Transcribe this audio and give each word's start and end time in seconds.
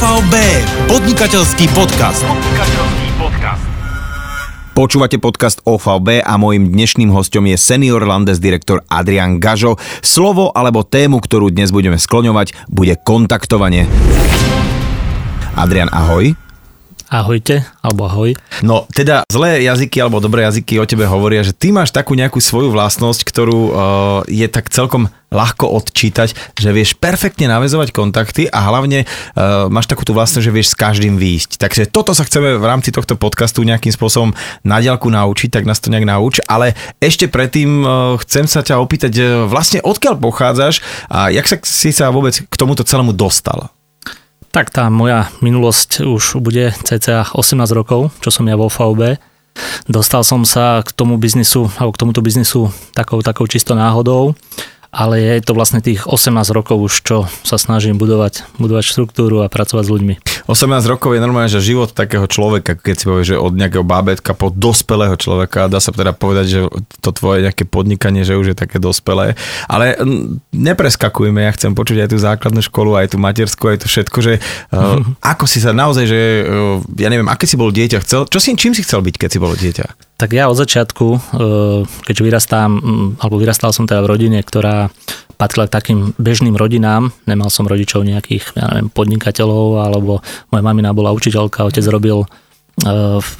OVB, 0.00 0.32
podnikateľský 0.88 1.76
podcast. 1.76 2.24
Podnikateľský 2.24 3.08
podcast. 3.20 3.64
Počúvate 4.72 5.20
podcast 5.20 5.60
OVB 5.68 6.24
a 6.24 6.40
mojim 6.40 6.72
dnešným 6.72 7.12
hostom 7.12 7.44
je 7.44 7.60
senior 7.60 8.00
Landes 8.08 8.40
direktor 8.40 8.80
Adrian 8.88 9.36
Gažo. 9.36 9.76
Slovo 10.00 10.56
alebo 10.56 10.88
tému, 10.88 11.20
ktorú 11.20 11.52
dnes 11.52 11.68
budeme 11.68 12.00
skloňovať, 12.00 12.72
bude 12.72 12.96
kontaktovanie. 13.04 13.84
Adrian, 15.52 15.92
ahoj 15.92 16.32
ahojte, 17.10 17.66
alebo 17.82 18.06
ahoj. 18.06 18.30
No 18.62 18.86
teda 18.94 19.26
zlé 19.26 19.66
jazyky 19.66 19.98
alebo 19.98 20.22
dobré 20.22 20.46
jazyky 20.46 20.78
o 20.78 20.86
tebe 20.86 21.04
hovoria, 21.10 21.42
že 21.42 21.50
ty 21.50 21.74
máš 21.74 21.90
takú 21.90 22.14
nejakú 22.14 22.38
svoju 22.38 22.70
vlastnosť, 22.70 23.26
ktorú 23.26 23.60
uh, 23.60 23.72
je 24.30 24.46
tak 24.46 24.70
celkom 24.70 25.10
ľahko 25.30 25.70
odčítať, 25.78 26.34
že 26.58 26.70
vieš 26.74 26.98
perfektne 26.98 27.46
navezovať 27.46 27.94
kontakty 27.94 28.50
a 28.50 28.66
hlavne 28.66 29.06
uh, 29.06 29.70
máš 29.70 29.86
takú 29.86 30.02
tú 30.06 30.14
vlastnosť, 30.14 30.42
že 30.42 30.54
vieš 30.54 30.74
s 30.74 30.78
každým 30.78 31.18
výjsť. 31.18 31.58
Takže 31.58 31.82
toto 31.90 32.14
sa 32.14 32.26
chceme 32.26 32.58
v 32.58 32.64
rámci 32.66 32.90
tohto 32.94 33.14
podcastu 33.14 33.62
nejakým 33.62 33.94
spôsobom 33.94 34.34
na 34.66 34.82
diaľku 34.82 35.10
naučiť, 35.10 35.50
tak 35.50 35.66
nás 35.66 35.78
to 35.78 35.90
nejak 35.90 36.06
nauč. 36.06 36.42
Ale 36.46 36.74
ešte 37.02 37.26
predtým 37.26 37.70
uh, 37.82 37.90
chcem 38.22 38.46
sa 38.46 38.62
ťa 38.62 38.78
opýtať, 38.78 39.12
uh, 39.18 39.26
vlastne 39.50 39.82
odkiaľ 39.82 40.18
pochádzaš 40.18 40.82
a 41.10 41.30
jak 41.30 41.46
sa 41.46 41.56
si 41.62 41.90
sa 41.90 42.10
vôbec 42.10 42.34
k 42.38 42.54
tomuto 42.54 42.82
celému 42.82 43.14
dostal? 43.14 43.70
Tak 44.50 44.74
tá 44.74 44.90
moja 44.90 45.30
minulosť 45.38 46.02
už 46.02 46.42
bude 46.42 46.74
cca 46.82 47.22
18 47.22 47.70
rokov, 47.70 48.10
čo 48.18 48.34
som 48.34 48.42
ja 48.50 48.58
vo 48.58 48.66
VB. 48.66 49.22
Dostal 49.86 50.26
som 50.26 50.42
sa 50.42 50.82
k 50.82 50.90
tomu 50.90 51.22
biznisu, 51.22 51.70
alebo 51.78 51.94
k 51.94 52.00
tomuto 52.02 52.18
biznisu 52.18 52.70
takou, 52.94 53.22
takou 53.22 53.46
čisto 53.46 53.78
náhodou 53.78 54.34
ale 54.90 55.22
je 55.22 55.46
to 55.46 55.54
vlastne 55.54 55.78
tých 55.78 56.02
18 56.02 56.34
rokov 56.50 56.82
už, 56.82 56.94
čo 57.06 57.16
sa 57.46 57.56
snažím 57.56 57.94
budovať, 57.94 58.42
budovať 58.58 58.84
štruktúru 58.90 59.46
a 59.46 59.50
pracovať 59.50 59.84
s 59.86 59.92
ľuďmi. 59.94 60.14
18 60.50 60.82
rokov 60.90 61.14
je 61.14 61.22
normálne, 61.22 61.46
že 61.46 61.62
život 61.62 61.94
takého 61.94 62.26
človeka, 62.26 62.74
keď 62.74 62.94
si 62.98 63.04
povie, 63.06 63.24
že 63.24 63.36
od 63.38 63.54
nejakého 63.54 63.86
bábetka 63.86 64.34
po 64.34 64.50
dospelého 64.50 65.14
človeka, 65.14 65.70
dá 65.70 65.78
sa 65.78 65.94
teda 65.94 66.10
povedať, 66.10 66.46
že 66.50 66.60
to 66.98 67.14
tvoje 67.14 67.46
nejaké 67.46 67.62
podnikanie, 67.62 68.26
že 68.26 68.34
už 68.34 68.52
je 68.52 68.56
také 68.58 68.82
dospelé, 68.82 69.38
ale 69.70 69.94
nepreskakujme, 70.50 71.46
ja 71.46 71.54
chcem 71.54 71.70
počuť 71.70 72.02
aj 72.02 72.08
tú 72.10 72.18
základnú 72.18 72.60
školu, 72.66 72.98
aj 72.98 73.14
tú 73.14 73.18
matersku, 73.22 73.62
aj 73.70 73.78
to 73.82 73.86
všetko, 73.86 74.18
že 74.18 74.32
uh, 74.74 74.98
ako 75.32 75.46
si 75.46 75.62
sa 75.62 75.70
naozaj, 75.70 76.04
že 76.10 76.20
uh, 76.42 76.82
ja 76.98 77.06
neviem, 77.06 77.30
aké 77.30 77.46
si 77.46 77.54
bol 77.54 77.70
dieťa, 77.70 78.02
chcel, 78.02 78.26
čo 78.26 78.42
si, 78.42 78.58
čím 78.58 78.74
si 78.74 78.82
chcel 78.82 79.06
byť, 79.06 79.14
keď 79.14 79.30
si 79.30 79.38
bol 79.38 79.54
dieťa? 79.54 79.86
Tak 80.20 80.36
ja 80.36 80.52
od 80.52 80.58
začiatku, 80.60 81.06
e, 81.16 81.18
keďže 82.04 82.22
vyrastám, 82.28 82.76
alebo 83.24 83.40
vyrastal 83.40 83.72
som 83.72 83.88
teda 83.88 84.04
v 84.04 84.10
rodine, 84.12 84.44
ktorá 84.44 84.92
patrila 85.40 85.64
k 85.64 85.72
takým 85.80 85.98
bežným 86.20 86.52
rodinám, 86.52 87.16
nemal 87.24 87.48
som 87.48 87.64
rodičov 87.64 88.04
nejakých 88.04 88.52
ja 88.52 88.68
neviem, 88.76 88.92
podnikateľov, 88.92 89.80
alebo 89.80 90.20
moja 90.52 90.60
mamina 90.60 90.92
bola 90.92 91.16
učiteľka, 91.16 91.64
otec 91.64 91.80
robil 91.88 92.20
e, 92.20 92.26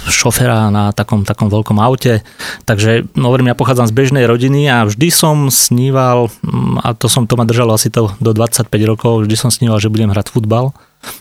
šofera 0.09 0.73
na 0.73 0.97
takom, 0.97 1.29
takom 1.29 1.53
veľkom 1.53 1.77
aute. 1.77 2.25
Takže 2.65 3.13
no, 3.13 3.29
hovorím, 3.29 3.53
ja 3.53 3.61
pochádzam 3.61 3.85
z 3.85 3.93
bežnej 3.93 4.25
rodiny 4.25 4.73
a 4.73 4.89
vždy 4.89 5.13
som 5.13 5.53
sníval, 5.53 6.33
a 6.81 6.97
to 6.97 7.13
som 7.13 7.29
to 7.29 7.37
ma 7.37 7.45
držalo 7.45 7.77
asi 7.77 7.93
to 7.93 8.09
do 8.17 8.33
25 8.33 8.73
rokov, 8.89 9.29
vždy 9.29 9.37
som 9.37 9.53
sníval, 9.53 9.77
že 9.77 9.93
budem 9.93 10.09
hrať 10.09 10.33
futbal 10.33 10.73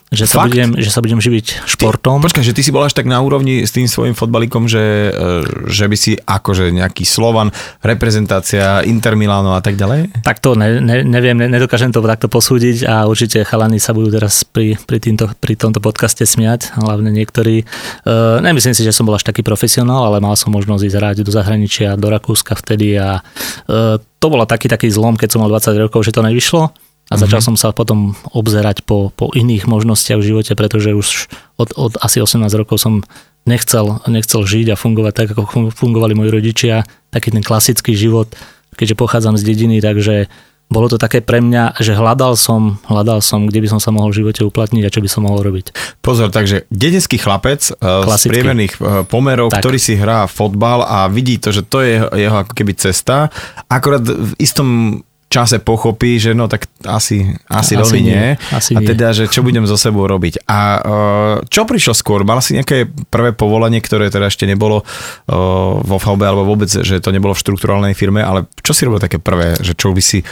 že 0.10 0.26
sa, 0.26 0.42
budem, 0.44 0.74
že 0.76 0.90
sa 0.90 1.06
budem 1.06 1.22
živiť 1.22 1.70
športom. 1.70 2.18
Ty, 2.18 2.26
počkaj, 2.26 2.44
že 2.44 2.56
ty 2.58 2.66
si 2.66 2.74
bol 2.74 2.82
až 2.82 2.98
tak 2.98 3.06
na 3.06 3.22
úrovni 3.22 3.62
s 3.62 3.72
tým 3.72 3.86
svojim 3.86 4.18
fotbalikom, 4.18 4.66
že, 4.66 5.14
e, 5.14 5.70
že 5.70 5.86
by 5.86 5.96
si 5.96 6.18
akože 6.18 6.74
nejaký 6.74 7.06
Slovan, 7.06 7.54
reprezentácia 7.86 8.82
Inter 8.90 9.14
Milano 9.14 9.54
a 9.54 9.62
tak 9.62 9.78
ďalej? 9.78 10.26
Tak 10.26 10.42
to 10.42 10.58
ne, 10.58 10.82
ne, 10.82 11.06
neviem, 11.06 11.38
ne, 11.38 11.46
nedokážem 11.46 11.94
to 11.94 12.02
takto 12.02 12.26
posúdiť 12.26 12.90
a 12.90 13.06
určite 13.06 13.46
chalani 13.46 13.78
sa 13.78 13.94
budú 13.94 14.10
teraz 14.18 14.42
pri, 14.42 14.82
pri, 14.82 14.98
týmto, 14.98 15.30
pri 15.38 15.54
tomto 15.54 15.78
podcaste 15.78 16.26
smiať, 16.26 16.74
hlavne 16.74 17.14
niektorí. 17.14 17.70
Uh, 18.02 18.42
nemyslím 18.42 18.74
si, 18.74 18.82
že 18.82 18.90
som 18.90 19.06
bol 19.06 19.14
až 19.14 19.30
taký 19.30 19.46
profesionál, 19.46 20.10
ale 20.10 20.18
mal 20.18 20.34
som 20.34 20.50
možnosť 20.50 20.90
ísť 20.90 20.98
hrať 20.98 21.18
do 21.22 21.32
zahraničia, 21.32 22.02
do 22.02 22.10
Rakúska 22.10 22.58
vtedy 22.58 22.98
a 22.98 23.22
uh, 23.22 24.02
to 24.02 24.26
bol 24.28 24.42
taký 24.50 24.68
taký 24.68 24.90
zlom, 24.90 25.16
keď 25.16 25.38
som 25.38 25.46
mal 25.46 25.54
20 25.54 25.86
rokov, 25.86 26.02
že 26.02 26.12
to 26.12 26.26
nevyšlo 26.26 26.89
a 27.10 27.18
začal 27.18 27.42
mm-hmm. 27.42 27.58
som 27.58 27.70
sa 27.70 27.74
potom 27.74 28.14
obzerať 28.38 28.86
po, 28.86 29.10
po 29.18 29.34
iných 29.34 29.66
možnostiach 29.66 30.22
v 30.22 30.30
živote, 30.34 30.54
pretože 30.54 30.94
už 30.94 31.26
od, 31.58 31.74
od 31.74 31.98
asi 31.98 32.22
18 32.22 32.46
rokov 32.54 32.78
som 32.78 33.02
nechcel, 33.50 33.98
nechcel 34.06 34.46
žiť 34.46 34.74
a 34.74 34.80
fungovať 34.80 35.14
tak, 35.18 35.28
ako 35.34 35.74
fungovali 35.74 36.14
moji 36.14 36.30
rodičia, 36.30 36.86
taký 37.10 37.34
ten 37.34 37.42
klasický 37.42 37.98
život, 37.98 38.30
keďže 38.78 38.96
pochádzam 38.96 39.42
z 39.42 39.44
dediny, 39.44 39.82
takže 39.82 40.30
bolo 40.70 40.86
to 40.86 41.02
také 41.02 41.26
pre 41.26 41.42
mňa, 41.42 41.82
že 41.82 41.98
hľadal 41.98 42.38
som, 42.38 42.78
hľadal 42.86 43.26
som, 43.26 43.50
kde 43.50 43.66
by 43.66 43.68
som 43.74 43.82
sa 43.82 43.90
mohol 43.90 44.14
v 44.14 44.22
živote 44.22 44.46
uplatniť 44.46 44.86
a 44.86 44.94
čo 44.94 45.02
by 45.02 45.10
som 45.10 45.26
mohol 45.26 45.42
robiť. 45.42 45.74
Pozor, 46.06 46.30
takže 46.30 46.70
dedecký 46.70 47.18
chlapec 47.18 47.74
Klasický. 47.74 48.06
Eh, 48.06 48.22
z 48.22 48.24
priemerných 48.30 48.74
eh, 48.78 49.02
pomerov, 49.10 49.50
tak. 49.50 49.66
ktorý 49.66 49.82
si 49.82 49.98
hrá 49.98 50.30
fotbal 50.30 50.86
a 50.86 51.10
vidí 51.10 51.42
to, 51.42 51.50
že 51.50 51.66
to 51.66 51.82
je 51.82 52.06
jeho 52.22 52.38
ako 52.46 52.54
keby 52.54 52.78
cesta, 52.78 53.34
akorát 53.66 54.06
v 54.06 54.38
istom 54.38 55.02
čase 55.30 55.62
pochopí, 55.62 56.18
že 56.18 56.34
no 56.34 56.50
tak 56.50 56.66
asi, 56.90 57.38
asi, 57.46 57.78
asi 57.78 57.80
veľmi 57.80 58.00
nie. 58.02 58.34
Asi 58.50 58.74
a 58.74 58.82
teda, 58.82 59.14
že 59.14 59.30
čo 59.30 59.46
budem 59.46 59.70
so 59.70 59.78
sebou 59.78 60.10
robiť. 60.10 60.44
A 60.50 60.60
uh, 60.82 61.36
čo 61.46 61.70
prišlo 61.70 61.94
skôr? 61.94 62.26
Mal 62.26 62.42
si 62.42 62.58
nejaké 62.58 62.90
prvé 63.14 63.32
povolanie, 63.38 63.78
ktoré 63.78 64.10
teda 64.10 64.28
ešte 64.28 64.50
nebolo 64.50 64.82
uh, 64.82 65.78
vo 65.86 65.98
VB 66.02 66.22
alebo 66.26 66.50
vôbec, 66.50 66.68
že 66.68 66.98
to 66.98 67.14
nebolo 67.14 67.38
v 67.38 67.42
štruktúralnej 67.46 67.94
firme, 67.94 68.26
ale 68.26 68.50
čo 68.66 68.74
si 68.74 68.90
robil 68.90 68.98
také 68.98 69.22
prvé, 69.22 69.54
že 69.62 69.78
čo 69.78 69.94
by 69.94 70.02
si 70.02 70.26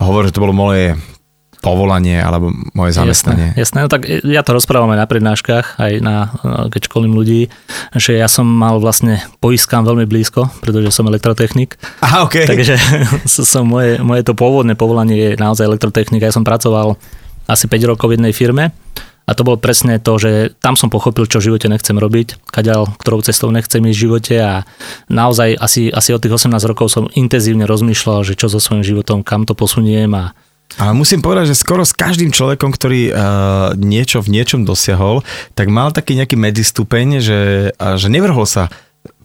hovoril, 0.00 0.32
že 0.32 0.34
to 0.34 0.44
bolo 0.48 0.56
moje 0.56 0.96
povolanie 1.58 2.22
alebo 2.22 2.54
moje 2.72 2.94
zamestnanie. 2.94 3.54
Jasné, 3.54 3.60
jasné, 3.60 3.78
no 3.84 3.88
tak 3.90 4.06
ja 4.08 4.42
to 4.46 4.54
rozprávam 4.54 4.94
aj 4.94 5.00
na 5.02 5.08
prednáškach, 5.10 5.66
aj 5.78 5.92
na, 5.98 6.16
keď 6.70 6.80
školím 6.86 7.18
ľudí, 7.18 7.50
že 7.98 8.14
ja 8.14 8.30
som 8.30 8.46
mal 8.46 8.78
vlastne 8.78 9.22
poiskám 9.42 9.82
veľmi 9.82 10.06
blízko, 10.06 10.50
pretože 10.62 10.94
som 10.94 11.10
elektrotechnik. 11.10 11.76
Aha, 12.06 12.24
okay. 12.24 12.46
Takže 12.46 12.78
som, 13.26 13.66
moje, 13.66 13.98
moje 13.98 14.22
to 14.22 14.38
pôvodné 14.38 14.78
povolanie 14.78 15.34
je 15.34 15.40
naozaj 15.40 15.66
elektrotechnik. 15.66 16.22
Ja 16.22 16.34
som 16.34 16.46
pracoval 16.46 16.94
asi 17.48 17.64
5 17.66 17.90
rokov 17.90 18.12
v 18.12 18.20
jednej 18.20 18.32
firme 18.36 18.70
a 19.28 19.36
to 19.36 19.44
bolo 19.44 19.60
presne 19.60 20.00
to, 20.00 20.16
že 20.16 20.56
tam 20.64 20.72
som 20.72 20.88
pochopil, 20.88 21.28
čo 21.28 21.36
v 21.36 21.52
živote 21.52 21.68
nechcem 21.68 22.00
robiť, 22.00 22.48
kaďal, 22.48 22.96
ktorou 22.96 23.20
cestou 23.20 23.52
nechcem 23.52 23.84
ísť 23.84 23.98
v 24.00 24.04
živote 24.08 24.34
a 24.40 24.64
naozaj 25.12 25.52
asi, 25.60 25.92
asi 25.92 26.16
od 26.16 26.24
tých 26.24 26.40
18 26.40 26.56
rokov 26.64 26.88
som 26.88 27.12
intenzívne 27.12 27.68
rozmýšľal, 27.68 28.24
že 28.24 28.40
čo 28.40 28.48
so 28.48 28.56
svojím 28.56 28.88
životom, 28.88 29.20
kam 29.20 29.44
to 29.44 29.52
posuniem 29.52 30.16
a 30.16 30.32
ale 30.76 30.92
musím 30.92 31.24
povedať, 31.24 31.56
že 31.56 31.56
skoro 31.56 31.80
s 31.80 31.96
každým 31.96 32.28
človekom, 32.28 32.68
ktorý 32.76 33.08
uh, 33.08 33.16
niečo 33.80 34.20
v 34.20 34.36
niečom 34.36 34.68
dosiahol, 34.68 35.24
tak 35.56 35.72
mal 35.72 35.96
taký 35.96 36.12
nejaký 36.12 36.36
medzistupeň, 36.36 37.06
že, 37.24 37.40
uh, 37.72 37.96
že 37.96 38.12
nevrhol 38.12 38.44
sa 38.44 38.68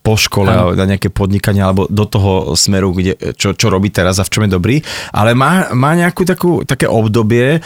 po 0.03 0.19
škole 0.19 0.51
ano. 0.51 0.75
na 0.75 0.83
nejaké 0.83 1.07
podnikanie 1.07 1.63
alebo 1.63 1.87
do 1.87 2.03
toho 2.03 2.59
smeru, 2.59 2.91
kde, 2.91 3.15
čo, 3.39 3.55
čo 3.55 3.71
robí 3.71 3.87
teraz 3.87 4.19
a 4.19 4.27
v 4.27 4.31
čom 4.35 4.43
je 4.43 4.51
dobrý, 4.51 4.75
ale 5.15 5.31
má, 5.31 5.71
má 5.71 5.95
nejakú 5.95 6.27
takú, 6.27 6.51
také 6.67 6.91
obdobie, 6.91 7.63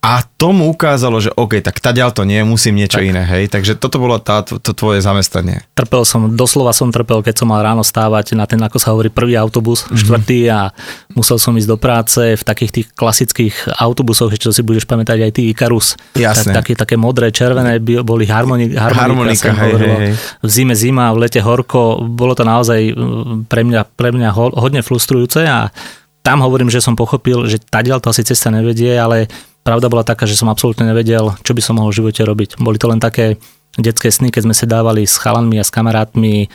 a 0.00 0.24
tomu 0.24 0.72
ukázalo, 0.72 1.20
že 1.20 1.28
OK, 1.36 1.60
tak 1.60 1.76
taďal 1.76 2.16
to 2.16 2.24
nie, 2.24 2.40
musím 2.40 2.80
niečo 2.80 3.04
tak. 3.04 3.12
iné, 3.12 3.20
hej. 3.20 3.52
Takže 3.52 3.76
toto 3.76 4.00
bolo 4.00 4.16
tá, 4.16 4.40
to, 4.40 4.56
to 4.56 4.72
tvoje 4.72 5.04
zamestnanie. 5.04 5.60
Trpel 5.76 6.08
som, 6.08 6.32
doslova 6.32 6.72
som 6.72 6.88
trpel, 6.88 7.20
keď 7.20 7.44
som 7.44 7.52
mal 7.52 7.60
ráno 7.60 7.84
stávať 7.84 8.32
na 8.32 8.48
ten, 8.48 8.56
ako 8.64 8.80
sa 8.80 8.96
hovorí, 8.96 9.12
prvý 9.12 9.36
autobus, 9.36 9.84
mm-hmm. 9.84 10.00
štvrtý 10.00 10.40
a 10.48 10.72
musel 11.12 11.36
som 11.36 11.52
ísť 11.52 11.68
do 11.68 11.76
práce 11.76 12.16
v 12.16 12.40
takých 12.40 12.80
tých 12.80 12.86
klasických 12.96 13.76
autobusoch, 13.76 14.32
čo 14.40 14.56
si 14.56 14.64
budeš 14.64 14.88
pamätať 14.88 15.20
aj 15.20 15.32
ty 15.36 15.52
Ikarus. 15.52 16.00
Jasné. 16.16 16.56
Tak, 16.56 16.64
také, 16.64 16.72
také 16.80 16.96
modré, 16.96 17.28
červené, 17.28 17.76
boli 18.00 18.24
harmoni, 18.24 18.72
harmonika, 18.72 19.04
harmonika 19.04 19.52
hej, 19.52 19.72
hej, 19.76 19.96
hej. 20.00 20.12
v 20.40 20.48
zime 20.48 20.72
zima, 20.72 21.12
v 21.12 21.28
lete 21.28 21.44
horko. 21.44 22.00
Bolo 22.08 22.32
to 22.32 22.48
naozaj 22.48 22.96
mm, 22.96 23.52
pre 23.52 23.68
mňa, 23.68 23.84
pre 24.00 24.16
mňa 24.16 24.32
hodne 24.32 24.80
frustrujúce 24.80 25.44
a 25.44 25.68
tam 26.20 26.44
hovorím, 26.44 26.68
že 26.68 26.84
som 26.84 26.96
pochopil, 26.96 27.48
že 27.48 27.60
tadiaľ 27.60 28.00
to 28.00 28.12
asi 28.12 28.24
cesta 28.24 28.52
nevedie, 28.52 28.92
ale 28.92 29.28
pravda 29.62 29.86
bola 29.92 30.06
taká, 30.06 30.24
že 30.24 30.38
som 30.38 30.48
absolútne 30.48 30.88
nevedel, 30.88 31.36
čo 31.44 31.52
by 31.52 31.62
som 31.62 31.76
mohol 31.78 31.92
v 31.92 32.04
živote 32.04 32.22
robiť. 32.24 32.60
Boli 32.60 32.80
to 32.80 32.88
len 32.88 33.00
také 33.02 33.36
detské 33.78 34.10
sny, 34.10 34.34
keď 34.34 34.50
sme 34.50 34.54
sa 34.56 34.66
dávali 34.66 35.06
s 35.06 35.20
chalanmi 35.20 35.60
a 35.60 35.64
s 35.64 35.70
kamarátmi 35.70 36.34
e, 36.44 36.48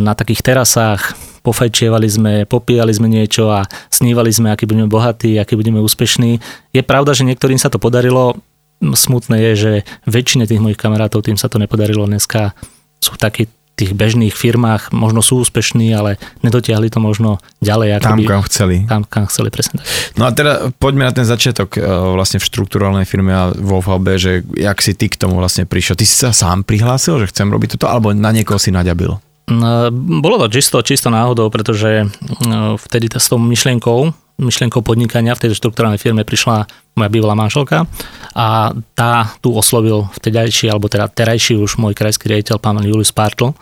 na 0.00 0.12
takých 0.16 0.40
terasách, 0.40 1.12
pofajčievali 1.42 2.08
sme, 2.08 2.32
popíjali 2.46 2.94
sme 2.94 3.10
niečo 3.10 3.50
a 3.50 3.66
snívali 3.90 4.30
sme, 4.30 4.54
aký 4.54 4.64
budeme 4.64 4.88
bohatí, 4.88 5.36
aký 5.36 5.58
budeme 5.58 5.82
úspešní. 5.82 6.38
Je 6.72 6.82
pravda, 6.86 7.12
že 7.12 7.26
niektorým 7.26 7.58
sa 7.58 7.68
to 7.68 7.82
podarilo, 7.82 8.38
smutné 8.80 9.38
je, 9.50 9.52
že 9.54 9.72
väčšine 10.08 10.46
tých 10.46 10.62
mojich 10.62 10.80
kamarátov 10.80 11.26
tým 11.26 11.36
sa 11.38 11.50
to 11.50 11.58
nepodarilo. 11.60 12.06
Dneska 12.06 12.54
sú 13.02 13.18
takí 13.18 13.50
tých 13.72 13.96
bežných 13.96 14.36
firmách 14.36 14.92
možno 14.92 15.24
sú 15.24 15.40
úspešní, 15.40 15.96
ale 15.96 16.20
nedotiahli 16.44 16.92
to 16.92 17.00
možno 17.00 17.40
ďalej. 17.64 18.04
Tam, 18.04 18.20
by, 18.20 18.28
kam 18.28 18.42
chceli. 18.44 18.76
Tam, 18.84 19.02
kam 19.08 19.24
chceli, 19.26 19.48
presne 19.48 19.80
tak. 19.80 19.88
No 20.20 20.28
a 20.28 20.30
teda 20.30 20.70
poďme 20.76 21.08
na 21.08 21.12
ten 21.16 21.24
začiatok 21.24 21.80
e, 21.80 21.80
vlastne 22.14 22.36
v 22.36 22.44
štruktúralnej 22.46 23.08
firme 23.08 23.32
a 23.32 23.50
vo 23.56 23.80
VB, 23.80 24.06
že 24.20 24.32
jak 24.60 24.78
si 24.84 24.92
ty 24.92 25.08
k 25.08 25.16
tomu 25.16 25.40
vlastne 25.40 25.64
prišiel. 25.64 25.96
Ty 25.96 26.04
si 26.04 26.16
sa 26.16 26.30
sám 26.36 26.68
prihlásil, 26.68 27.16
že 27.24 27.32
chcem 27.32 27.48
robiť 27.48 27.80
toto, 27.80 27.88
alebo 27.88 28.12
na 28.12 28.28
niekoho 28.28 28.60
si 28.60 28.68
naďabil? 28.68 29.16
No, 29.50 29.90
bolo 30.22 30.38
to 30.46 30.46
čisto, 30.52 30.78
čisto 30.86 31.10
náhodou, 31.10 31.50
pretože 31.50 32.06
no, 32.46 32.78
vtedy 32.78 33.10
s 33.10 33.26
tou 33.26 33.42
myšlienkou 33.42 34.14
myšlienkou 34.42 34.82
podnikania 34.82 35.38
v 35.38 35.46
tejto 35.46 35.56
štruktúrnej 35.56 35.96
firme 35.96 36.26
prišla 36.26 36.66
moja 36.98 37.08
bývalá 37.08 37.32
manželka 37.32 37.88
a 38.36 38.76
tá 38.92 39.32
tu 39.40 39.56
oslovil 39.56 40.12
vtedajší, 40.18 40.68
alebo 40.68 40.92
teda 40.92 41.08
terajší 41.08 41.56
už 41.56 41.80
môj 41.80 41.96
krajský 41.96 42.28
riaditeľ, 42.28 42.60
pán 42.60 42.84
Julius 42.84 43.14
Partl. 43.14 43.56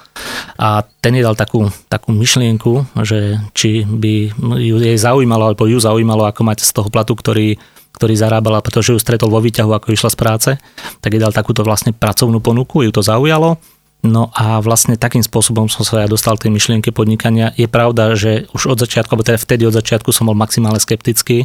A 0.59 0.83
ten 0.99 1.15
jej 1.15 1.23
dal 1.23 1.39
takú, 1.39 1.71
takú 1.87 2.11
myšlienku, 2.11 3.03
že 3.07 3.39
či 3.55 3.87
by 3.87 4.35
ju 4.59 4.77
jej 4.83 4.99
zaujímalo, 4.99 5.55
alebo 5.55 5.71
ju 5.71 5.79
zaujímalo, 5.79 6.27
ako 6.27 6.43
mať 6.43 6.67
z 6.67 6.73
toho 6.75 6.89
platu, 6.91 7.15
ktorý 7.15 7.55
ktorý 7.91 8.17
zarábala, 8.17 8.65
pretože 8.65 8.97
ju 8.97 9.03
stretol 9.03 9.29
vo 9.29 9.45
výťahu, 9.45 9.77
ako 9.77 9.93
išla 9.93 10.09
z 10.09 10.17
práce, 10.17 10.51
tak 11.05 11.11
jej 11.13 11.21
dal 11.21 11.37
takúto 11.37 11.61
vlastne 11.61 11.93
pracovnú 11.93 12.41
ponuku, 12.41 12.81
ju 12.81 12.91
to 12.95 13.05
zaujalo 13.05 13.61
No 14.01 14.33
a 14.33 14.65
vlastne 14.65 14.97
takým 14.97 15.21
spôsobom 15.21 15.69
som 15.69 15.85
sa 15.85 16.01
ja 16.01 16.09
dostal 16.09 16.41
k 16.41 16.49
tej 16.49 16.57
myšlienke 16.57 16.89
podnikania. 16.89 17.53
Je 17.53 17.69
pravda, 17.69 18.17
že 18.17 18.49
už 18.57 18.73
od 18.73 18.79
začiatku, 18.81 19.13
alebo 19.13 19.29
teda 19.29 19.37
vtedy 19.37 19.69
od 19.69 19.77
začiatku 19.77 20.09
som 20.09 20.25
bol 20.25 20.33
maximálne 20.33 20.81
skeptický 20.81 21.45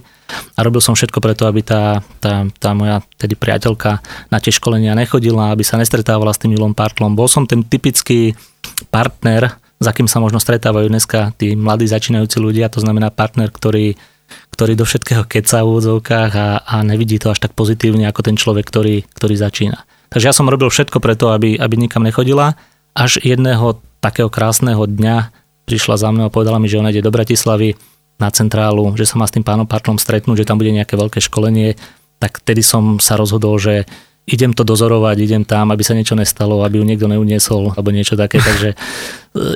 a 0.55 0.63
robil 0.63 0.79
som 0.79 0.95
všetko 0.95 1.19
preto, 1.19 1.51
aby 1.51 1.59
tá, 1.67 1.99
tá, 2.23 2.47
tá 2.55 2.71
moja 2.71 3.03
tedy 3.19 3.35
priateľka 3.35 3.99
na 4.31 4.37
tie 4.39 4.55
školenia 4.55 4.95
nechodila, 4.95 5.51
aby 5.51 5.67
sa 5.67 5.75
nestretávala 5.75 6.31
s 6.31 6.39
tým 6.39 6.55
Milom 6.55 6.71
Partlom. 6.71 7.11
Bol 7.11 7.27
som 7.27 7.43
ten 7.43 7.59
typický 7.59 8.39
partner, 8.87 9.59
za 9.83 9.91
kým 9.91 10.07
sa 10.07 10.23
možno 10.23 10.39
stretávajú 10.39 10.87
dneska 10.87 11.35
tí 11.35 11.59
mladí 11.59 11.91
začínajúci 11.91 12.39
ľudia, 12.39 12.71
to 12.71 12.79
znamená 12.79 13.11
partner, 13.11 13.51
ktorý 13.51 13.99
ktorý 14.25 14.73
do 14.73 14.87
všetkého 14.87 15.27
keca 15.27 15.61
v 15.61 15.69
úvodzovkách 15.69 16.31
a, 16.33 16.49
a 16.63 16.75
nevidí 16.81 17.21
to 17.21 17.29
až 17.29 17.45
tak 17.45 17.53
pozitívne 17.53 18.09
ako 18.09 18.25
ten 18.25 18.35
človek, 18.39 18.65
ktorý, 18.65 19.05
ktorý 19.13 19.35
začína. 19.37 19.85
Takže 20.09 20.25
ja 20.29 20.33
som 20.35 20.49
robil 20.49 20.69
všetko 20.69 20.97
preto, 21.01 21.33
aby, 21.33 21.57
aby 21.57 21.75
nikam 21.77 22.05
nechodila. 22.05 22.57
Až 22.95 23.19
jedného 23.21 23.81
takého 23.99 24.29
krásneho 24.29 24.85
dňa 24.85 25.33
prišla 25.65 25.97
za 25.97 26.09
mnou 26.13 26.29
a 26.29 26.33
povedala 26.33 26.61
mi, 26.61 26.69
že 26.69 26.77
ona 26.77 26.93
ide 26.93 27.01
do 27.01 27.09
Bratislavy 27.09 27.73
na 28.21 28.31
centrálu, 28.31 28.95
že 28.95 29.09
sa 29.09 29.19
má 29.19 29.25
s 29.27 29.33
tým 29.35 29.43
pánom 29.43 29.67
Partlom 29.67 29.99
stretnúť, 29.99 30.45
že 30.45 30.47
tam 30.47 30.61
bude 30.61 30.71
nejaké 30.71 30.95
veľké 30.95 31.19
školenie, 31.19 31.75
tak 32.21 32.39
tedy 32.39 32.63
som 32.63 33.01
sa 33.01 33.19
rozhodol, 33.19 33.59
že 33.59 33.83
idem 34.25 34.57
to 34.57 34.65
dozorovať, 34.65 35.21
idem 35.21 35.43
tam, 35.45 35.69
aby 35.69 35.85
sa 35.85 35.93
niečo 35.93 36.17
nestalo, 36.17 36.65
aby 36.65 36.81
ju 36.81 36.85
niekto 36.87 37.05
neuniesol, 37.05 37.77
alebo 37.77 37.93
niečo 37.93 38.17
také. 38.17 38.41
Takže 38.41 38.73
e, 38.73 38.75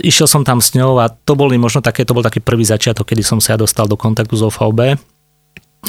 išiel 0.05 0.29
som 0.29 0.45
tam 0.45 0.61
s 0.61 0.77
ňou 0.77 1.01
a 1.01 1.09
to 1.09 1.33
boli 1.33 1.57
možno 1.57 1.81
také, 1.81 2.05
to 2.05 2.13
bol 2.13 2.21
taký 2.21 2.37
prvý 2.37 2.61
začiatok, 2.61 3.09
kedy 3.09 3.25
som 3.25 3.41
sa 3.41 3.55
ja 3.55 3.57
dostal 3.57 3.89
do 3.89 3.97
kontaktu 3.97 4.37
s 4.37 4.45
OVB, 4.45 5.01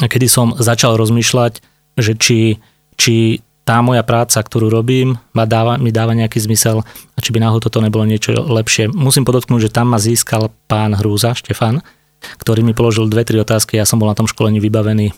kedy 0.01 0.25
som 0.25 0.57
začal 0.57 0.97
rozmýšľať, 0.97 1.61
že 1.99 2.17
či, 2.17 2.57
či 2.97 3.45
tá 3.61 3.77
moja 3.85 4.01
práca, 4.01 4.41
ktorú 4.41 4.73
robím, 4.73 5.21
ma 5.37 5.45
dáva, 5.45 5.77
mi 5.77 5.93
dáva 5.93 6.17
nejaký 6.17 6.41
zmysel 6.41 6.81
a 6.85 7.17
či 7.21 7.29
by 7.29 7.39
náhodou 7.45 7.69
toto 7.69 7.77
nebolo 7.77 8.09
niečo 8.09 8.33
lepšie. 8.33 8.89
Musím 8.89 9.21
podotknúť, 9.21 9.69
že 9.69 9.73
tam 9.73 9.93
ma 9.93 10.01
získal 10.01 10.49
pán 10.65 10.97
Hrúza, 10.97 11.37
Štefan, 11.37 11.85
ktorý 12.41 12.65
mi 12.65 12.73
položil 12.73 13.05
dve, 13.05 13.21
tri 13.21 13.37
otázky, 13.37 13.77
ja 13.77 13.85
som 13.85 14.01
bol 14.01 14.09
na 14.09 14.17
tom 14.17 14.25
školení 14.25 14.57
vybavený. 14.57 15.09
E, 15.09 15.13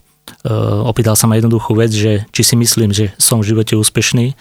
opýtal 0.83 1.15
sa 1.15 1.27
ma 1.27 1.39
jednoduchú 1.39 1.71
vec, 1.75 1.91
že 1.95 2.27
či 2.35 2.41
si 2.43 2.55
myslím, 2.59 2.91
že 2.91 3.15
som 3.15 3.39
v 3.39 3.55
živote 3.55 3.79
úspešný 3.79 4.35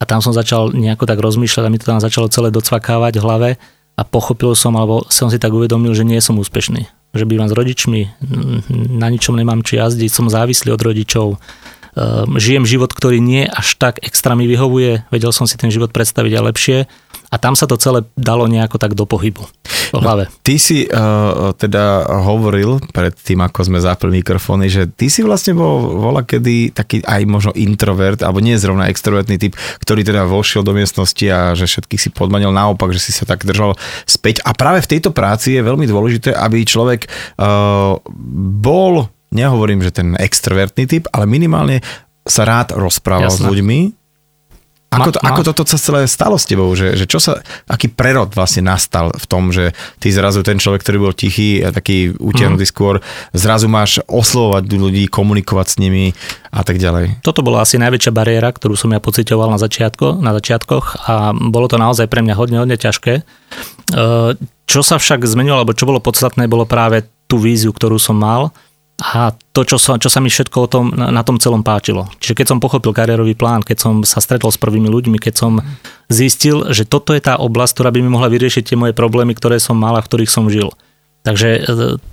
a 0.00 0.04
tam 0.04 0.20
som 0.20 0.36
začal 0.36 0.76
nejako 0.76 1.08
tak 1.08 1.16
rozmýšľať 1.20 1.64
a 1.64 1.72
mi 1.72 1.80
to 1.80 1.88
tam 1.88 2.00
začalo 2.00 2.28
celé 2.28 2.52
docvakávať 2.52 3.16
v 3.16 3.24
hlave 3.24 3.50
a 3.96 4.02
pochopil 4.04 4.52
som, 4.52 4.76
alebo 4.76 5.08
som 5.08 5.32
si 5.32 5.40
tak 5.40 5.56
uvedomil, 5.56 5.96
že 5.96 6.04
nie 6.04 6.20
som 6.20 6.36
úspešný. 6.36 6.84
Že 7.16 7.24
bývam 7.24 7.48
s 7.48 7.56
rodičmi, 7.56 8.00
na 8.92 9.08
ničom 9.08 9.32
nemám 9.40 9.64
či 9.64 9.80
jazdiť, 9.80 10.12
som 10.12 10.28
závislý 10.28 10.76
od 10.76 10.84
rodičov, 10.84 11.40
žijem 12.36 12.68
život, 12.68 12.92
ktorý 12.92 13.24
nie 13.24 13.48
až 13.48 13.80
tak 13.80 14.04
extra 14.04 14.36
mi 14.36 14.44
vyhovuje, 14.44 15.08
vedel 15.08 15.32
som 15.32 15.48
si 15.48 15.56
ten 15.56 15.72
život 15.72 15.90
predstaviť 15.96 16.32
aj 16.36 16.46
lepšie 16.52 16.78
a 17.32 17.36
tam 17.40 17.58
sa 17.58 17.66
to 17.66 17.80
celé 17.80 18.06
dalo 18.14 18.46
nejako 18.46 18.76
tak 18.78 18.94
do 18.94 19.08
pohybu. 19.08 19.48
Po 19.90 19.98
hlave. 20.02 20.26
No, 20.26 20.32
ty 20.42 20.58
si 20.58 20.86
uh, 20.86 21.54
teda 21.54 22.06
hovoril 22.22 22.82
pred 22.90 23.14
tým, 23.14 23.42
ako 23.42 23.70
sme 23.70 23.78
zapli 23.78 24.22
mikrofóny, 24.22 24.66
že 24.66 24.86
ty 24.90 25.06
si 25.10 25.22
vlastne 25.22 25.54
bol 25.54 25.98
vola 25.98 26.26
kedy 26.26 26.74
taký 26.74 27.02
aj 27.06 27.22
možno 27.26 27.52
introvert, 27.54 28.22
alebo 28.22 28.42
nie 28.42 28.58
zrovna 28.58 28.90
extrovertný 28.90 29.38
typ, 29.38 29.54
ktorý 29.82 30.02
teda 30.02 30.26
vošiel 30.26 30.66
do 30.66 30.74
miestnosti 30.74 31.26
a 31.30 31.54
že 31.54 31.70
všetkých 31.70 32.02
si 32.02 32.08
podmanil 32.10 32.50
naopak, 32.50 32.90
že 32.94 33.02
si 33.02 33.12
sa 33.14 33.26
tak 33.26 33.46
držal 33.46 33.78
späť. 34.06 34.42
A 34.42 34.54
práve 34.54 34.82
v 34.82 34.90
tejto 34.98 35.14
práci 35.14 35.54
je 35.54 35.66
veľmi 35.66 35.86
dôležité, 35.86 36.34
aby 36.34 36.66
človek 36.66 37.06
uh, 37.38 37.98
bol 38.58 39.06
nehovorím, 39.30 39.82
že 39.82 39.94
ten 39.94 40.14
extrovertný 40.16 40.84
typ, 40.86 41.04
ale 41.10 41.26
minimálne 41.26 41.82
sa 42.26 42.42
rád 42.42 42.74
rozprával 42.74 43.30
Jasné. 43.30 43.42
s 43.42 43.46
ľuďmi. 43.46 43.80
Ako, 44.86 45.12
to, 45.12 45.18
ako 45.18 45.42
toto 45.42 45.62
sa 45.66 45.76
celé 45.82 46.06
stalo 46.06 46.38
s 46.38 46.46
tebou? 46.46 46.70
Že, 46.72 46.94
že 46.94 47.04
čo 47.10 47.18
sa, 47.18 47.42
aký 47.68 47.90
prerod 47.90 48.32
vlastne 48.32 48.64
nastal 48.64 49.10
v 49.12 49.26
tom, 49.28 49.50
že 49.50 49.74
ty 50.00 50.08
zrazu 50.14 50.40
ten 50.40 50.56
človek, 50.56 50.80
ktorý 50.80 50.98
bol 51.10 51.12
tichý 51.12 51.60
a 51.60 51.74
taký 51.74 52.14
utiahnutý 52.16 52.64
mm. 52.64 52.72
skôr, 52.72 53.02
zrazu 53.34 53.66
máš 53.66 54.00
oslovovať 54.06 54.64
ľudí, 54.72 55.04
komunikovať 55.10 55.66
s 55.68 55.76
nimi 55.82 56.14
a 56.54 56.62
tak 56.62 56.78
ďalej. 56.80 57.20
Toto 57.20 57.44
bola 57.44 57.66
asi 57.66 57.76
najväčšia 57.76 58.14
bariéra, 58.14 58.48
ktorú 58.54 58.78
som 58.78 58.94
ja 58.94 59.02
pocitoval 59.02 59.52
na, 59.52 59.58
začiatko, 59.60 60.22
na 60.22 60.32
začiatkoch 60.38 61.04
a 61.10 61.34
bolo 61.34 61.66
to 61.66 61.76
naozaj 61.76 62.06
pre 62.06 62.22
mňa 62.22 62.34
hodne, 62.38 62.56
hodne 62.62 62.78
ťažké. 62.78 63.20
E, 63.20 63.22
čo 64.70 64.80
sa 64.86 64.96
však 64.96 65.26
zmenilo, 65.28 65.60
alebo 65.60 65.76
čo 65.76 65.84
bolo 65.84 66.00
podstatné, 66.00 66.46
bolo 66.48 66.64
práve 66.64 67.04
tú 67.26 67.42
víziu, 67.42 67.74
ktorú 67.74 67.98
som 67.98 68.16
mal 68.16 68.54
a 68.96 69.36
to, 69.52 69.60
čo 69.68 69.76
sa, 69.76 70.00
čo 70.00 70.08
sa 70.08 70.24
mi 70.24 70.32
všetko 70.32 70.56
o 70.56 70.70
tom, 70.72 70.88
na 70.96 71.20
tom 71.20 71.36
celom 71.36 71.60
páčilo. 71.60 72.08
Čiže 72.16 72.32
keď 72.32 72.46
som 72.48 72.62
pochopil 72.64 72.96
kariérový 72.96 73.36
plán, 73.36 73.60
keď 73.60 73.76
som 73.76 73.94
sa 74.08 74.24
stretol 74.24 74.48
s 74.48 74.56
prvými 74.56 74.88
ľuďmi, 74.88 75.20
keď 75.20 75.34
som 75.36 75.60
zistil, 76.08 76.72
že 76.72 76.88
toto 76.88 77.12
je 77.12 77.20
tá 77.20 77.36
oblasť, 77.36 77.76
ktorá 77.76 77.90
by 77.92 78.00
mi 78.00 78.08
mohla 78.08 78.32
vyriešiť 78.32 78.72
tie 78.72 78.80
moje 78.80 78.96
problémy, 78.96 79.36
ktoré 79.36 79.60
som 79.60 79.76
mal 79.76 80.00
a 80.00 80.04
v 80.04 80.08
ktorých 80.08 80.32
som 80.32 80.48
žil. 80.48 80.72
Takže 81.26 81.48
e, 81.58 81.60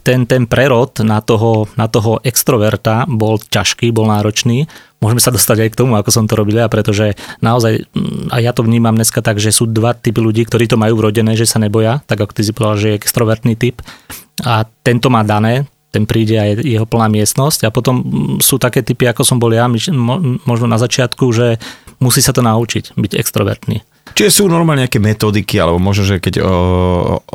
ten, 0.03 0.25
ten 0.25 0.43
prerod 0.43 0.97
na 1.05 1.21
toho, 1.23 1.69
na 1.79 1.85
toho 1.85 2.17
extroverta 2.25 3.05
bol 3.07 3.39
ťažký, 3.39 3.93
bol 3.93 4.09
náročný. 4.09 4.65
Môžeme 4.99 5.21
sa 5.21 5.29
dostať 5.29 5.63
aj 5.63 5.69
k 5.71 5.79
tomu, 5.79 5.93
ako 5.95 6.09
som 6.09 6.25
to 6.27 6.33
robil 6.33 6.57
ja, 6.57 6.67
pretože 6.67 7.13
naozaj, 7.39 7.85
a 8.33 8.41
ja 8.41 8.51
to 8.51 8.65
vnímam 8.65 8.97
dneska 8.97 9.21
tak, 9.21 9.37
že 9.37 9.53
sú 9.53 9.69
dva 9.69 9.93
typy 9.93 10.17
ľudí, 10.17 10.43
ktorí 10.49 10.65
to 10.65 10.81
majú 10.81 10.97
vrodené, 10.99 11.37
že 11.37 11.45
sa 11.45 11.61
neboja, 11.61 12.01
tak 12.09 12.25
ako 12.25 12.33
ty 12.33 12.41
si 12.41 12.51
povedal, 12.51 12.75
že 12.81 12.87
je 12.91 12.99
extrovertný 12.99 13.53
typ. 13.53 13.79
A 14.41 14.65
tento 14.81 15.13
má 15.13 15.21
dané, 15.21 15.69
ten 15.93 16.09
príde 16.09 16.41
aj 16.41 16.65
jeho 16.65 16.89
plná 16.89 17.05
miestnosť 17.13 17.69
a 17.69 17.73
potom 17.73 18.01
sú 18.41 18.57
také 18.57 18.81
typy, 18.81 19.05
ako 19.05 19.21
som 19.21 19.37
bol 19.37 19.53
ja, 19.53 19.69
možno 19.69 20.65
na 20.65 20.81
začiatku, 20.81 21.29
že 21.29 21.61
musí 22.01 22.25
sa 22.25 22.33
to 22.33 22.41
naučiť, 22.41 22.97
byť 22.97 23.11
extrovertný. 23.13 23.85
Čiže 24.13 24.29
sú 24.29 24.43
normálne 24.45 24.85
nejaké 24.85 25.01
metodiky, 25.01 25.57
alebo 25.57 25.81
možno, 25.81 26.05
že 26.05 26.21
keď 26.21 26.43
o, 26.43 26.45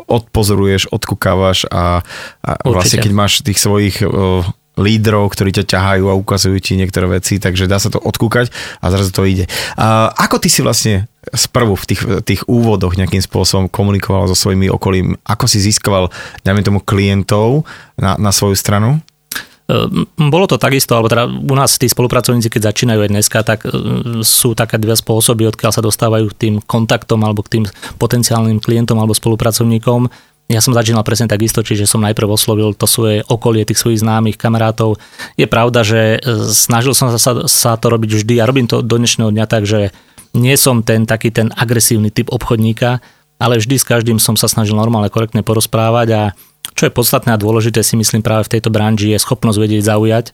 odpozoruješ, 0.07 0.91
odkúkávaš 0.91 1.67
a, 1.71 2.03
a 2.45 2.51
vlastne 2.63 3.03
keď 3.03 3.11
máš 3.11 3.43
tých 3.43 3.59
svojich 3.59 3.99
o, 4.05 4.43
lídrov, 4.79 5.27
ktorí 5.35 5.51
ťa 5.51 5.65
ťahajú 5.67 6.07
a 6.07 6.15
ukazujú 6.15 6.55
ti 6.63 6.79
niektoré 6.79 7.19
veci, 7.19 7.35
takže 7.35 7.67
dá 7.67 7.83
sa 7.83 7.91
to 7.91 7.99
odkúkať 7.99 8.47
a 8.79 8.85
zrazu 8.95 9.11
to 9.11 9.27
ide. 9.27 9.45
A 9.75 10.13
ako 10.15 10.39
ty 10.39 10.47
si 10.47 10.63
vlastne 10.63 11.11
sprvu 11.33 11.73
v 11.77 11.85
tých, 11.85 12.01
tých 12.25 12.41
úvodoch 12.49 12.97
nejakým 12.97 13.21
spôsobom 13.21 13.71
komunikoval 13.71 14.29
so 14.29 14.37
svojimi 14.37 14.69
okolím? 14.69 15.17
Ako 15.25 15.45
si 15.45 15.61
získaval, 15.61 16.09
dajme 16.43 16.61
tomu, 16.61 16.79
klientov 16.81 17.67
na, 17.97 18.15
na 18.17 18.31
svoju 18.33 18.57
stranu? 18.57 19.01
Ehm, 19.69 20.09
bolo 20.17 20.49
to 20.49 20.57
takisto, 20.57 20.97
alebo 20.97 21.13
teda 21.13 21.29
u 21.29 21.53
nás 21.53 21.77
tí 21.77 21.85
spolupracovníci, 21.85 22.49
keď 22.49 22.73
začínajú 22.73 23.05
aj 23.05 23.11
dneska, 23.13 23.39
tak 23.45 23.69
ehm, 23.69 24.25
sú 24.25 24.57
také 24.57 24.81
dve 24.81 24.97
spôsoby, 24.97 25.45
odkiaľ 25.45 25.69
sa 25.69 25.85
dostávajú 25.85 26.33
k 26.33 26.39
tým 26.41 26.55
kontaktom 26.65 27.21
alebo 27.21 27.45
k 27.45 27.61
tým 27.61 27.65
potenciálnym 28.01 28.57
klientom 28.57 28.97
alebo 28.97 29.13
spolupracovníkom. 29.13 30.09
Ja 30.49 30.65
som 30.65 30.73
začínal 30.73 31.05
presne 31.05 31.29
takisto, 31.29 31.61
čiže 31.61 31.85
som 31.85 32.01
najprv 32.01 32.33
oslovil 32.33 32.73
to 32.73 32.89
svoje 32.89 33.21
okolie, 33.29 33.61
tých 33.61 33.77
svojich 33.77 34.01
známych 34.01 34.41
kamarátov. 34.41 34.97
Je 35.37 35.45
pravda, 35.45 35.85
že 35.85 36.17
ehm, 36.17 36.49
snažil 36.49 36.97
som 36.97 37.13
sa, 37.13 37.45
sa 37.45 37.77
to 37.77 37.93
robiť 37.93 38.25
vždy 38.25 38.41
a 38.41 38.49
robím 38.49 38.65
to 38.65 38.81
do 38.81 38.97
dnešného 38.97 39.29
dňa 39.29 39.45
tak, 39.45 39.69
že 39.69 39.93
nie 40.35 40.55
som 40.57 40.85
ten 40.85 41.09
taký 41.09 41.33
ten 41.33 41.49
agresívny 41.53 42.13
typ 42.13 42.29
obchodníka, 42.29 43.01
ale 43.39 43.57
vždy 43.57 43.75
s 43.79 43.87
každým 43.87 44.19
som 44.19 44.35
sa 44.35 44.51
snažil 44.51 44.75
normálne, 44.75 45.09
korektne 45.09 45.41
porozprávať 45.41 46.07
a 46.11 46.21
čo 46.75 46.87
je 46.87 46.95
podstatné 46.95 47.33
a 47.33 47.41
dôležité 47.41 47.81
si 47.81 47.95
myslím 47.95 48.23
práve 48.23 48.47
v 48.47 48.59
tejto 48.59 48.69
branži 48.69 49.15
je 49.15 49.19
schopnosť 49.19 49.57
vedieť 49.57 49.83
zaujať 49.89 50.25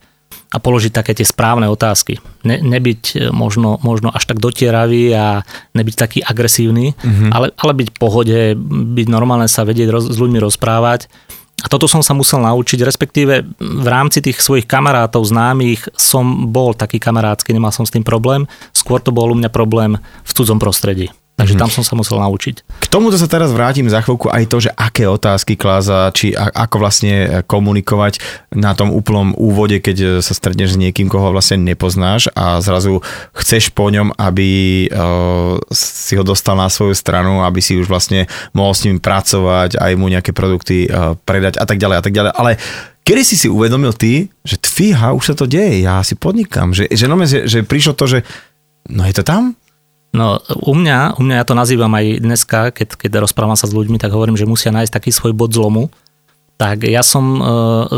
a 0.51 0.57
položiť 0.57 0.91
také 0.91 1.13
tie 1.13 1.25
správne 1.25 1.69
otázky. 1.69 2.17
Ne, 2.43 2.59
nebyť 2.59 3.01
e, 3.13 3.15
možno, 3.29 3.77
možno 3.81 4.09
až 4.09 4.25
tak 4.25 4.41
dotieravý 4.41 5.13
a 5.13 5.45
nebyť 5.73 5.95
taký 5.95 6.19
agresívny, 6.25 6.97
mm-hmm. 6.97 7.29
ale, 7.31 7.53
ale 7.55 7.71
byť 7.77 7.87
v 7.93 7.97
pohode, 7.97 8.39
byť 8.97 9.07
normálne 9.09 9.49
sa 9.49 9.63
vedieť 9.63 9.89
roz, 9.89 10.05
s 10.09 10.17
ľuďmi 10.17 10.41
rozprávať 10.41 11.07
a 11.63 11.71
toto 11.71 11.87
som 11.87 12.03
sa 12.03 12.11
musel 12.11 12.43
naučiť, 12.43 12.83
respektíve 12.83 13.47
v 13.59 13.87
rámci 13.87 14.19
tých 14.19 14.43
svojich 14.43 14.67
kamarátov, 14.67 15.23
známych 15.23 15.87
som 15.95 16.51
bol 16.51 16.75
taký 16.75 16.99
kamarátsky, 16.99 17.55
nemal 17.55 17.71
som 17.71 17.87
s 17.87 17.95
tým 17.95 18.03
problém. 18.03 18.43
Skôr 18.75 18.99
to 18.99 19.15
bol 19.15 19.31
u 19.31 19.35
mňa 19.39 19.47
problém 19.47 19.95
v 19.97 20.31
cudzom 20.35 20.59
prostredí. 20.59 21.09
Takže 21.45 21.61
tam 21.61 21.69
som 21.69 21.85
sa 21.85 21.93
musel 21.93 22.17
naučiť. 22.17 22.55
K 22.65 22.87
tomuto 22.89 23.21
sa 23.21 23.29
teraz 23.29 23.53
vrátim 23.53 23.85
za 23.85 24.01
chvíľku 24.01 24.33
aj 24.33 24.43
to, 24.49 24.57
že 24.65 24.73
aké 24.73 25.05
otázky 25.05 25.53
kláza, 25.53 26.09
či 26.11 26.33
ako 26.33 26.81
vlastne 26.81 27.45
komunikovať 27.45 28.17
na 28.57 28.73
tom 28.73 28.89
úplnom 28.89 29.37
úvode, 29.37 29.77
keď 29.77 30.25
sa 30.25 30.33
stretneš 30.33 30.73
s 30.73 30.81
niekým, 30.81 31.05
koho 31.05 31.29
vlastne 31.29 31.61
nepoznáš 31.61 32.33
a 32.33 32.57
zrazu 32.65 33.05
chceš 33.37 33.69
po 33.69 33.93
ňom, 33.93 34.17
aby 34.17 34.49
uh, 34.89 35.61
si 35.69 36.17
ho 36.17 36.25
dostal 36.25 36.57
na 36.57 36.67
svoju 36.67 36.97
stranu, 36.97 37.45
aby 37.45 37.61
si 37.61 37.77
už 37.77 37.85
vlastne 37.85 38.25
mohol 38.57 38.73
s 38.73 38.83
ním 38.89 38.97
pracovať, 38.97 39.77
aj 39.77 39.91
mu 39.93 40.09
nejaké 40.09 40.33
produkty 40.33 40.89
uh, 40.89 41.13
predať 41.21 41.61
a 41.61 41.65
tak 41.69 41.77
ďalej 41.77 41.95
a 41.99 42.03
tak 42.03 42.13
ďalej. 42.15 42.31
Ale 42.33 42.51
kedy 43.05 43.21
si 43.21 43.35
si 43.37 43.47
uvedomil 43.51 43.93
ty, 43.93 44.33
že 44.41 44.57
tfíha, 44.57 45.13
už 45.13 45.31
sa 45.31 45.35
to 45.37 45.45
deje, 45.45 45.85
ja 45.85 46.01
si 46.01 46.17
podnikám, 46.17 46.73
že, 46.73 46.89
že, 46.89 47.05
no, 47.05 47.21
že, 47.21 47.45
že 47.45 47.61
prišlo 47.61 47.93
to, 47.93 48.09
že 48.09 48.19
no 48.89 49.05
je 49.05 49.13
to 49.13 49.21
tam? 49.21 49.53
No 50.15 50.39
u 50.47 50.73
mňa, 50.73 51.19
u 51.19 51.21
mňa 51.27 51.35
ja 51.43 51.45
to 51.45 51.59
nazývam 51.59 51.91
aj 51.91 52.23
dneska, 52.23 52.59
keď, 52.71 52.95
keď 52.95 53.11
rozprávam 53.19 53.59
sa 53.59 53.67
s 53.67 53.75
ľuďmi, 53.75 53.99
tak 53.99 54.15
hovorím, 54.15 54.39
že 54.39 54.47
musia 54.47 54.71
nájsť 54.71 54.95
taký 54.95 55.11
svoj 55.11 55.35
bod 55.35 55.51
zlomu. 55.51 55.91
Tak 56.55 56.87
ja 56.87 57.03
som 57.03 57.25
e, 57.35 57.41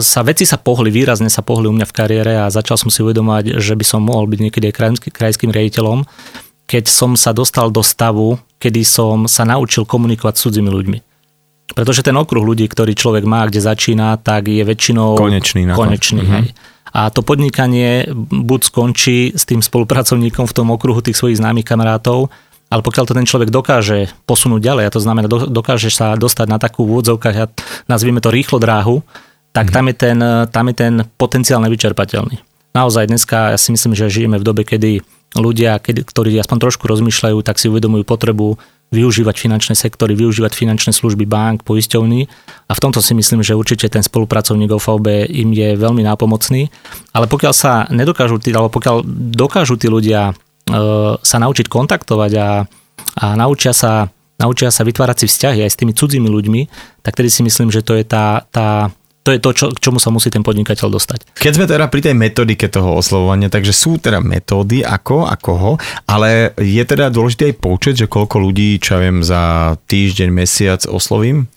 sa, 0.01 0.25
veci 0.25 0.41
sa 0.49 0.57
pohli, 0.57 0.89
výrazne 0.89 1.29
sa 1.29 1.45
pohli 1.45 1.69
u 1.69 1.73
mňa 1.77 1.85
v 1.85 1.93
kariére 1.93 2.33
a 2.41 2.49
začal 2.49 2.81
som 2.81 2.89
si 2.89 3.05
uvedomať, 3.05 3.61
že 3.61 3.77
by 3.77 3.85
som 3.85 4.01
mohol 4.01 4.25
byť 4.25 4.39
niekedy 4.49 4.73
aj 4.73 4.75
krajský, 4.75 5.09
krajským 5.13 5.53
riaditeľom, 5.53 6.09
keď 6.65 6.89
som 6.89 7.13
sa 7.13 7.37
dostal 7.37 7.69
do 7.69 7.85
stavu, 7.85 8.41
kedy 8.57 8.81
som 8.81 9.29
sa 9.29 9.45
naučil 9.45 9.85
komunikovať 9.85 10.41
s 10.41 10.41
cudzími 10.49 10.73
ľuďmi. 10.73 10.99
Pretože 11.77 12.01
ten 12.01 12.17
okruh 12.17 12.41
ľudí, 12.41 12.65
ktorý 12.65 12.97
človek 12.97 13.29
má, 13.29 13.45
kde 13.45 13.61
začína, 13.61 14.17
tak 14.17 14.49
je 14.49 14.65
väčšinou 14.65 15.21
konečný. 15.21 15.69
konečný 15.77 16.23
hej. 16.25 16.45
A 16.95 17.11
to 17.11 17.23
podnikanie 17.23 18.07
buď 18.31 18.61
skončí 18.67 19.31
s 19.35 19.43
tým 19.43 19.59
spolupracovníkom 19.63 20.45
v 20.47 20.55
tom 20.55 20.71
okruhu 20.71 21.03
tých 21.03 21.19
svojich 21.19 21.39
známych 21.39 21.67
kamarátov, 21.67 22.31
ale 22.67 22.83
pokiaľ 22.83 23.03
to 23.07 23.15
ten 23.15 23.27
človek 23.27 23.47
dokáže 23.47 24.11
posunúť 24.27 24.59
ďalej, 24.59 24.83
a 24.87 24.93
to 24.93 24.99
znamená, 24.99 25.27
dokáže 25.31 25.87
sa 25.87 26.19
dostať 26.19 26.47
na 26.51 26.59
takú 26.59 26.83
v 26.83 26.99
úvodzovkách, 26.99 27.55
nazvime 27.87 28.19
to 28.19 28.27
rýchlo 28.27 28.59
dráhu, 28.59 28.99
tak 29.55 29.71
mm. 29.71 29.73
tam, 29.73 29.85
je 29.87 29.95
ten, 29.95 30.17
tam 30.51 30.65
je 30.67 30.75
ten 30.75 30.93
potenciál 31.15 31.63
nevyčerpateľný. 31.63 32.43
Naozaj 32.75 33.07
dneska 33.07 33.55
ja 33.55 33.57
si 33.57 33.71
myslím, 33.71 33.95
že 33.95 34.11
žijeme 34.11 34.37
v 34.37 34.45
dobe, 34.45 34.67
kedy 34.67 35.01
ľudia, 35.33 35.79
kedy, 35.79 36.03
ktorí 36.05 36.35
aspoň 36.37 36.67
trošku 36.67 36.85
rozmýšľajú, 36.85 37.39
tak 37.41 37.57
si 37.57 37.71
uvedomujú 37.71 38.03
potrebu 38.03 38.59
využívať 38.87 39.35
finančné 39.35 39.75
sektory, 39.75 40.15
využívať 40.15 40.55
finančné 40.55 40.95
služby 40.95 41.27
bank, 41.27 41.67
poisťovní 41.67 42.21
a 42.67 42.71
v 42.71 42.81
tomto 42.81 43.03
si 43.03 43.11
myslím, 43.11 43.43
že 43.43 43.57
určite 43.57 43.91
ten 43.91 43.99
spolupracovník 43.99 44.71
OVB 44.71 45.27
im 45.27 45.51
je 45.51 45.75
veľmi 45.75 46.07
nápomocný, 46.07 46.71
ale 47.11 47.27
pokiaľ 47.27 47.53
sa 47.53 47.83
nedokážu 47.91 48.39
tí, 48.39 48.55
alebo 48.55 48.71
pokiaľ 48.71 49.03
dokážu 49.35 49.75
tí 49.75 49.91
ľudia 49.91 50.31
e, 50.31 50.33
sa 51.19 51.37
naučiť 51.43 51.67
kontaktovať 51.67 52.31
a, 52.39 52.49
a 53.19 53.25
naučia 53.35 53.75
sa 53.75 54.07
naučia 54.37 54.69
sa 54.69 54.85
vytvárať 54.85 55.25
si 55.25 55.27
vzťahy 55.27 55.59
aj 55.65 55.71
s 55.73 55.79
tými 55.81 55.93
cudzími 55.97 56.29
ľuďmi, 56.29 56.61
tak 57.01 57.17
tedy 57.17 57.29
si 57.33 57.41
myslím, 57.41 57.73
že 57.73 57.81
to 57.81 57.97
je 57.97 58.05
tá, 58.05 58.45
tá 58.53 58.93
to 59.27 59.35
je 59.35 59.43
to, 59.43 59.51
čo, 59.51 59.65
k 59.75 59.83
čomu 59.83 59.99
sa 59.99 60.07
musí 60.07 60.31
ten 60.31 60.39
podnikateľ 60.39 60.87
dostať. 60.87 61.35
Keď 61.35 61.53
sme 61.59 61.67
teda 61.67 61.91
pri 61.91 61.99
tej 61.99 62.15
metodike 62.15 62.71
toho 62.71 62.95
oslovovania, 62.95 63.51
takže 63.51 63.75
sú 63.75 63.99
teda 63.99 64.23
metódy 64.23 64.87
ako 64.87 65.27
a 65.27 65.35
koho, 65.35 65.75
ale 66.07 66.55
je 66.55 66.79
teda 66.87 67.11
dôležitý 67.11 67.51
aj 67.51 67.55
počet, 67.59 67.95
že 67.99 68.07
koľko 68.07 68.39
ľudí, 68.39 68.79
čo 68.79 68.95
ja 68.95 68.99
viem, 69.03 69.19
za 69.19 69.75
týždeň, 69.91 70.29
mesiac 70.31 70.81
oslovím? 70.87 71.51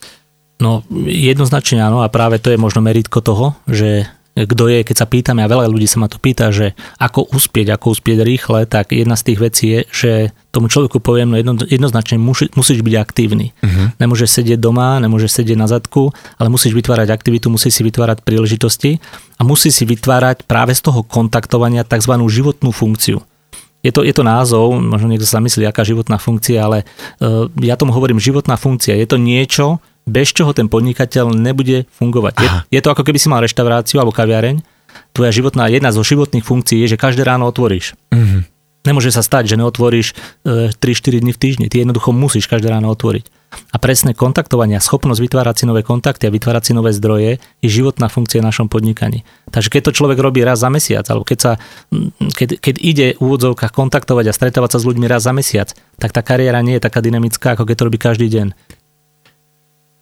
No 0.59 0.83
jednoznačne 1.07 1.81
áno 1.81 2.03
a 2.03 2.11
práve 2.11 2.43
to 2.43 2.51
je 2.51 2.59
možno 2.59 2.83
meritko 2.83 3.23
toho, 3.23 3.55
že 3.71 4.11
kto 4.47 4.71
je, 4.71 4.87
keď 4.87 4.97
sa 4.97 5.07
pýtame, 5.09 5.41
a 5.43 5.51
veľa 5.51 5.69
ľudí 5.69 5.89
sa 5.89 6.01
ma 6.01 6.09
to 6.09 6.17
pýta, 6.21 6.53
že 6.55 6.73
ako 6.97 7.33
uspieť, 7.35 7.75
ako 7.75 7.97
uspieť 7.97 8.23
rýchle, 8.23 8.65
tak 8.71 8.95
jedna 8.95 9.19
z 9.19 9.27
tých 9.33 9.39
vecí 9.41 9.67
je, 9.73 9.81
že 9.91 10.13
tomu 10.51 10.67
človeku 10.67 10.99
poviem, 10.99 11.31
no 11.31 11.37
jedno, 11.39 11.55
jednoznačne 11.59 12.19
musí, 12.19 12.51
musíš 12.55 12.83
byť 12.83 12.95
aktívny. 12.99 13.55
Uh-huh. 13.63 13.95
Nemôžeš 14.03 14.43
sedieť 14.43 14.59
doma, 14.59 14.99
nemôžeš 14.99 15.43
sedieť 15.43 15.59
na 15.59 15.71
zadku, 15.71 16.11
ale 16.41 16.49
musíš 16.51 16.75
vytvárať 16.75 17.11
aktivitu, 17.11 17.51
musíš 17.51 17.79
si 17.79 17.83
vytvárať 17.87 18.23
príležitosti 18.27 18.99
a 19.39 19.47
musíš 19.47 19.83
si 19.83 19.85
vytvárať 19.87 20.47
práve 20.47 20.75
z 20.75 20.83
toho 20.85 21.07
kontaktovania 21.07 21.87
tzv. 21.87 22.15
životnú 22.31 22.75
funkciu. 22.75 23.23
Je 23.81 23.89
to, 23.89 24.05
je 24.05 24.13
to 24.13 24.21
názov, 24.21 24.77
možno 24.77 25.09
niekto 25.09 25.25
sa 25.25 25.41
myslí, 25.41 25.65
aká 25.65 25.89
životná 25.89 26.21
funkcia, 26.21 26.61
ale 26.61 26.85
uh, 26.85 27.49
ja 27.65 27.81
tomu 27.81 27.97
hovorím 27.97 28.21
životná 28.21 28.61
funkcia. 28.61 28.93
Je 28.93 29.09
to 29.09 29.17
niečo, 29.17 29.81
bez 30.09 30.33
čoho 30.33 30.51
ten 30.57 30.67
podnikateľ 30.67 31.35
nebude 31.35 31.89
fungovať. 31.97 32.33
Je, 32.41 32.49
je 32.79 32.81
to 32.81 32.93
ako 32.93 33.03
keby 33.05 33.19
si 33.21 33.29
mal 33.29 33.45
reštauráciu 33.45 34.01
alebo 34.01 34.15
kaviareň. 34.15 34.63
Tvoja 35.15 35.31
životná, 35.31 35.71
jedna 35.71 35.95
zo 35.95 36.03
životných 36.03 36.43
funkcií 36.43 36.83
je, 36.87 36.95
že 36.95 37.01
každé 37.01 37.23
ráno 37.23 37.47
otvoríš. 37.47 37.95
Mm-hmm. 38.11 38.61
Nemôže 38.81 39.13
sa 39.13 39.21
stať, 39.21 39.53
že 39.53 39.61
neotvoríš 39.61 40.17
e, 40.41 40.73
3-4 40.73 41.21
dní 41.21 41.37
v 41.37 41.39
týždni. 41.39 41.67
Ty 41.69 41.85
jednoducho 41.85 42.17
musíš 42.17 42.49
každé 42.49 42.73
ráno 42.73 42.89
otvoriť. 42.89 43.29
A 43.75 43.77
presné 43.77 44.17
kontaktovanie, 44.17 44.81
schopnosť 44.81 45.21
vytvárať 45.21 45.55
si 45.61 45.65
nové 45.69 45.85
kontakty 45.85 46.25
a 46.25 46.33
vytvárať 46.33 46.71
si 46.71 46.73
nové 46.73 46.97
zdroje 46.97 47.43
je 47.61 47.69
životná 47.69 48.09
funkcia 48.09 48.41
v 48.41 48.49
našom 48.49 48.73
podnikaní. 48.73 49.27
Takže 49.53 49.69
keď 49.69 49.91
to 49.91 49.97
človek 50.01 50.17
robí 50.17 50.41
raz 50.41 50.65
za 50.65 50.73
mesiac, 50.73 51.05
alebo 51.13 51.29
keď, 51.29 51.39
sa, 51.39 51.53
keď, 52.33 52.57
keď 52.57 52.75
ide 52.81 53.07
v 53.19 53.21
úvodzovkách 53.21 53.75
kontaktovať 53.75 54.31
a 54.31 54.37
stretávať 54.37 54.71
sa 54.73 54.79
s 54.81 54.89
ľuďmi 54.89 55.07
raz 55.11 55.29
za 55.29 55.37
mesiac, 55.37 55.69
tak 56.01 56.17
tá 56.17 56.25
kariéra 56.25 56.65
nie 56.65 56.81
je 56.81 56.87
taká 56.87 57.05
dynamická, 57.05 57.59
ako 57.59 57.69
keď 57.69 57.77
to 57.77 57.87
robí 57.91 57.99
každý 58.01 58.33
deň. 58.33 58.55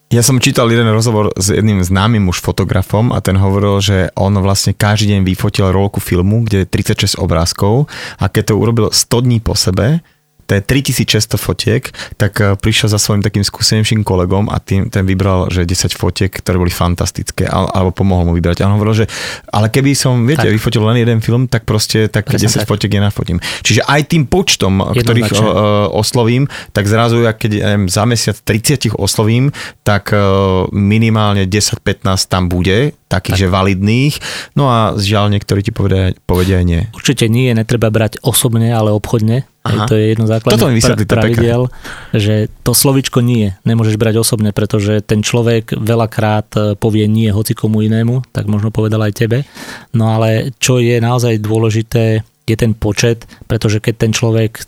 Ja 0.09 0.25
som 0.25 0.41
čítal 0.41 0.73
jeden 0.73 0.89
rozhovor 0.89 1.37
s 1.37 1.53
jedným 1.53 1.85
známym 1.85 2.33
už 2.33 2.41
fotografom 2.41 3.13
a 3.13 3.21
ten 3.21 3.37
hovoril, 3.37 3.77
že 3.85 4.09
on 4.17 4.33
vlastne 4.41 4.73
každý 4.73 5.13
deň 5.13 5.21
vyfotil 5.21 5.69
rolku 5.69 6.01
filmu, 6.01 6.49
kde 6.49 6.65
je 6.65 6.71
36 6.97 7.21
obrázkov 7.21 7.93
a 8.17 8.33
keď 8.33 8.49
to 8.49 8.55
urobil 8.57 8.89
100 8.89 9.05
dní 9.05 9.45
po 9.45 9.53
sebe, 9.53 10.01
to 10.49 10.57
je 10.57 10.65
3600 10.65 11.37
fotiek, 11.37 11.85
tak 12.17 12.41
eh, 12.41 12.57
prišiel 12.57 12.89
za 12.89 12.97
svojim 12.97 13.21
takým 13.21 13.45
skúsenejším 13.45 14.01
kolegom 14.01 14.49
a 14.49 14.57
tým, 14.59 14.89
ten 14.89 15.05
vybral, 15.05 15.53
že 15.53 15.69
10 15.69 15.93
fotiek, 15.93 16.33
ktoré 16.33 16.57
boli 16.57 16.73
fantastické, 16.73 17.45
alebo 17.47 17.93
pomohol 17.93 18.33
mu 18.33 18.33
vybrať. 18.33 18.65
A 18.65 18.73
on 18.73 18.81
hovoril, 18.81 19.05
že 19.05 19.07
ale 19.53 19.69
keby 19.69 19.93
som, 19.93 20.25
viete, 20.25 20.49
tak. 20.49 20.57
vyfotil 20.57 20.81
len 20.89 21.05
jeden 21.05 21.21
film, 21.21 21.45
tak 21.47 21.69
proste 21.69 22.09
tak 22.09 22.33
Presne 22.33 22.49
10 22.49 22.65
tak. 22.65 22.69
fotiek 22.69 22.91
je 22.97 23.01
nafotím. 23.05 23.39
Čiže 23.61 23.85
aj 23.85 24.01
tým 24.09 24.25
počtom, 24.25 24.81
ktorých 24.81 25.31
uh, 25.37 25.93
oslovím, 25.93 26.49
tak 26.73 26.89
zrazu, 26.89 27.29
ja 27.29 27.37
keď 27.37 27.61
neviem, 27.61 27.87
za 27.93 28.09
mesiac 28.09 28.37
30 28.41 28.97
oslovím, 28.97 29.53
tak 29.85 30.17
uh, 30.17 30.65
minimálne 30.73 31.45
10-15 31.45 32.09
tam 32.33 32.49
bude, 32.49 32.97
takých, 33.09 33.35
tak. 33.35 33.43
že 33.43 33.49
validných. 33.49 34.15
No 34.55 34.69
a 34.69 34.95
žiaľ, 34.95 35.33
niektorí 35.33 35.65
ti 35.65 35.73
povedia, 35.73 36.13
povedia 36.29 36.61
aj 36.61 36.67
nie. 36.69 36.83
Určite 36.93 37.27
nie, 37.27 37.51
netreba 37.57 37.89
brať 37.89 38.21
osobne, 38.21 38.71
ale 38.71 38.93
obchodne 38.93 39.49
Aha. 39.69 39.85
To 39.85 39.95
je 39.95 40.17
jedno 40.17 40.25
základných 40.25 40.81
pra- 40.81 41.21
pravidel, 41.21 41.69
že 42.17 42.49
to 42.65 42.73
slovičko 42.73 43.21
nie 43.21 43.53
nemôžeš 43.69 44.01
brať 44.01 44.17
osobne, 44.23 44.57
pretože 44.57 45.05
ten 45.05 45.21
človek 45.21 45.77
veľakrát 45.77 46.49
e, 46.57 46.61
povie 46.79 47.05
nie 47.05 47.29
hoci 47.29 47.53
komu 47.53 47.85
inému, 47.85 48.33
tak 48.33 48.49
možno 48.49 48.73
povedal 48.73 49.05
aj 49.05 49.13
tebe. 49.13 49.45
No 49.93 50.17
ale 50.17 50.57
čo 50.57 50.81
je 50.81 50.97
naozaj 51.03 51.45
dôležité, 51.45 52.25
je 52.49 52.57
ten 52.57 52.73
počet, 52.73 53.29
pretože 53.45 53.85
keď 53.85 53.95
ten 54.09 54.13
človek 54.17 54.53
e, 54.57 54.63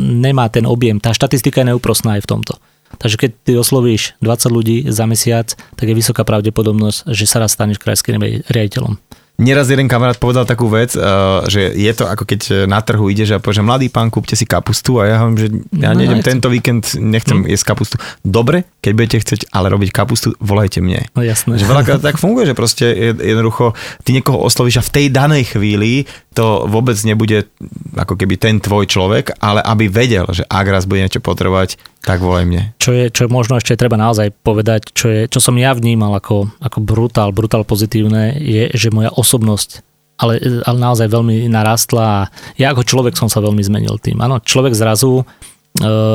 nemá 0.00 0.48
ten 0.48 0.64
objem, 0.64 0.96
tá 0.96 1.12
štatistika 1.12 1.60
je 1.60 1.76
neúprostná 1.76 2.16
aj 2.16 2.24
v 2.24 2.30
tomto. 2.30 2.54
Takže 2.98 3.16
keď 3.16 3.30
ty 3.42 3.52
oslovíš 3.58 4.16
20 4.20 4.50
ľudí 4.50 4.76
za 4.90 5.04
mesiac, 5.04 5.52
tak 5.52 5.86
je 5.90 5.94
vysoká 5.94 6.22
pravdepodobnosť, 6.22 7.10
že 7.10 7.24
sa 7.26 7.42
raz 7.42 7.54
staneš 7.54 7.82
krajským 7.82 8.20
riaditeľom. 8.48 8.98
Neraz 9.34 9.66
jeden 9.66 9.90
kamarát 9.90 10.14
povedal 10.14 10.46
takú 10.46 10.70
vec, 10.70 10.94
uh, 10.94 11.42
že 11.50 11.74
je 11.74 11.90
to 11.90 12.06
ako 12.06 12.22
keď 12.22 12.70
na 12.70 12.78
trhu 12.78 13.10
ideš 13.10 13.34
a 13.34 13.42
povie, 13.42 13.58
že 13.58 13.66
mladý 13.66 13.86
pán, 13.90 14.06
kúpte 14.06 14.38
si 14.38 14.46
kapustu 14.46 15.02
a 15.02 15.10
ja 15.10 15.16
hovorím, 15.18 15.38
že 15.42 15.48
ja 15.74 15.90
no, 15.90 15.98
nejdem 15.98 16.22
tento 16.22 16.46
víkend, 16.46 16.94
nechcem 16.94 17.42
hm. 17.42 17.50
jesť 17.50 17.74
kapustu. 17.74 17.98
Dobre, 18.22 18.62
keď 18.78 18.92
budete 18.94 19.18
chcieť 19.26 19.50
ale 19.50 19.74
robiť 19.74 19.90
kapustu, 19.90 20.38
volajte 20.38 20.78
mne. 20.78 21.10
No 21.18 21.26
jasné. 21.26 21.58
Že 21.58 21.66
veľakrát 21.66 22.00
tak 22.14 22.22
funguje, 22.22 22.46
že 22.46 22.54
proste 22.54 22.86
jednoducho 23.10 23.74
ty 24.06 24.14
niekoho 24.14 24.38
oslovíš 24.38 24.78
a 24.78 24.86
v 24.86 24.94
tej 25.02 25.06
danej 25.10 25.58
chvíli 25.58 26.06
to 26.30 26.70
vôbec 26.70 26.94
nebude 27.02 27.50
ako 27.98 28.14
keby 28.14 28.38
ten 28.38 28.62
tvoj 28.62 28.86
človek, 28.86 29.34
ale 29.42 29.58
aby 29.66 29.90
vedel, 29.90 30.30
že 30.30 30.46
ak 30.46 30.66
raz 30.70 30.86
bude 30.86 31.02
niečo 31.02 31.18
potrebovať, 31.18 31.74
tak 32.04 32.20
volaj 32.20 32.44
mne. 32.44 32.62
Čo 32.76 32.92
je, 32.92 33.08
čo 33.08 33.32
možno 33.32 33.56
ešte 33.56 33.80
treba 33.80 33.96
naozaj 33.96 34.36
povedať, 34.44 34.92
čo, 34.92 35.08
je, 35.08 35.20
čo 35.24 35.40
som 35.40 35.56
ja 35.56 35.72
vnímal 35.72 36.12
ako, 36.20 36.52
ako 36.60 36.78
brutál, 36.84 37.32
brutál 37.32 37.64
pozitívne, 37.64 38.36
je, 38.36 38.68
že 38.76 38.92
moja 38.92 39.08
osobnosť 39.08 39.80
ale, 40.14 40.38
ale 40.62 40.78
naozaj 40.78 41.10
veľmi 41.10 41.50
narastla 41.50 42.04
a 42.06 42.20
ja 42.54 42.70
ako 42.70 42.86
človek 42.86 43.18
som 43.18 43.26
sa 43.26 43.42
veľmi 43.42 43.58
zmenil 43.66 43.98
tým. 43.98 44.22
Áno, 44.22 44.38
človek 44.38 44.70
zrazu 44.70 45.22
e, 45.22 45.24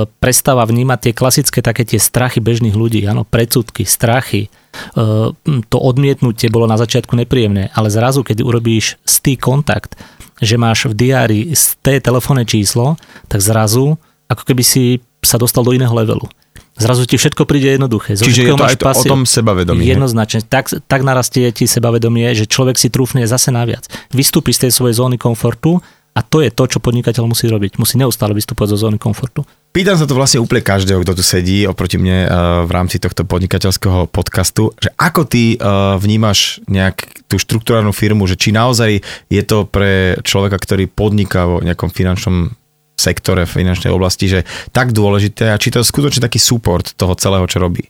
prestáva 0.08 0.64
vnímať 0.64 1.00
tie 1.04 1.14
klasické 1.16 1.60
také 1.60 1.84
tie 1.84 2.00
strachy 2.00 2.40
bežných 2.40 2.76
ľudí, 2.76 3.04
áno, 3.04 3.28
predsudky, 3.28 3.84
strachy, 3.84 4.48
e, 4.48 4.50
to 5.68 5.78
odmietnutie 5.78 6.48
bolo 6.48 6.64
na 6.64 6.80
začiatku 6.80 7.12
nepríjemné, 7.12 7.76
ale 7.76 7.92
zrazu, 7.92 8.24
keď 8.24 8.40
urobíš 8.40 8.96
stý 9.04 9.36
kontakt, 9.36 10.00
že 10.40 10.56
máš 10.56 10.88
v 10.88 10.96
diári 10.96 11.40
té 11.84 12.00
telefónne 12.00 12.48
číslo, 12.48 12.96
tak 13.28 13.44
zrazu 13.44 14.00
ako 14.32 14.44
keby 14.48 14.64
si 14.64 15.04
sa 15.24 15.38
dostal 15.38 15.64
do 15.68 15.76
iného 15.76 15.92
levelu. 15.92 16.26
Zrazu 16.80 17.04
ti 17.04 17.20
všetko 17.20 17.44
príde 17.44 17.76
jednoduché. 17.76 18.16
Zo 18.16 18.24
Čiže 18.24 18.42
je 18.48 18.52
to 18.56 18.64
aj 18.64 18.78
to 18.80 18.88
o 18.88 19.04
tom 19.04 19.28
sebavedomí. 19.28 19.84
Jednoznačne. 19.84 20.48
Tak, 20.48 20.72
tak 20.88 21.04
narastie 21.04 21.52
ti 21.52 21.68
sebavedomie, 21.68 22.32
že 22.32 22.48
človek 22.48 22.80
si 22.80 22.88
trúfne 22.88 23.28
zase 23.28 23.52
naviac. 23.52 23.84
Vystúpi 24.16 24.56
z 24.56 24.68
tej 24.68 24.72
svojej 24.72 24.96
zóny 24.96 25.20
komfortu 25.20 25.84
a 26.16 26.24
to 26.24 26.40
je 26.40 26.50
to, 26.50 26.64
čo 26.72 26.80
podnikateľ 26.80 27.28
musí 27.28 27.52
robiť. 27.52 27.76
Musí 27.78 28.00
neustále 28.00 28.32
vystúpať 28.32 28.76
zo 28.76 28.88
zóny 28.88 28.96
komfortu. 28.96 29.44
Pýtam 29.70 30.00
sa 30.00 30.10
to 30.10 30.18
vlastne 30.18 30.42
úplne 30.42 30.66
každého, 30.66 31.06
kto 31.06 31.20
tu 31.20 31.24
sedí 31.24 31.68
oproti 31.70 32.02
mne 32.02 32.26
uh, 32.26 32.30
v 32.66 32.72
rámci 32.74 32.98
tohto 32.98 33.28
podnikateľského 33.28 34.10
podcastu, 34.10 34.74
že 34.82 34.90
ako 34.98 35.30
ty 35.30 35.60
uh, 35.60 36.00
vnímaš 36.02 36.64
nejak 36.66 37.28
tú 37.30 37.38
štruktúrálnu 37.38 37.94
firmu, 37.94 38.26
že 38.26 38.40
či 38.40 38.50
naozaj 38.50 39.00
je 39.30 39.42
to 39.46 39.70
pre 39.70 40.18
človeka, 40.26 40.58
ktorý 40.58 40.90
podniká 40.90 41.46
vo 41.46 41.62
nejakom 41.62 41.94
finančnom 41.94 42.58
sektore 43.00 43.48
finančnej 43.48 43.90
oblasti, 43.90 44.28
že 44.28 44.44
tak 44.76 44.92
dôležité 44.92 45.56
a 45.56 45.60
či 45.62 45.72
to 45.72 45.80
je 45.80 45.88
skutočne 45.88 46.20
taký 46.20 46.38
support 46.38 46.92
toho 47.00 47.16
celého, 47.16 47.48
čo 47.48 47.64
robí? 47.64 47.88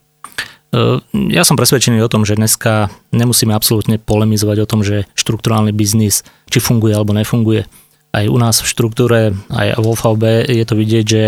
ja 1.34 1.42
som 1.42 1.58
presvedčený 1.58 1.98
o 2.06 2.12
tom, 2.12 2.30
že 2.30 2.38
dneska 2.38 2.94
nemusíme 3.10 3.50
absolútne 3.58 3.98
polemizovať 3.98 4.58
o 4.62 4.70
tom, 4.70 4.86
že 4.86 5.10
štruktúrálny 5.18 5.74
biznis 5.74 6.22
či 6.46 6.62
funguje 6.62 6.94
alebo 6.94 7.18
nefunguje. 7.18 7.66
Aj 8.14 8.26
u 8.30 8.38
nás 8.38 8.62
v 8.62 8.70
štruktúre, 8.70 9.34
aj 9.50 9.82
vo 9.82 9.98
VB 9.98 10.46
je 10.46 10.66
to 10.66 10.78
vidieť, 10.78 11.06
že 11.06 11.24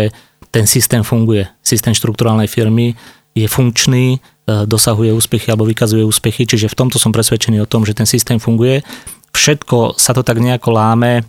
ten 0.54 0.66
systém 0.66 1.02
funguje. 1.02 1.50
Systém 1.62 1.94
štruktúrálnej 1.94 2.46
firmy 2.46 2.94
je 3.34 3.46
funkčný, 3.50 4.18
e, 4.18 4.66
dosahuje 4.66 5.10
úspechy 5.14 5.50
alebo 5.50 5.66
vykazuje 5.66 6.06
úspechy, 6.06 6.46
čiže 6.46 6.70
v 6.70 6.78
tomto 6.78 7.02
som 7.02 7.10
presvedčený 7.10 7.62
o 7.62 7.70
tom, 7.70 7.82
že 7.82 7.98
ten 7.98 8.06
systém 8.06 8.38
funguje. 8.38 8.86
Všetko 9.32 9.98
sa 9.98 10.12
to 10.14 10.22
tak 10.22 10.38
nejako 10.38 10.70
láme, 10.70 11.12
e, 11.18 11.22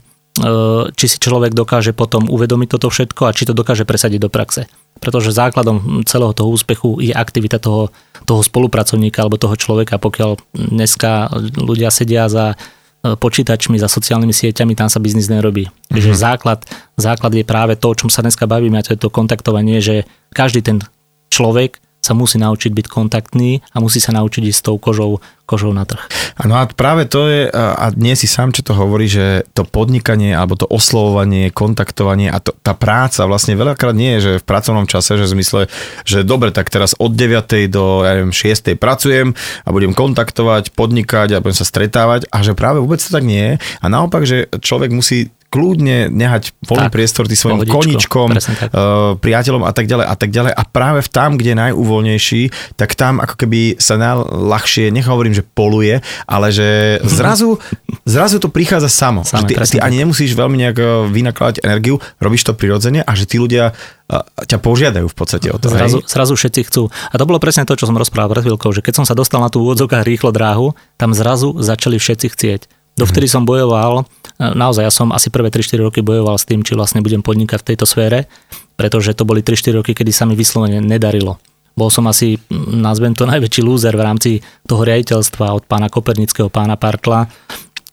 či 0.99 1.05
si 1.07 1.17
človek 1.17 1.55
dokáže 1.55 1.95
potom 1.95 2.27
uvedomiť 2.27 2.75
toto 2.75 2.91
všetko 2.91 3.31
a 3.31 3.35
či 3.35 3.47
to 3.47 3.55
dokáže 3.55 3.87
presadiť 3.87 4.19
do 4.19 4.29
praxe 4.29 4.67
pretože 5.03 5.35
základom 5.35 6.07
celého 6.07 6.31
toho 6.31 6.47
úspechu 6.47 7.03
je 7.03 7.11
aktivita 7.11 7.59
toho, 7.59 7.91
toho 8.23 8.39
spolupracovníka 8.39 9.19
alebo 9.19 9.35
toho 9.35 9.59
človeka. 9.59 9.99
Pokiaľ 9.99 10.55
dneska 10.55 11.27
ľudia 11.59 11.91
sedia 11.91 12.31
za 12.31 12.55
e, 12.55 13.19
počítačmi, 13.19 13.75
za 13.75 13.91
sociálnymi 13.91 14.31
sieťami, 14.31 14.79
tam 14.79 14.87
sa 14.87 15.03
biznis 15.03 15.27
nerobí. 15.27 15.67
Mm-hmm. 15.91 16.15
základ, 16.15 16.63
základ 16.95 17.35
je 17.35 17.43
práve 17.43 17.75
to, 17.75 17.91
o 17.91 17.97
čom 17.99 18.07
sa 18.07 18.23
dneska 18.23 18.47
bavíme, 18.47 18.79
a 18.79 18.85
to 18.87 18.95
je 18.95 19.03
to 19.03 19.11
kontaktovanie, 19.11 19.83
že 19.83 20.07
každý 20.31 20.63
ten 20.63 20.79
človek 21.27 21.82
sa 22.03 22.11
musí 22.11 22.35
naučiť 22.35 22.75
byť 22.75 22.87
kontaktný 22.91 23.63
a 23.71 23.79
musí 23.79 24.03
sa 24.03 24.11
naučiť 24.11 24.43
ísť 24.51 24.59
s 24.59 24.65
tou 24.67 24.75
kožou, 24.75 25.23
kožou 25.47 25.71
na 25.71 25.87
trh. 25.87 26.03
No 26.43 26.59
a 26.59 26.67
práve 26.67 27.07
to 27.07 27.31
je, 27.31 27.47
a 27.55 27.95
nie 27.95 28.11
si 28.19 28.27
sám, 28.27 28.51
čo 28.51 28.59
to 28.59 28.75
hovorí, 28.75 29.07
že 29.07 29.47
to 29.55 29.63
podnikanie 29.63 30.35
alebo 30.35 30.59
to 30.59 30.67
oslovovanie, 30.67 31.47
kontaktovanie 31.55 32.27
a 32.27 32.43
to, 32.43 32.51
tá 32.59 32.75
práca 32.75 33.23
vlastne 33.23 33.55
veľakrát 33.55 33.95
nie 33.95 34.19
je, 34.19 34.19
že 34.19 34.31
v 34.43 34.47
pracovnom 34.47 34.83
čase, 34.83 35.15
že 35.15 35.31
v 35.31 35.33
zmysle, 35.39 35.61
že 36.03 36.27
dobre, 36.27 36.51
tak 36.51 36.67
teraz 36.67 36.91
od 36.99 37.15
9. 37.15 37.71
do 37.71 38.03
ja 38.03 38.19
neviem, 38.19 38.35
6. 38.35 38.75
pracujem 38.75 39.31
a 39.63 39.69
budem 39.71 39.95
kontaktovať, 39.95 40.75
podnikať 40.75 41.39
a 41.39 41.41
budem 41.43 41.55
sa 41.55 41.63
stretávať 41.63 42.27
a 42.27 42.43
že 42.43 42.51
práve 42.51 42.83
vôbec 42.83 42.99
to 42.99 43.07
tak 43.07 43.23
nie 43.23 43.55
je. 43.55 43.63
A 43.79 43.85
naopak, 43.87 44.27
že 44.27 44.51
človek 44.59 44.91
musí 44.91 45.31
kľudne 45.53 46.09
nehať 46.09 46.57
voľný 46.65 46.89
priestor 46.89 47.29
tým 47.29 47.37
svojim 47.37 47.61
koničkom, 47.69 48.33
uh, 48.33 49.13
priateľom 49.21 49.61
a 49.61 49.69
tak 49.69 49.85
ďalej 49.85 50.05
a 50.09 50.15
tak 50.17 50.33
ďalej. 50.33 50.49
A 50.57 50.61
práve 50.65 51.05
v 51.05 51.09
tam, 51.13 51.37
kde 51.37 51.53
je 51.53 51.61
najúvoľnejší, 51.61 52.41
tak 52.73 52.97
tam 52.97 53.21
ako 53.21 53.45
keby 53.45 53.77
sa 53.77 54.01
najľahšie, 54.01 54.89
nech 54.89 55.05
hovorím, 55.05 55.37
že 55.37 55.45
poluje, 55.45 56.01
ale 56.25 56.49
že 56.49 56.97
zrazu, 57.05 57.61
zrazu 58.09 58.41
to 58.41 58.49
prichádza 58.49 58.89
samo. 58.89 59.21
Same, 59.21 59.45
ty, 59.45 59.53
ty 59.53 59.77
ani 59.77 60.01
nemusíš 60.01 60.33
veľmi 60.33 60.57
nejak 60.57 60.77
eh, 60.81 60.87
vynakladať 61.13 61.61
energiu, 61.61 62.01
robíš 62.17 62.49
to 62.49 62.57
prirodzene 62.57 63.05
a 63.05 63.11
že 63.13 63.29
tí 63.29 63.37
ľudia 63.37 63.77
eh, 63.77 64.47
ťa 64.49 64.57
požiadajú 64.57 65.05
v 65.05 65.15
podstate 65.15 65.53
o 65.53 65.61
to. 65.61 65.69
Zrazu, 65.69 66.01
zrazu 66.09 66.33
všetci 66.33 66.61
chcú. 66.73 66.89
A 66.89 67.15
to 67.21 67.29
bolo 67.29 67.37
presne 67.37 67.69
to, 67.69 67.77
čo 67.77 67.85
som 67.85 67.93
rozprával 67.93 68.33
pred 68.33 68.49
chvíľkou, 68.49 68.73
že 68.73 68.81
keď 68.81 69.03
som 69.03 69.05
sa 69.05 69.13
dostal 69.13 69.37
na 69.37 69.53
tú 69.53 69.61
úvodzovkách 69.61 70.01
rýchlo 70.01 70.33
dráhu, 70.33 70.73
tam 70.97 71.13
zrazu 71.13 71.53
začali 71.61 72.01
všetci 72.01 72.27
chcieť. 72.33 72.61
Dovtedy 72.93 73.25
mm-hmm. 73.25 73.45
som 73.45 73.49
bojoval, 73.49 74.05
naozaj 74.51 74.83
ja 74.83 74.91
som 74.91 75.15
asi 75.15 75.31
prvé 75.31 75.47
3-4 75.47 75.87
roky 75.87 75.99
bojoval 76.03 76.35
s 76.35 76.43
tým, 76.43 76.59
či 76.59 76.75
vlastne 76.75 76.99
budem 76.99 77.23
podnikať 77.23 77.63
v 77.63 77.67
tejto 77.73 77.87
sfére, 77.87 78.27
pretože 78.75 79.15
to 79.15 79.23
boli 79.23 79.39
3-4 79.39 79.79
roky, 79.79 79.91
kedy 79.95 80.11
sa 80.11 80.27
mi 80.27 80.35
vyslovene 80.35 80.83
nedarilo. 80.83 81.39
Bol 81.73 81.89
som 81.89 82.05
asi, 82.11 82.35
nazvem 82.51 83.15
to, 83.15 83.23
najväčší 83.31 83.63
lúzer 83.63 83.95
v 83.95 84.03
rámci 84.03 84.31
toho 84.67 84.83
riaditeľstva 84.83 85.55
od 85.55 85.63
pána 85.63 85.87
Kopernického, 85.87 86.51
pána 86.51 86.75
Partla, 86.75 87.31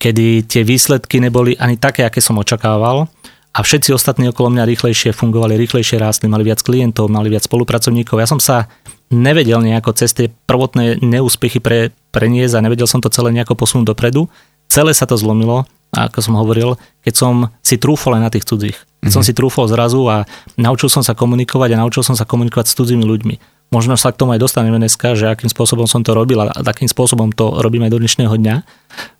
kedy 0.02 0.50
tie 0.50 0.66
výsledky 0.66 1.22
neboli 1.22 1.54
ani 1.54 1.78
také, 1.78 2.02
aké 2.02 2.18
som 2.18 2.40
očakával 2.40 3.06
a 3.50 3.58
všetci 3.60 3.94
ostatní 3.94 4.30
okolo 4.30 4.50
mňa 4.54 4.64
rýchlejšie 4.66 5.10
fungovali, 5.14 5.58
rýchlejšie 5.58 5.98
rástli, 5.98 6.26
mali 6.30 6.46
viac 6.46 6.62
klientov, 6.62 7.10
mali 7.10 7.28
viac 7.28 7.44
spolupracovníkov. 7.44 8.16
Ja 8.16 8.30
som 8.30 8.38
sa 8.38 8.70
nevedel 9.10 9.58
nejako 9.60 9.90
cez 9.92 10.14
tie 10.14 10.30
prvotné 10.46 11.02
neúspechy 11.02 11.58
pre, 11.58 11.90
preniesť 12.14 12.56
a 12.56 12.64
nevedel 12.64 12.86
som 12.86 13.02
to 13.02 13.10
celé 13.10 13.34
nejako 13.34 13.58
posunúť 13.58 13.90
dopredu 13.90 14.30
celé 14.70 14.94
sa 14.94 15.04
to 15.04 15.18
zlomilo, 15.18 15.66
ako 15.90 16.18
som 16.22 16.34
hovoril, 16.38 16.78
keď 17.02 17.14
som 17.14 17.34
si 17.60 17.76
trúfol 17.76 18.14
aj 18.18 18.22
na 18.22 18.30
tých 18.30 18.46
cudzích. 18.46 18.78
Keď 18.78 19.10
mm-hmm. 19.10 19.14
som 19.14 19.22
mhm. 19.22 19.28
si 19.28 19.32
trúfol 19.34 19.66
zrazu 19.66 20.02
a 20.06 20.28
naučil 20.60 20.92
som 20.92 21.02
sa 21.02 21.16
komunikovať 21.16 21.74
a 21.74 21.80
naučil 21.80 22.06
som 22.06 22.14
sa 22.14 22.28
komunikovať 22.28 22.70
s 22.70 22.76
cudzími 22.78 23.02
ľuďmi. 23.02 23.34
Možno 23.70 23.94
sa 23.94 24.10
k 24.10 24.18
tomu 24.18 24.34
aj 24.34 24.42
dostaneme 24.42 24.82
dneska, 24.82 25.14
že 25.14 25.30
akým 25.30 25.46
spôsobom 25.46 25.86
som 25.86 26.02
to 26.02 26.10
robil 26.10 26.42
a 26.42 26.50
akým 26.50 26.90
spôsobom 26.90 27.30
to 27.30 27.62
robíme 27.62 27.86
do 27.86 28.02
dnešného 28.02 28.34
dňa. 28.34 28.56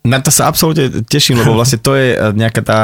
Na 0.01 0.17
to 0.19 0.33
sa 0.33 0.49
absolútne 0.49 1.05
teším, 1.07 1.45
lebo 1.45 1.53
vlastne 1.53 1.77
to 1.77 1.93
je 1.93 2.17
eh, 2.17 2.33
nejaká 2.33 2.65
tá, 2.65 2.81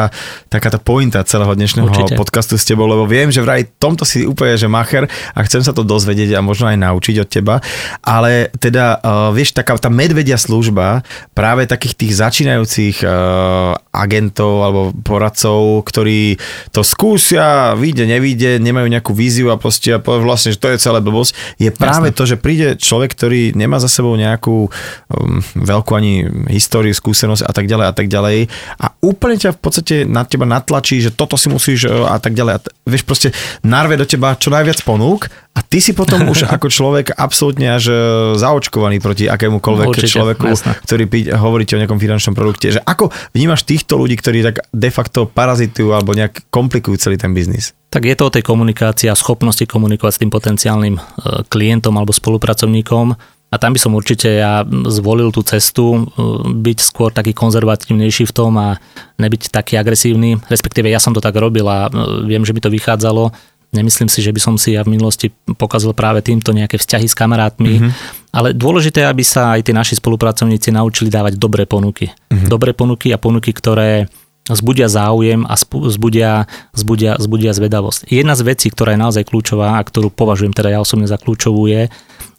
taká 0.52 0.68
tá 0.68 0.76
pointa 0.76 1.24
celého 1.24 1.48
dnešného 1.56 1.88
Určite. 1.88 2.14
podcastu 2.14 2.54
s 2.60 2.68
tebou, 2.68 2.84
lebo 2.84 3.08
viem, 3.08 3.32
že 3.32 3.40
vraj 3.40 3.66
tomto 3.80 4.04
si 4.04 4.28
úplne, 4.28 4.54
že 4.54 4.68
macher 4.68 5.08
a 5.34 5.38
chcem 5.42 5.64
sa 5.64 5.72
to 5.72 5.80
dozvedieť 5.82 6.36
a 6.36 6.44
možno 6.44 6.68
aj 6.68 6.78
naučiť 6.78 7.16
od 7.24 7.28
teba, 7.28 7.58
ale 8.04 8.52
teda, 8.60 9.00
uh, 9.00 9.34
vieš, 9.34 9.56
taká 9.56 9.74
tá 9.80 9.88
medvedia 9.88 10.36
služba 10.36 11.02
práve 11.32 11.64
takých 11.64 11.96
tých 11.96 12.12
začínajúcich 12.20 13.02
uh, 13.02 13.74
agentov 13.96 14.62
alebo 14.62 14.80
poradcov, 15.00 15.88
ktorí 15.88 16.36
to 16.70 16.84
skúsia, 16.84 17.72
vyjde, 17.74 18.04
nevyjde, 18.06 18.50
nemajú 18.60 18.92
nejakú 18.92 19.16
víziu 19.16 19.48
a 19.48 19.56
proste 19.56 19.96
a 19.96 19.98
vlastne, 20.04 20.52
že 20.52 20.60
to 20.60 20.68
je 20.68 20.78
celé 20.78 21.00
blbosť, 21.00 21.55
je 21.56 21.72
práve 21.72 22.12
Jasne. 22.12 22.16
to, 22.16 22.22
že 22.28 22.36
príde 22.36 22.76
človek, 22.76 23.16
ktorý 23.16 23.56
nemá 23.56 23.80
za 23.80 23.88
sebou 23.88 24.12
nejakú 24.12 24.68
um, 24.68 25.40
veľkú 25.56 25.92
ani 25.96 26.28
históriu, 26.52 26.92
skúsenosť 26.92 27.48
a 27.48 27.52
tak 27.52 27.64
ďalej 27.64 27.86
a 27.88 27.94
tak 27.96 28.06
ďalej 28.12 28.52
a 28.76 28.86
úplne 29.00 29.40
ťa 29.40 29.56
v 29.56 29.60
podstate 29.60 29.94
na 30.04 30.28
teba 30.28 30.44
natlačí, 30.44 31.00
že 31.00 31.16
toto 31.16 31.40
si 31.40 31.48
musíš 31.48 31.88
uh, 31.88 32.12
a 32.12 32.20
tak 32.20 32.36
ďalej 32.36 32.52
a 32.52 32.58
t- 32.60 32.72
vieš 32.84 33.08
proste 33.08 33.28
narve 33.64 33.96
do 33.96 34.04
teba 34.04 34.36
čo 34.36 34.52
najviac 34.52 34.84
ponúk 34.84 35.32
a 35.56 35.64
ty 35.64 35.80
si 35.80 35.96
potom 35.96 36.28
už 36.28 36.44
ako 36.54 36.68
človek 36.68 37.16
absolútne 37.16 37.72
až 37.72 37.84
uh, 37.88 37.98
zaočkovaný 38.36 39.00
proti 39.00 39.24
akémukoľvek 39.24 39.88
Určite, 39.96 40.12
človeku, 40.12 40.52
jasná. 40.52 40.76
ktorý 40.84 41.04
pí, 41.08 41.18
hovoríte 41.32 41.72
o 41.72 41.80
nejakom 41.80 41.96
finančnom 41.96 42.36
produkte. 42.36 42.76
Že 42.76 42.84
ako 42.84 43.08
vnímaš 43.32 43.64
týchto 43.64 43.96
ľudí, 43.96 44.20
ktorí 44.20 44.44
tak 44.44 44.68
de 44.68 44.90
facto 44.92 45.24
parazitujú 45.24 45.96
alebo 45.96 46.12
nejak 46.12 46.52
komplikujú 46.52 47.00
celý 47.00 47.16
ten 47.16 47.32
biznis? 47.32 47.72
Tak 47.96 48.04
je 48.04 48.12
to 48.12 48.28
o 48.28 48.34
tej 48.34 48.44
komunikácii 48.44 49.08
a 49.08 49.16
schopnosti 49.16 49.64
komunikovať 49.64 50.12
s 50.12 50.20
tým 50.20 50.28
potenciálnym 50.28 51.00
e, 51.00 51.02
klientom 51.48 51.96
alebo 51.96 52.12
spolupracovníkom. 52.12 53.16
A 53.48 53.56
tam 53.56 53.72
by 53.72 53.80
som 53.80 53.96
určite 53.96 54.36
ja 54.36 54.68
zvolil 54.92 55.32
tú 55.32 55.40
cestu, 55.40 56.04
e, 56.04 56.20
byť 56.44 56.78
skôr 56.84 57.08
taký 57.08 57.32
konzervatívnejší 57.32 58.28
v 58.28 58.36
tom 58.36 58.52
a 58.60 58.76
nebyť 59.16 59.48
taký 59.48 59.80
agresívny. 59.80 60.36
Respektíve 60.44 60.92
ja 60.92 61.00
som 61.00 61.16
to 61.16 61.24
tak 61.24 61.40
robil 61.40 61.64
a 61.64 61.88
e, 61.88 62.28
viem, 62.28 62.44
že 62.44 62.52
by 62.52 62.68
to 62.68 62.74
vychádzalo. 62.76 63.32
Nemyslím 63.72 64.12
si, 64.12 64.20
že 64.20 64.28
by 64.28 64.40
som 64.44 64.60
si 64.60 64.76
ja 64.76 64.84
v 64.84 64.92
minulosti 64.92 65.32
pokazil 65.56 65.96
práve 65.96 66.20
týmto 66.20 66.52
nejaké 66.52 66.76
vzťahy 66.76 67.08
s 67.08 67.16
kamarátmi, 67.16 67.80
mm-hmm. 67.80 67.92
ale 68.36 68.52
dôležité 68.52 69.08
je, 69.08 69.08
aby 69.08 69.24
sa 69.24 69.56
aj 69.56 69.64
tí 69.64 69.72
naši 69.72 69.96
spolupracovníci 69.96 70.68
naučili 70.68 71.08
dávať 71.08 71.40
dobré 71.40 71.64
ponuky. 71.64 72.12
Mm-hmm. 72.12 72.44
Dobré 72.44 72.76
ponuky 72.76 73.08
a 73.08 73.16
ponuky, 73.16 73.56
ktoré 73.56 74.04
zbudia 74.46 74.86
záujem 74.86 75.42
a 75.42 75.58
zbudia, 75.58 76.46
zbudia, 76.70 77.18
zbudia 77.18 77.50
zvedavosť. 77.50 78.06
Jedna 78.06 78.38
z 78.38 78.42
vecí, 78.46 78.70
ktorá 78.70 78.94
je 78.94 79.02
naozaj 79.02 79.24
kľúčová 79.26 79.78
a 79.78 79.86
ktorú 79.86 80.14
považujem 80.14 80.54
teda 80.54 80.70
ja 80.70 80.78
osobne 80.78 81.10
za 81.10 81.18
kľúčovú 81.18 81.66
je, 81.66 81.90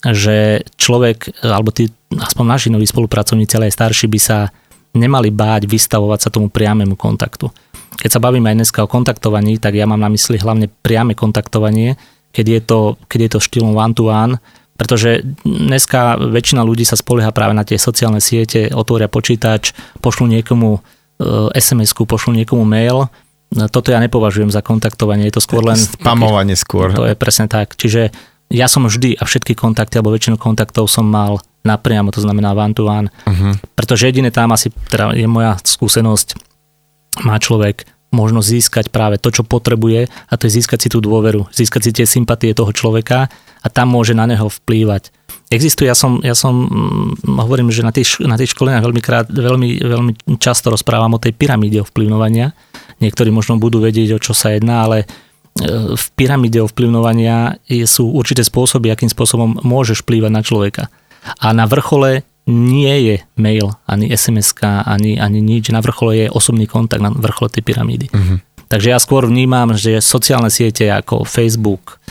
že 0.07 0.63
človek, 0.79 1.43
alebo 1.43 1.73
tí, 1.75 1.91
aspoň 2.13 2.45
naši 2.47 2.67
noví 2.71 2.87
spolupracovníci, 2.87 3.59
ale 3.59 3.67
aj 3.67 3.75
starší 3.75 4.07
by 4.07 4.19
sa 4.21 4.47
nemali 4.95 5.33
báť 5.33 5.67
vystavovať 5.67 6.19
sa 6.23 6.29
tomu 6.31 6.47
priamému 6.47 6.95
kontaktu. 6.95 7.51
Keď 7.97 8.09
sa 8.13 8.23
bavíme 8.23 8.47
aj 8.53 8.57
dneska 8.61 8.79
o 8.85 8.91
kontaktovaní, 8.91 9.57
tak 9.57 9.73
ja 9.75 9.89
mám 9.89 9.99
na 9.99 10.07
mysli 10.13 10.37
hlavne 10.37 10.69
priame 10.69 11.17
kontaktovanie, 11.17 11.97
keď 12.31 12.45
je 12.45 12.61
to, 12.61 12.79
keď 13.09 13.19
je 13.19 13.29
to 13.33 13.39
štýlom 13.41 13.73
one-to-one, 13.73 14.37
pretože 14.77 15.25
dneska 15.41 16.21
väčšina 16.21 16.61
ľudí 16.61 16.85
sa 16.85 16.93
spolieha 16.93 17.33
práve 17.33 17.57
na 17.57 17.65
tie 17.65 17.81
sociálne 17.81 18.21
siete, 18.21 18.69
otvoria 18.69 19.09
počítač, 19.09 19.73
pošlu 20.05 20.29
niekomu 20.29 20.85
SMS-ku, 21.53 22.05
pošlu 22.05 22.37
niekomu 22.37 22.63
mail, 22.65 23.09
toto 23.71 23.95
ja 23.95 24.03
nepovažujem 24.03 24.51
za 24.51 24.59
kontaktovanie, 24.59 25.31
je 25.31 25.39
to 25.39 25.43
skôr 25.43 25.63
len... 25.63 25.79
Spamovanie 25.79 26.59
skôr. 26.59 26.91
To 26.91 27.07
je 27.07 27.15
presne 27.15 27.47
tak. 27.47 27.79
Čiže 27.79 28.11
ja 28.51 28.67
som 28.67 28.83
vždy 28.83 29.15
a 29.15 29.23
všetky 29.23 29.55
kontakty, 29.55 29.99
alebo 29.99 30.11
väčšinu 30.11 30.35
kontaktov 30.35 30.91
som 30.91 31.07
mal 31.07 31.39
napriamo, 31.63 32.11
to 32.11 32.23
znamená 32.23 32.55
one 32.55 32.75
to 32.75 32.87
one. 32.87 33.07
Uh-huh. 33.27 33.55
Pretože 33.75 34.07
jediné 34.07 34.31
tam 34.31 34.51
asi, 34.55 34.71
teda 34.91 35.15
je 35.15 35.27
moja 35.27 35.59
skúsenosť, 35.63 36.39
má 37.27 37.39
človek 37.39 37.87
možno 38.11 38.39
získať 38.39 38.87
práve 38.87 39.19
to, 39.19 39.31
čo 39.31 39.43
potrebuje 39.43 40.07
a 40.07 40.33
to 40.39 40.47
je 40.47 40.63
získať 40.63 40.87
si 40.87 40.89
tú 40.91 41.03
dôveru, 41.03 41.51
získať 41.51 41.81
si 41.83 41.91
tie 41.91 42.05
sympatie 42.07 42.55
toho 42.55 42.71
človeka 42.71 43.27
a 43.59 43.67
tam 43.67 43.91
môže 43.91 44.15
na 44.15 44.23
neho 44.23 44.47
vplývať. 44.47 45.11
Existuje, 45.47 45.87
ja 45.87 45.95
som, 45.95 46.19
ja 46.19 46.35
som 46.35 46.67
mm, 46.67 47.39
hovorím, 47.39 47.71
že 47.71 47.79
na 47.79 47.95
tých, 47.95 48.19
na 48.19 48.35
tých 48.35 48.51
školeniach 48.51 48.83
veľmi, 48.83 49.01
krát, 49.01 49.31
veľmi, 49.31 49.79
veľmi 49.79 50.11
často 50.43 50.67
rozprávam 50.67 51.15
o 51.15 51.23
tej 51.23 51.31
pyramíde 51.31 51.87
ovplyvňovania. 51.87 52.51
Niektorí 52.99 53.31
možno 53.31 53.55
budú 53.55 53.79
vedieť, 53.79 54.19
o 54.19 54.19
čo 54.19 54.35
sa 54.35 54.51
jedná, 54.51 54.83
ale 54.83 54.97
e, 55.03 55.95
v 55.95 56.05
pyramíde 56.19 56.59
ovplyvňovania 56.67 57.63
sú 57.87 58.11
určité 58.11 58.43
spôsoby, 58.43 58.91
akým 58.91 59.07
spôsobom 59.07 59.63
môžeš 59.63 60.03
vplývať 60.03 60.31
na 60.35 60.43
človeka. 60.43 60.83
A 61.39 61.55
na 61.55 61.63
vrchole 61.63 62.27
nie 62.47 62.95
je 63.07 63.15
mail, 63.39 63.71
ani 63.87 64.11
sms 64.11 64.55
ani, 64.63 65.15
ani 65.15 65.39
nič. 65.39 65.71
Na 65.71 65.79
vrchole 65.79 66.27
je 66.27 66.27
osobný 66.27 66.67
kontakt 66.67 67.03
na 67.03 67.11
vrchole 67.11 67.51
tej 67.51 67.63
pyramídy. 67.63 68.07
Mm-hmm. 68.11 68.67
Takže 68.67 68.91
ja 68.91 68.99
skôr 68.99 69.23
vnímam, 69.27 69.71
že 69.79 70.03
sociálne 70.03 70.51
siete 70.51 70.91
ako 70.91 71.23
Facebook, 71.23 72.03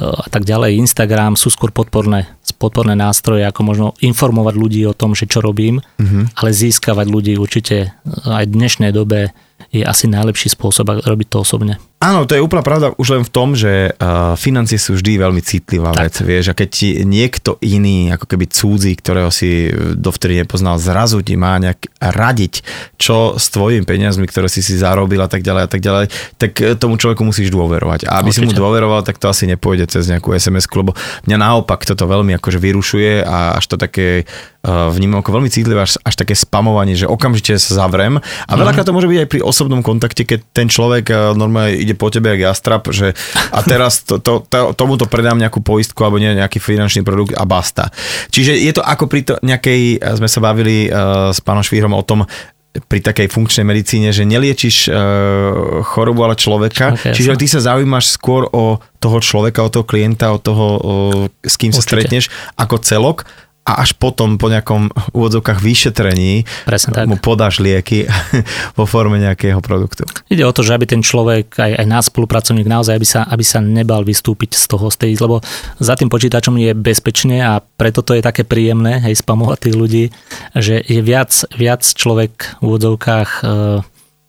a 0.00 0.28
tak 0.32 0.48
ďalej. 0.48 0.80
Instagram 0.80 1.36
sú 1.36 1.52
skôr 1.52 1.68
podporné, 1.68 2.24
podporné 2.56 2.96
nástroje, 2.96 3.44
ako 3.44 3.60
možno 3.60 3.86
informovať 4.00 4.54
ľudí 4.56 4.80
o 4.88 4.96
tom, 4.96 5.12
že 5.12 5.28
čo 5.28 5.44
robím, 5.44 5.84
mm-hmm. 6.00 6.38
ale 6.40 6.50
získavať 6.50 7.06
ľudí 7.12 7.36
určite 7.36 7.92
aj 8.24 8.48
v 8.48 8.54
dnešnej 8.56 8.90
dobe 8.96 9.36
je 9.72 9.82
asi 9.82 10.04
najlepší 10.04 10.52
spôsob 10.52 11.00
robiť 11.00 11.28
to 11.32 11.40
osobne. 11.40 11.80
Áno, 12.02 12.26
to 12.26 12.34
je 12.34 12.42
úplná 12.42 12.66
pravda 12.66 12.90
už 12.98 13.14
len 13.14 13.22
v 13.22 13.30
tom, 13.30 13.54
že 13.54 13.94
uh, 13.94 14.34
financie 14.34 14.74
sú 14.74 14.98
vždy 14.98 15.22
veľmi 15.22 15.38
citlivá 15.38 15.94
tak. 15.94 16.10
vec, 16.10 16.14
vieš, 16.26 16.50
a 16.50 16.58
keď 16.58 16.68
ti 16.68 16.88
niekto 17.06 17.62
iný, 17.62 18.10
ako 18.10 18.26
keby 18.26 18.50
cudzí, 18.50 18.98
ktorého 18.98 19.30
si 19.30 19.70
dovtedy 19.94 20.42
nepoznal, 20.42 20.82
zrazu 20.82 21.22
ti 21.22 21.38
má 21.38 21.62
nejak 21.62 21.86
radiť, 22.02 22.66
čo 22.98 23.38
s 23.38 23.54
tvojimi 23.54 23.86
peniazmi, 23.86 24.26
ktoré 24.26 24.50
si 24.50 24.66
si 24.66 24.74
zarobil 24.74 25.22
a 25.22 25.30
tak 25.30 25.46
ďalej 25.46 25.62
a 25.62 25.70
tak 25.70 25.78
ďalej, 25.78 26.04
tak 26.42 26.52
e, 26.58 26.74
tomu 26.74 26.98
človeku 26.98 27.22
musíš 27.22 27.54
dôverovať. 27.54 28.10
A 28.10 28.18
aby 28.18 28.34
Určite. 28.34 28.50
si 28.50 28.50
mu 28.50 28.52
dôveroval, 28.58 29.06
tak 29.06 29.22
to 29.22 29.30
asi 29.30 29.46
nepôjde 29.46 29.86
cez 29.86 30.10
nejakú 30.10 30.34
sms 30.34 30.66
lebo 30.74 30.98
mňa 31.30 31.38
naopak 31.38 31.86
toto 31.86 32.10
veľmi 32.10 32.34
akože 32.42 32.58
vyrušuje 32.58 33.22
a 33.22 33.62
až 33.62 33.64
to 33.70 33.76
také 33.78 34.26
uh, 34.66 34.90
vnímam 34.90 35.22
ako 35.22 35.38
veľmi 35.38 35.50
citlivé, 35.54 35.86
až, 35.86 36.02
až 36.02 36.18
také 36.18 36.34
spamovanie, 36.34 36.98
že 36.98 37.06
okamžite 37.06 37.54
sa 37.62 37.86
zavrem. 37.86 38.18
A 38.18 38.52
veľakrát 38.58 38.82
to 38.82 38.90
môže 38.90 39.06
byť 39.06 39.18
aj 39.22 39.28
pri 39.30 39.40
osobnom 39.62 39.86
kontakte, 39.86 40.26
keď 40.26 40.42
ten 40.50 40.66
človek 40.66 41.04
uh, 41.14 41.16
normálne 41.38 41.78
ide 41.78 41.94
po 41.94 42.10
tebe 42.10 42.34
jak 42.34 42.50
jastrap, 42.50 42.90
že 42.90 43.14
a 43.54 43.62
teraz 43.62 44.02
to, 44.02 44.18
to, 44.18 44.42
to, 44.50 44.74
tomuto 44.74 45.06
predám 45.06 45.38
nejakú 45.38 45.62
poistku 45.62 46.02
alebo 46.02 46.18
nie, 46.18 46.34
nejaký 46.34 46.58
finančný 46.58 47.06
produkt 47.06 47.38
a 47.38 47.46
basta. 47.46 47.94
Čiže 48.34 48.58
je 48.58 48.72
to 48.74 48.82
ako 48.82 49.06
pri 49.06 49.20
to 49.22 49.34
nejakej, 49.46 50.02
sme 50.18 50.26
sa 50.26 50.40
bavili 50.42 50.90
uh, 50.90 51.30
s 51.30 51.38
pánom 51.38 51.62
Švíhrom 51.62 51.94
o 51.94 52.02
tom, 52.02 52.26
pri 52.72 53.04
takej 53.04 53.28
funkčnej 53.28 53.68
medicíne, 53.68 54.16
že 54.16 54.24
neliečiš 54.24 54.88
uh, 54.88 55.84
chorobu, 55.84 56.24
ale 56.24 56.40
človeka. 56.40 56.96
Okay, 56.96 57.12
Čiže 57.12 57.36
ty 57.36 57.44
sa 57.44 57.60
zaujímaš 57.60 58.16
skôr 58.16 58.48
o 58.48 58.80
toho 58.96 59.18
človeka, 59.20 59.60
o 59.60 59.68
toho 59.68 59.84
klienta, 59.84 60.32
o 60.32 60.40
toho, 60.40 60.66
uh, 60.80 61.44
s 61.44 61.60
kým 61.60 61.68
Určite. 61.68 61.76
sa 61.76 61.82
stretneš 61.84 62.24
ako 62.56 62.80
celok 62.80 63.28
a 63.62 63.78
až 63.78 63.94
potom 63.94 64.42
po 64.42 64.50
nejakom 64.50 64.90
úvodzovkách 65.14 65.62
vyšetrení 65.62 66.42
tak. 66.66 67.06
mu 67.06 67.14
podáš 67.14 67.62
lieky 67.62 68.10
vo 68.78 68.90
forme 68.90 69.22
nejakého 69.22 69.62
produktu. 69.62 70.02
Ide 70.26 70.42
o 70.42 70.50
to, 70.50 70.66
že 70.66 70.74
aby 70.74 70.86
ten 70.90 70.98
človek, 70.98 71.54
aj, 71.54 71.72
aj 71.78 71.86
náš 71.86 72.04
spolupracovník 72.10 72.66
naozaj, 72.66 72.98
aby 72.98 73.06
sa, 73.06 73.22
aby 73.22 73.44
sa 73.46 73.62
nebal 73.62 74.02
vystúpiť 74.02 74.58
z 74.58 74.64
toho, 74.66 74.90
z 74.90 74.96
tej, 74.98 75.12
lebo 75.22 75.38
za 75.78 75.94
tým 75.94 76.10
počítačom 76.10 76.58
je 76.58 76.74
bezpečne 76.74 77.38
a 77.38 77.62
preto 77.62 78.02
to 78.02 78.18
je 78.18 78.22
také 78.26 78.42
príjemné, 78.42 78.98
hej, 78.98 79.22
spamovať 79.22 79.58
tých 79.62 79.76
ľudí, 79.78 80.04
že 80.58 80.82
je 80.82 80.98
viac, 80.98 81.30
viac 81.54 81.86
človek 81.86 82.58
v 82.58 82.62
úvodzovkách 82.66 83.30
e, 83.30 83.42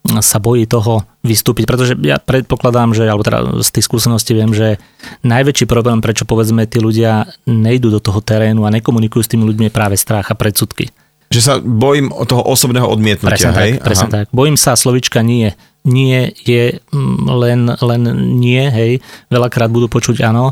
sa 0.03 0.37
bojí 0.43 0.67
toho 0.67 1.07
vystúpiť, 1.23 1.63
pretože 1.63 1.95
ja 2.03 2.19
predpokladám, 2.19 2.91
že, 2.91 3.07
alebo 3.07 3.23
teda 3.23 3.63
z 3.63 3.69
tých 3.71 3.87
skúseností 3.87 4.35
viem, 4.35 4.51
že 4.51 4.75
najväčší 5.23 5.63
problém, 5.63 6.03
prečo 6.03 6.27
povedzme 6.27 6.67
tí 6.67 6.83
ľudia 6.83 7.31
nejdú 7.47 7.87
do 7.87 8.03
toho 8.03 8.19
terénu 8.19 8.67
a 8.67 8.73
nekomunikujú 8.75 9.23
s 9.23 9.31
tými 9.31 9.47
ľuďmi 9.47 9.71
je 9.71 9.73
práve 9.73 9.95
strach 9.95 10.27
a 10.27 10.35
predsudky. 10.35 10.91
Že 11.31 11.41
sa 11.41 11.53
bojím 11.63 12.11
o 12.11 12.27
toho 12.27 12.43
osobného 12.43 12.83
odmietnutia, 12.85 13.49
presne 13.49 13.55
hej? 13.63 13.71
Tak, 13.79 13.85
presne 13.87 14.07
tak. 14.11 14.25
Bojím 14.35 14.59
sa 14.59 14.75
slovička 14.75 15.23
nie. 15.23 15.55
Nie 15.87 16.35
je 16.35 16.83
mm, 16.91 17.23
len, 17.25 17.61
len 17.71 18.01
nie, 18.37 18.63
hej. 18.69 18.99
Veľakrát 19.31 19.71
budú 19.71 19.87
počuť 19.87 20.19
áno. 20.19 20.51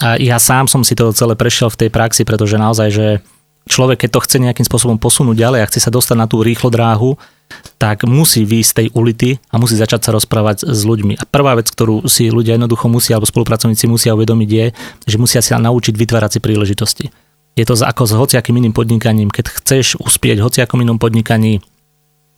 A 0.00 0.16
ja 0.16 0.38
sám 0.38 0.70
som 0.70 0.86
si 0.86 0.94
to 0.96 1.12
celé 1.12 1.34
prešiel 1.36 1.68
v 1.68 1.84
tej 1.84 1.90
praxi, 1.92 2.22
pretože 2.24 2.56
naozaj, 2.56 2.88
že 2.88 3.06
človek, 3.68 4.06
keď 4.06 4.10
to 4.14 4.24
chce 4.24 4.36
nejakým 4.40 4.66
spôsobom 4.66 4.96
posunúť 4.96 5.36
ďalej 5.36 5.60
a 5.62 5.68
chce 5.68 5.84
sa 5.84 5.90
dostať 5.92 6.16
na 6.16 6.26
tú 6.30 6.40
rýchlo 6.40 6.72
dráhu, 6.72 7.18
tak 7.80 8.04
musí 8.06 8.46
výjsť 8.46 8.70
z 8.70 8.76
tej 8.76 8.86
ulity 8.94 9.30
a 9.50 9.58
musí 9.58 9.74
začať 9.74 10.06
sa 10.06 10.10
rozprávať 10.14 10.68
s 10.68 10.80
ľuďmi. 10.86 11.18
A 11.18 11.24
prvá 11.26 11.58
vec, 11.58 11.66
ktorú 11.70 12.06
si 12.06 12.30
ľudia 12.30 12.54
jednoducho 12.60 12.86
musia, 12.86 13.18
alebo 13.18 13.26
spolupracovníci 13.26 13.90
musia 13.90 14.14
uvedomiť 14.14 14.50
je, 14.50 14.66
že 15.08 15.16
musia 15.18 15.40
sa 15.42 15.58
naučiť 15.58 15.94
vytvárať 15.96 16.36
si 16.36 16.40
príležitosti. 16.40 17.06
Je 17.52 17.64
to 17.68 17.76
ako 17.76 18.02
s 18.08 18.12
hociakým 18.16 18.56
iným 18.56 18.72
podnikaním. 18.72 19.28
Keď 19.28 19.44
chceš 19.60 20.00
uspieť 20.00 20.40
hociakom 20.40 20.80
inom 20.80 20.96
podnikaní, 20.96 21.60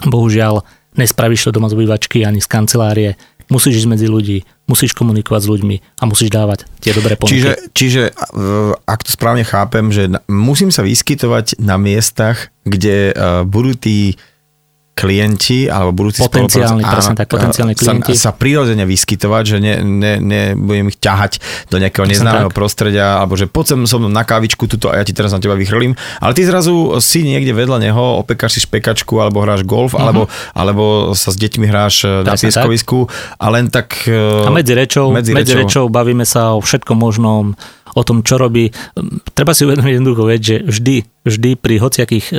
bohužiaľ 0.03 0.67
nespravíš 0.99 1.47
to 1.47 1.55
doma 1.55 1.71
z 1.71 1.79
obývačky 1.79 2.27
ani 2.27 2.43
z 2.43 2.51
kancelárie, 2.51 3.11
musíš 3.47 3.85
ísť 3.85 3.91
medzi 3.93 4.09
ľudí, 4.09 4.41
musíš 4.65 4.97
komunikovať 4.97 5.41
s 5.45 5.49
ľuďmi 5.53 5.77
a 6.01 6.03
musíš 6.09 6.33
dávať 6.33 6.65
tie 6.81 6.97
dobré 6.97 7.15
ponuky. 7.15 7.37
Čiže, 7.37 7.53
čiže 7.77 8.03
ak 8.89 9.01
to 9.05 9.11
správne 9.13 9.45
chápem, 9.45 9.93
že 9.93 10.09
musím 10.27 10.73
sa 10.73 10.81
vyskytovať 10.81 11.61
na 11.61 11.77
miestach, 11.77 12.49
kde 12.65 13.13
budú 13.45 13.77
tí 13.77 14.17
klienti 14.95 15.67
alebo 15.67 15.91
budúci 15.91 16.23
potenciálni, 16.23 16.87
presne 16.87 17.15
tak, 17.19 17.27
potenciálni 17.27 17.75
klienti 17.75 18.15
sa, 18.15 18.31
sa 18.31 18.39
prirodzene 18.39 18.87
vyskytovať, 18.87 19.43
že 19.43 19.57
ne, 19.59 19.75
ne, 19.83 20.13
nebudem 20.23 20.87
ich 20.95 20.99
ťahať 21.03 21.43
do 21.67 21.83
nejakého 21.83 22.07
neznámeho 22.07 22.49
tak. 22.49 22.57
prostredia, 22.57 23.19
alebo 23.19 23.35
že 23.35 23.51
poď 23.51 23.75
sem 23.75 23.81
som 23.91 24.07
na 24.07 24.23
kávičku 24.23 24.71
tuto 24.71 24.95
a 24.95 25.03
ja 25.03 25.05
ti 25.05 25.11
teraz 25.11 25.35
na 25.35 25.43
teba 25.43 25.59
vychrlím, 25.59 25.99
ale 26.23 26.33
ty 26.39 26.47
zrazu 26.47 27.03
si 27.03 27.27
niekde 27.27 27.51
vedľa 27.51 27.83
neho, 27.83 28.23
opekáš 28.23 28.57
si 28.57 28.61
špekačku 28.63 29.19
alebo 29.19 29.43
hráš 29.43 29.67
golf, 29.67 29.99
uh-huh. 29.99 30.07
alebo, 30.07 30.23
alebo 30.55 30.85
sa 31.19 31.35
s 31.35 31.37
deťmi 31.43 31.67
hráš 31.67 32.07
presne 32.07 32.31
na 32.31 32.35
pieskovisku 32.39 32.99
a 33.43 33.47
len 33.51 33.75
tak... 33.75 34.07
A 34.07 34.51
medzi 34.55 34.79
rečou, 34.79 35.11
medzi, 35.11 35.35
medzi 35.35 35.59
rečou. 35.59 35.67
rečou 35.67 35.85
bavíme 35.91 36.23
sa 36.23 36.55
o 36.55 36.63
všetkom 36.63 36.95
možnom, 36.95 37.59
o 37.95 38.03
tom, 38.03 38.27
čo 38.27 38.37
robí. 38.37 38.69
Treba 39.33 39.55
si 39.55 39.65
uvedomiť 39.65 39.95
jednoducho 39.97 40.25
vec, 40.27 40.43
že 40.43 40.57
vždy, 40.67 40.97
vždy 41.25 41.51
pri 41.57 41.75
hociakých 41.79 42.27
e, 42.31 42.35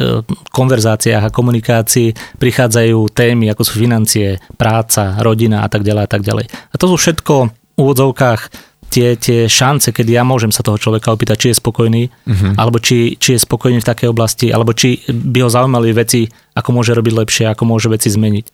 konverzáciách 0.51 1.23
a 1.27 1.33
komunikácii 1.33 2.39
prichádzajú 2.39 2.99
témy, 3.15 3.49
ako 3.51 3.63
sú 3.63 3.79
financie, 3.79 4.37
práca, 4.59 5.15
rodina 5.23 5.63
a 5.63 5.67
tak 5.71 5.87
ďalej 5.87 6.03
a 6.03 6.09
tak 6.11 6.21
ďalej. 6.21 6.45
A 6.51 6.75
to 6.75 6.85
sú 6.91 6.95
všetko 6.99 7.33
v 7.75 7.77
úvodzovkách 7.79 8.41
tie, 8.95 9.19
tie 9.19 9.39
šance, 9.51 9.91
kedy 9.91 10.15
ja 10.15 10.23
môžem 10.23 10.55
sa 10.55 10.63
toho 10.63 10.79
človeka 10.79 11.11
opýtať, 11.11 11.35
či 11.35 11.47
je 11.51 11.59
spokojný, 11.59 12.03
uh-huh. 12.07 12.55
alebo 12.55 12.79
či, 12.79 13.19
či 13.19 13.35
je 13.35 13.43
spokojný 13.43 13.83
v 13.83 13.89
takej 13.91 14.07
oblasti, 14.07 14.47
alebo 14.55 14.71
či 14.71 15.03
by 15.11 15.43
ho 15.43 15.49
zaujímali 15.51 15.91
veci, 15.91 16.31
ako 16.55 16.69
môže 16.71 16.95
robiť 16.95 17.13
lepšie, 17.13 17.45
ako 17.51 17.63
môže 17.67 17.91
veci 17.91 18.07
zmeniť. 18.07 18.45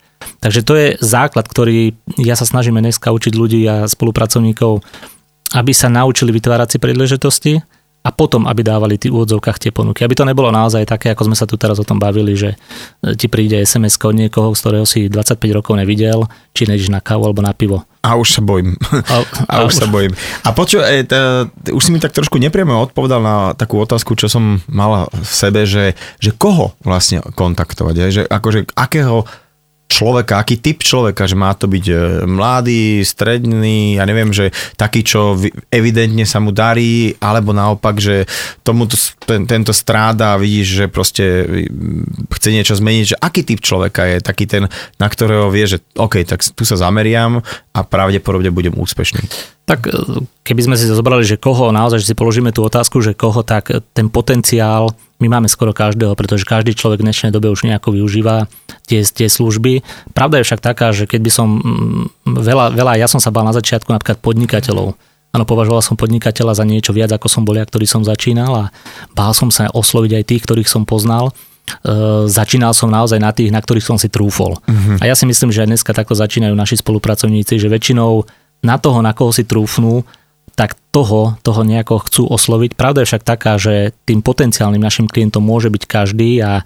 Takže 0.42 0.62
to 0.66 0.74
je 0.74 0.88
základ, 0.98 1.46
ktorý 1.46 1.94
ja 2.18 2.34
sa 2.34 2.50
snažíme 2.50 2.82
dneska 2.82 3.14
učiť 3.14 3.34
ľudí 3.38 3.62
a 3.70 3.86
spolupracovníkov 3.86 4.82
aby 5.56 5.72
sa 5.76 5.92
naučili 5.92 6.32
vytvárať 6.32 6.76
si 6.76 6.78
príležitosti 6.78 7.54
a 8.02 8.10
potom, 8.10 8.50
aby 8.50 8.66
dávali 8.66 8.98
v 8.98 9.14
úvodzovkách 9.14 9.62
tie 9.62 9.70
ponuky. 9.70 10.02
Aby 10.02 10.18
to 10.18 10.26
nebolo 10.26 10.50
naozaj 10.50 10.90
také, 10.90 11.14
ako 11.14 11.30
sme 11.30 11.38
sa 11.38 11.46
tu 11.46 11.54
teraz 11.54 11.78
o 11.78 11.86
tom 11.86 12.02
bavili, 12.02 12.34
že 12.34 12.58
e, 13.06 13.14
ti 13.14 13.30
príde 13.30 13.62
SMS 13.62 14.02
od 14.02 14.18
niekoho, 14.18 14.58
z 14.58 14.62
ktorého 14.66 14.86
si 14.90 15.06
25 15.06 15.38
rokov 15.54 15.78
nevidel, 15.78 16.26
či 16.58 16.66
nejdeš 16.66 16.90
na 16.90 16.98
kávu 16.98 17.30
alebo 17.30 17.46
na 17.46 17.54
pivo. 17.54 17.86
A 18.02 18.18
už 18.18 18.34
sa 18.34 18.42
bojím. 18.42 18.74
A, 18.90 19.22
a, 19.22 19.54
a 19.54 19.56
už, 19.62 19.78
už 19.78 19.86
sa 19.86 19.88
bojím. 19.88 20.18
A 20.42 20.50
počuj, 20.50 20.82
e, 20.82 21.06
už 21.70 21.82
si 21.82 21.94
mi 21.94 22.02
tak 22.02 22.18
trošku 22.18 22.42
nepriamo 22.42 22.74
odpovedal 22.90 23.22
na 23.22 23.36
takú 23.54 23.78
otázku, 23.78 24.18
čo 24.18 24.26
som 24.26 24.66
mala 24.66 25.06
v 25.14 25.30
sebe, 25.30 25.70
že, 25.70 25.94
že 26.18 26.34
koho 26.34 26.74
vlastne 26.82 27.22
kontaktovať, 27.22 27.96
je? 28.02 28.08
že 28.10 28.22
akože 28.26 28.74
akého 28.74 29.30
človeka, 29.92 30.40
aký 30.40 30.56
typ 30.64 30.80
človeka, 30.80 31.28
že 31.28 31.36
má 31.36 31.52
to 31.52 31.68
byť 31.68 31.86
e, 31.92 31.96
mladý, 32.24 33.04
stredný, 33.04 34.00
ja 34.00 34.08
neviem, 34.08 34.32
že 34.32 34.56
taký, 34.80 35.04
čo 35.04 35.36
evidentne 35.68 36.24
sa 36.24 36.40
mu 36.40 36.56
darí, 36.56 37.20
alebo 37.20 37.52
naopak, 37.52 38.00
že 38.00 38.24
tomu 38.64 38.88
ten, 39.28 39.44
tento 39.44 39.76
stráda 39.76 40.40
vidíš, 40.40 40.68
že 40.72 40.86
proste 40.88 41.24
chce 42.32 42.50
niečo 42.56 42.80
zmeniť, 42.80 43.06
že 43.12 43.20
aký 43.20 43.44
typ 43.44 43.60
človeka 43.60 44.08
je 44.08 44.18
taký 44.24 44.48
ten, 44.48 44.72
na 44.96 45.08
ktorého 45.12 45.52
vie, 45.52 45.68
že 45.68 45.84
OK, 46.00 46.24
tak 46.24 46.40
tu 46.40 46.64
sa 46.64 46.80
zameriam 46.80 47.44
a 47.76 47.80
pravdepodobne 47.84 48.50
budem 48.56 48.72
úspešný. 48.80 49.28
Tak 49.68 49.92
e, 49.92 50.24
keby 50.48 50.72
sme 50.72 50.76
si 50.80 50.88
zobrali, 50.88 51.28
že 51.28 51.36
koho, 51.36 51.76
naozaj, 51.76 52.00
že 52.00 52.10
si 52.12 52.16
položíme 52.16 52.56
tú 52.56 52.64
otázku, 52.64 53.04
že 53.04 53.12
koho, 53.12 53.44
tak 53.44 53.76
ten 53.92 54.08
potenciál 54.08 54.96
my 55.22 55.28
máme 55.30 55.48
skoro 55.48 55.72
každého, 55.72 56.18
pretože 56.18 56.44
každý 56.44 56.74
človek 56.74 57.06
v 57.06 57.08
dnešnej 57.08 57.32
dobe 57.32 57.54
už 57.54 57.64
nejako 57.70 57.94
využíva 57.94 58.50
tie, 58.90 59.06
tie 59.06 59.30
služby. 59.30 59.86
Pravda 60.18 60.42
je 60.42 60.46
však 60.50 60.62
taká, 60.62 60.90
že 60.92 61.06
keď 61.06 61.22
by 61.22 61.32
som 61.32 61.48
mm, 61.62 62.42
veľa, 62.42 62.74
veľa, 62.74 62.98
ja 62.98 63.08
som 63.08 63.22
sa 63.22 63.30
bal 63.30 63.46
na 63.46 63.54
začiatku 63.54 63.88
napríklad 63.94 64.20
podnikateľov, 64.20 64.98
Áno, 65.32 65.48
považoval 65.48 65.80
som 65.80 65.96
podnikateľa 65.96 66.60
za 66.60 66.68
niečo 66.68 66.92
viac, 66.92 67.08
ako 67.16 67.32
som 67.32 67.48
bol 67.48 67.56
ja, 67.56 67.64
ktorý 67.64 67.88
som 67.88 68.04
začínal 68.04 68.52
a 68.52 68.66
bál 69.16 69.32
som 69.32 69.48
sa 69.48 69.72
osloviť 69.72 70.20
aj 70.20 70.24
tých, 70.28 70.44
ktorých 70.44 70.68
som 70.68 70.84
poznal. 70.84 71.32
E, 71.32 72.28
začínal 72.28 72.76
som 72.76 72.92
naozaj 72.92 73.16
na 73.16 73.32
tých, 73.32 73.48
na 73.48 73.64
ktorých 73.64 73.88
som 73.88 73.96
si 73.96 74.12
trúfol. 74.12 74.60
Uh-huh. 74.60 75.00
A 75.00 75.08
ja 75.08 75.16
si 75.16 75.24
myslím, 75.24 75.56
že 75.56 75.64
aj 75.64 75.72
dneska 75.72 75.96
takto 75.96 76.20
začínajú 76.20 76.52
naši 76.52 76.84
spolupracovníci, 76.84 77.64
že 77.64 77.72
väčšinou 77.72 78.28
na 78.60 78.76
toho, 78.76 79.00
na 79.00 79.16
koho 79.16 79.32
si 79.32 79.48
trúfnú, 79.48 80.04
tak 80.62 80.78
toho, 80.94 81.42
toho 81.42 81.66
nejako 81.66 82.06
chcú 82.06 82.30
osloviť. 82.30 82.78
Pravda 82.78 83.02
je 83.02 83.10
však 83.10 83.26
taká, 83.26 83.58
že 83.58 83.98
tým 84.06 84.22
potenciálnym 84.22 84.78
našim 84.78 85.10
klientom 85.10 85.42
môže 85.42 85.74
byť 85.74 85.84
každý 85.90 86.38
a 86.46 86.62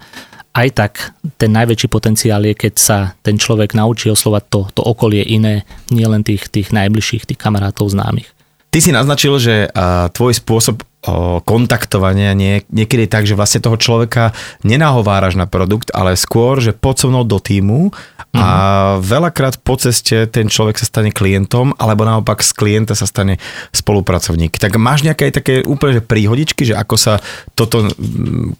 aj 0.52 0.68
tak 0.76 0.92
ten 1.40 1.48
najväčší 1.56 1.88
potenciál 1.88 2.44
je, 2.44 2.52
keď 2.52 2.74
sa 2.76 2.98
ten 3.24 3.40
človek 3.40 3.72
naučí 3.72 4.12
oslovať 4.12 4.42
to, 4.52 4.60
to 4.76 4.82
okolie 4.84 5.24
iné, 5.24 5.64
nielen 5.88 6.20
tých, 6.20 6.52
tých 6.52 6.76
najbližších, 6.76 7.24
tých 7.24 7.40
kamarátov 7.40 7.88
známych. 7.88 8.35
Ty 8.70 8.78
si 8.82 8.90
naznačil, 8.92 9.40
že 9.40 9.54
uh, 9.72 10.12
tvoj 10.12 10.36
spôsob 10.36 10.82
uh, 10.82 11.40
kontaktovania 11.46 12.36
nie, 12.36 12.60
niekedy 12.68 13.08
je 13.08 13.14
tak, 13.14 13.24
že 13.24 13.38
vlastne 13.38 13.64
toho 13.64 13.80
človeka 13.80 14.36
nenahováraš 14.66 15.38
na 15.38 15.48
produkt, 15.48 15.88
ale 15.96 16.18
skôr, 16.18 16.60
že 16.60 16.76
poď 16.76 16.96
so 17.00 17.06
mnou 17.08 17.24
do 17.24 17.40
týmu 17.40 17.94
a 18.36 18.44
mm-hmm. 18.44 19.00
veľakrát 19.00 19.54
po 19.64 19.80
ceste 19.80 20.28
ten 20.28 20.52
človek 20.52 20.76
sa 20.76 20.84
stane 20.84 21.08
klientom, 21.08 21.72
alebo 21.80 22.04
naopak 22.04 22.44
z 22.44 22.52
klienta 22.52 22.92
sa 22.92 23.08
stane 23.08 23.40
spolupracovník. 23.72 24.60
Tak 24.60 24.76
máš 24.76 25.08
nejaké 25.08 25.32
také 25.32 25.64
úplne 25.64 25.96
že 25.96 26.04
príhodičky, 26.04 26.68
že 26.68 26.76
ako 26.76 26.96
sa 27.00 27.24
toto 27.56 27.88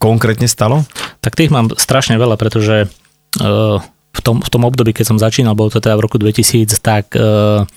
konkrétne 0.01 0.49
stalo? 0.49 0.88
Tak 1.21 1.37
tých 1.37 1.53
mám 1.53 1.69
strašne 1.77 2.16
veľa, 2.16 2.40
pretože 2.40 2.88
uh, 2.88 3.77
v, 4.16 4.21
tom, 4.25 4.40
v 4.40 4.49
tom 4.49 4.62
období, 4.64 4.97
keď 4.97 5.12
som 5.12 5.21
začínal, 5.21 5.53
bolo 5.53 5.69
to 5.69 5.83
teda 5.83 6.01
v 6.01 6.05
roku 6.09 6.16
2000, 6.16 6.73
tak 6.81 7.12
uh, 7.12 7.69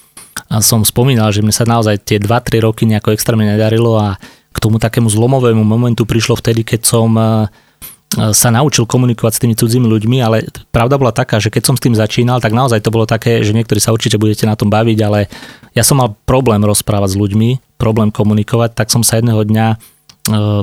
som 0.57 0.81
spomínal, 0.81 1.29
že 1.29 1.45
mne 1.45 1.53
sa 1.53 1.69
naozaj 1.69 2.01
tie 2.01 2.17
2-3 2.17 2.65
roky 2.65 2.89
nejako 2.89 3.13
extrémne 3.13 3.45
nedarilo 3.45 3.93
a 4.01 4.17
k 4.49 4.57
tomu 4.57 4.81
takému 4.81 5.05
zlomovému 5.05 5.61
momentu 5.61 6.09
prišlo 6.09 6.33
vtedy, 6.41 6.65
keď 6.65 6.81
som 6.89 7.13
e, 7.13 7.45
sa 8.33 8.49
naučil 8.49 8.89
komunikovať 8.89 9.33
s 9.37 9.41
tými 9.45 9.53
cudzími 9.53 9.85
ľuďmi, 9.85 10.17
ale 10.25 10.49
pravda 10.73 10.97
bola 10.97 11.13
taká, 11.13 11.37
že 11.37 11.53
keď 11.53 11.69
som 11.69 11.75
s 11.77 11.85
tým 11.85 11.93
začínal, 11.93 12.41
tak 12.41 12.57
naozaj 12.57 12.81
to 12.81 12.89
bolo 12.89 13.05
také, 13.05 13.45
že 13.45 13.53
niektorí 13.53 13.77
sa 13.77 13.93
určite 13.93 14.17
budete 14.17 14.49
na 14.49 14.57
tom 14.57 14.73
baviť, 14.73 14.97
ale 15.05 15.29
ja 15.77 15.85
som 15.85 16.01
mal 16.01 16.17
problém 16.25 16.65
rozprávať 16.65 17.13
s 17.13 17.19
ľuďmi, 17.21 17.49
problém 17.77 18.09
komunikovať, 18.09 18.73
tak 18.73 18.89
som 18.89 19.05
sa 19.05 19.21
jedného 19.21 19.45
dňa 19.45 19.67
E, 19.77 19.98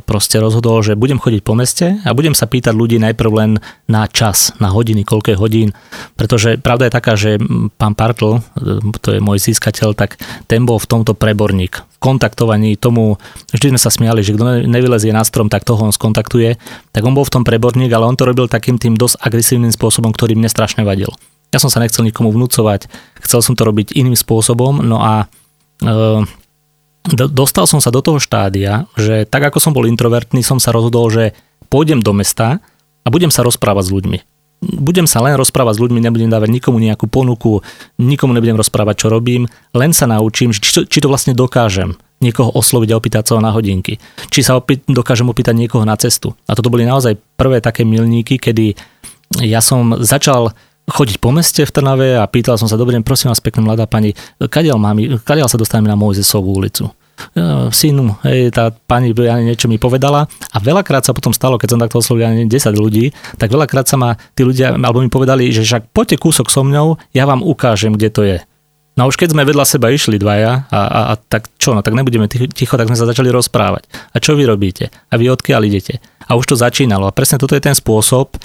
proste 0.07 0.39
rozhodol, 0.39 0.85
že 0.85 0.99
budem 0.99 1.19
chodiť 1.19 1.43
po 1.43 1.57
meste 1.59 1.99
a 2.07 2.11
budem 2.15 2.37
sa 2.37 2.47
pýtať 2.47 2.75
ľudí 2.77 3.03
najprv 3.03 3.31
len 3.35 3.51
na 3.91 4.07
čas, 4.07 4.55
na 4.63 4.71
hodiny, 4.71 5.03
koľko 5.03 5.35
hodín. 5.41 5.75
Pretože 6.15 6.61
pravda 6.61 6.87
je 6.87 6.97
taká, 6.97 7.13
že 7.19 7.41
pán 7.81 7.99
Partl, 7.99 8.39
e, 8.39 8.41
to 9.03 9.19
je 9.19 9.21
môj 9.21 9.43
získateľ, 9.43 9.99
tak 9.99 10.21
ten 10.47 10.63
bol 10.63 10.79
v 10.79 10.87
tomto 10.87 11.19
preborník. 11.19 11.83
V 11.83 11.99
kontaktovaní 11.99 12.79
tomu, 12.79 13.19
vždy 13.51 13.75
sme 13.75 13.81
sa 13.81 13.91
smiali, 13.91 14.23
že 14.23 14.39
kto 14.39 14.69
nevylezie 14.69 15.11
na 15.11 15.27
strom, 15.27 15.51
tak 15.51 15.67
toho 15.67 15.83
on 15.83 15.95
skontaktuje. 15.95 16.61
Tak 16.95 17.03
on 17.03 17.17
bol 17.17 17.27
v 17.27 17.35
tom 17.35 17.43
preborník, 17.43 17.91
ale 17.91 18.07
on 18.07 18.15
to 18.15 18.29
robil 18.29 18.47
takým 18.47 18.79
tým 18.79 18.95
dosť 18.95 19.19
agresívnym 19.19 19.75
spôsobom, 19.75 20.15
ktorý 20.15 20.39
mne 20.39 20.53
strašne 20.53 20.87
vadil. 20.87 21.11
Ja 21.51 21.59
som 21.59 21.73
sa 21.73 21.83
nechcel 21.83 22.07
nikomu 22.07 22.31
vnúcovať, 22.31 22.87
chcel 23.23 23.41
som 23.43 23.55
to 23.59 23.67
robiť 23.67 23.97
iným 23.97 24.19
spôsobom, 24.19 24.85
no 24.85 25.01
a 25.01 25.27
e, 25.81 26.27
dostal 27.15 27.71
som 27.71 27.79
sa 27.79 27.95
do 27.95 28.03
toho 28.03 28.19
štádia, 28.19 28.91
že 28.99 29.27
tak 29.29 29.47
ako 29.47 29.59
som 29.63 29.73
bol 29.73 29.87
introvertný, 29.87 30.43
som 30.43 30.59
sa 30.59 30.75
rozhodol, 30.75 31.11
že 31.11 31.25
pôjdem 31.71 32.03
do 32.03 32.11
mesta 32.11 32.59
a 33.03 33.09
budem 33.09 33.31
sa 33.31 33.47
rozprávať 33.47 33.91
s 33.91 33.95
ľuďmi. 33.95 34.19
Budem 34.57 35.05
sa 35.05 35.21
len 35.21 35.37
rozprávať 35.37 35.77
s 35.77 35.83
ľuďmi, 35.85 36.01
nebudem 36.01 36.33
dávať 36.33 36.49
nikomu 36.49 36.81
nejakú 36.81 37.07
ponuku, 37.13 37.61
nikomu 38.01 38.33
nebudem 38.33 38.57
rozprávať, 38.57 39.05
čo 39.05 39.13
robím, 39.13 39.45
len 39.77 39.93
sa 39.93 40.09
naučím, 40.09 40.51
či 40.51 40.71
to, 40.73 40.81
či 40.89 40.99
to 41.05 41.13
vlastne 41.13 41.37
dokážem 41.37 41.93
niekoho 42.25 42.49
osloviť 42.57 42.89
a 42.91 42.99
opýtať 42.99 43.23
sa 43.29 43.45
na 43.45 43.53
hodinky. 43.53 44.01
Či 44.33 44.41
sa 44.41 44.57
opý, 44.57 44.81
dokážem 44.89 45.29
opýtať 45.29 45.53
niekoho 45.53 45.85
na 45.85 45.93
cestu. 46.01 46.33
A 46.49 46.57
toto 46.57 46.73
boli 46.73 46.89
naozaj 46.89 47.21
prvé 47.37 47.61
také 47.61 47.85
milníky, 47.85 48.41
kedy 48.41 48.73
ja 49.45 49.61
som 49.61 50.01
začal 50.01 50.57
chodiť 50.87 51.19
po 51.19 51.35
meste 51.35 51.67
v 51.67 51.71
Trnave 51.71 52.15
a 52.15 52.25
pýtal 52.31 52.55
som 52.57 52.71
sa, 52.71 52.79
dobrý 52.79 52.95
deň, 52.99 53.05
prosím 53.05 53.35
vás, 53.35 53.43
pekná 53.43 53.67
mladá 53.67 53.91
pani, 53.91 54.15
kadiaľ, 54.39 54.79
mám, 54.79 54.97
kadiaľ 55.27 55.51
sa 55.51 55.59
dostaneme 55.59 55.91
na 55.91 55.99
Mojzesovú 55.99 56.55
ulicu? 56.55 56.87
Ja, 57.33 57.73
synu, 57.73 58.13
hej, 58.29 58.53
tá 58.53 58.69
pani 58.69 59.17
ja 59.17 59.41
niečo 59.41 59.73
mi 59.73 59.81
povedala 59.81 60.29
a 60.53 60.57
veľakrát 60.61 61.01
sa 61.01 61.17
potom 61.17 61.33
stalo, 61.33 61.57
keď 61.57 61.69
som 61.73 61.81
takto 61.81 62.05
oslovil 62.05 62.29
10 62.45 62.53
ľudí, 62.77 63.09
tak 63.41 63.49
veľakrát 63.49 63.89
sa 63.89 63.97
ma 63.97 64.21
tí 64.37 64.45
ľudia, 64.45 64.77
alebo 64.77 65.01
mi 65.01 65.09
povedali, 65.09 65.49
že 65.49 65.65
však 65.65 65.97
poďte 65.97 66.21
kúsok 66.21 66.53
so 66.53 66.61
mňou, 66.61 67.01
ja 67.17 67.25
vám 67.25 67.41
ukážem, 67.41 67.97
kde 67.97 68.09
to 68.13 68.23
je. 68.23 68.39
No 68.97 69.09
už 69.09 69.21
keď 69.21 69.37
sme 69.37 69.45
vedľa 69.45 69.65
seba 69.69 69.93
išli 69.93 70.17
dvaja 70.17 70.73
a, 70.73 70.81
a, 70.89 71.01
a 71.13 71.15
tak 71.21 71.53
čo, 71.61 71.77
no 71.77 71.85
tak 71.85 71.93
nebudeme 71.93 72.29
ticho, 72.29 72.81
tak 72.81 72.89
sme 72.89 72.97
sa 72.97 73.05
začali 73.05 73.29
rozprávať. 73.29 73.89
A 74.13 74.21
čo 74.21 74.33
vy 74.33 74.49
robíte? 74.49 74.89
A 75.13 75.21
vy 75.21 75.29
odkiaľ 75.29 75.69
idete? 75.69 76.01
A 76.25 76.33
už 76.33 76.49
to 76.49 76.57
začínalo. 76.57 77.05
A 77.05 77.13
presne 77.13 77.37
toto 77.37 77.53
je 77.53 77.61
ten 77.61 77.77
spôsob, 77.77 78.41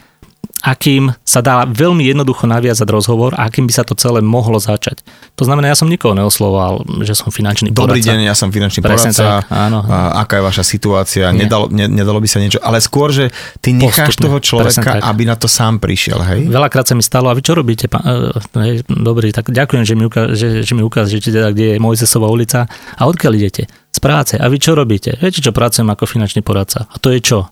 akým 0.62 1.10
sa 1.26 1.42
dá 1.42 1.66
veľmi 1.66 2.06
jednoducho 2.06 2.46
naviazať 2.46 2.86
rozhovor 2.94 3.34
a 3.34 3.50
akým 3.50 3.66
by 3.66 3.74
sa 3.74 3.82
to 3.82 3.98
celé 3.98 4.22
mohlo 4.22 4.62
začať. 4.62 5.02
To 5.34 5.44
znamená, 5.44 5.74
ja 5.74 5.78
som 5.78 5.90
nikoho 5.90 6.14
neosloval, 6.14 6.86
že 7.02 7.18
som 7.18 7.34
finančný 7.34 7.74
poradca. 7.74 7.98
Dobrý 7.98 8.02
deň, 8.06 8.30
ja 8.30 8.38
som 8.38 8.54
finančný 8.54 8.86
Presne 8.86 9.10
poradca. 9.10 9.42
Tak, 9.42 9.50
áno. 9.50 9.80
A, 9.90 10.22
aká 10.22 10.38
je 10.38 10.44
vaša 10.46 10.64
situácia? 10.66 11.34
Nedalo, 11.34 11.66
ne, 11.74 11.90
nedalo 11.90 12.22
by 12.22 12.30
sa 12.30 12.38
niečo, 12.38 12.62
ale 12.62 12.78
skôr, 12.78 13.10
že 13.10 13.34
ty 13.58 13.74
necháš 13.74 14.14
Postupne. 14.14 14.26
toho 14.30 14.38
človeka, 14.38 14.92
aby 15.02 15.24
na 15.26 15.34
to 15.34 15.50
sám 15.50 15.82
prišiel, 15.82 16.22
hej? 16.22 16.46
Veľakrát 16.46 16.86
sa 16.86 16.94
mi 16.94 17.02
stalo, 17.02 17.34
a 17.34 17.34
vy 17.34 17.42
čo 17.42 17.58
robíte? 17.58 17.90
Pán, 17.90 18.06
uh, 18.06 18.62
hej, 18.62 18.86
dobrý, 18.86 19.34
tak 19.34 19.50
ďakujem, 19.50 19.82
že 19.82 19.94
mi, 19.98 20.06
uká, 20.06 20.38
že, 20.38 20.62
že 20.62 20.74
mi 20.78 20.86
ukážete, 20.86 21.34
teda, 21.34 21.50
kde 21.50 21.76
je 21.76 21.82
Mojzesová 21.82 22.30
ulica. 22.30 22.70
A 23.02 23.10
odkiaľ 23.10 23.34
idete? 23.34 23.66
Z 23.90 23.98
práce. 23.98 24.38
A 24.38 24.46
vy 24.46 24.62
čo 24.62 24.78
robíte? 24.78 25.18
Viete, 25.18 25.42
čo 25.42 25.50
pracujem 25.52 25.90
ako 25.90 26.06
finančný 26.06 26.46
poradca? 26.46 26.86
A 26.86 26.96
to 27.02 27.10
je 27.10 27.20
čo? 27.20 27.50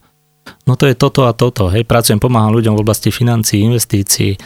No 0.66 0.74
to 0.78 0.90
je 0.90 0.96
toto 0.96 1.26
a 1.26 1.34
toto, 1.34 1.70
hej, 1.70 1.86
pracujem, 1.86 2.22
pomáham 2.22 2.54
ľuďom 2.56 2.76
v 2.78 2.84
oblasti 2.84 3.10
financií, 3.10 3.66
investícií, 3.66 4.38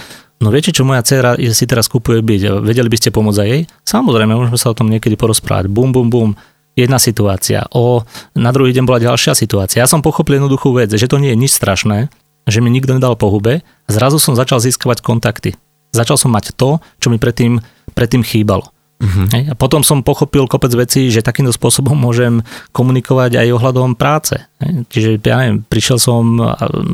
No 0.44 0.52
viete, 0.52 0.76
čo 0.76 0.84
moja 0.84 1.00
dcera 1.00 1.40
si 1.40 1.64
teraz 1.64 1.88
kupuje 1.88 2.20
byť? 2.20 2.68
Vedeli 2.68 2.92
by 2.92 2.98
ste 3.00 3.16
pomôcť 3.16 3.40
aj 3.40 3.48
jej? 3.48 3.62
Samozrejme, 3.88 4.36
môžeme 4.36 4.60
sa 4.60 4.76
o 4.76 4.78
tom 4.78 4.92
niekedy 4.92 5.16
porozprávať. 5.16 5.72
Bum, 5.72 5.96
bum, 5.96 6.12
bum. 6.12 6.36
Jedna 6.76 7.00
situácia. 7.00 7.64
O, 7.72 8.04
na 8.36 8.52
druhý 8.52 8.76
deň 8.76 8.84
bola 8.84 9.00
ďalšia 9.00 9.40
situácia. 9.40 9.80
Ja 9.80 9.88
som 9.88 10.04
pochopil 10.04 10.44
jednoduchú 10.44 10.76
vec, 10.76 10.92
že 10.92 11.08
to 11.08 11.16
nie 11.16 11.32
je 11.32 11.40
nič 11.40 11.56
strašné, 11.56 12.12
že 12.44 12.60
mi 12.60 12.74
nikto 12.74 12.92
nedal 12.92 13.16
po 13.16 13.32
hube. 13.32 13.64
Zrazu 13.88 14.20
som 14.20 14.36
začal 14.36 14.60
získavať 14.60 15.00
kontakty. 15.00 15.56
Začal 15.96 16.20
som 16.20 16.34
mať 16.34 16.52
to, 16.60 16.84
čo 17.00 17.08
mi 17.08 17.22
predtým, 17.22 17.64
predtým 17.96 18.26
chýbalo. 18.26 18.73
Uh-huh. 19.04 19.52
A 19.52 19.54
potom 19.60 19.84
som 19.84 20.00
pochopil 20.00 20.48
kopec 20.48 20.72
vecí, 20.80 21.12
že 21.12 21.20
takýmto 21.20 21.52
spôsobom 21.52 21.92
môžem 21.92 22.40
komunikovať 22.72 23.36
aj 23.36 23.48
ohľadom 23.52 24.00
práce. 24.00 24.40
Čiže 24.64 25.20
ja 25.20 25.44
neviem, 25.44 25.60
prišiel 25.68 26.00
som, 26.00 26.40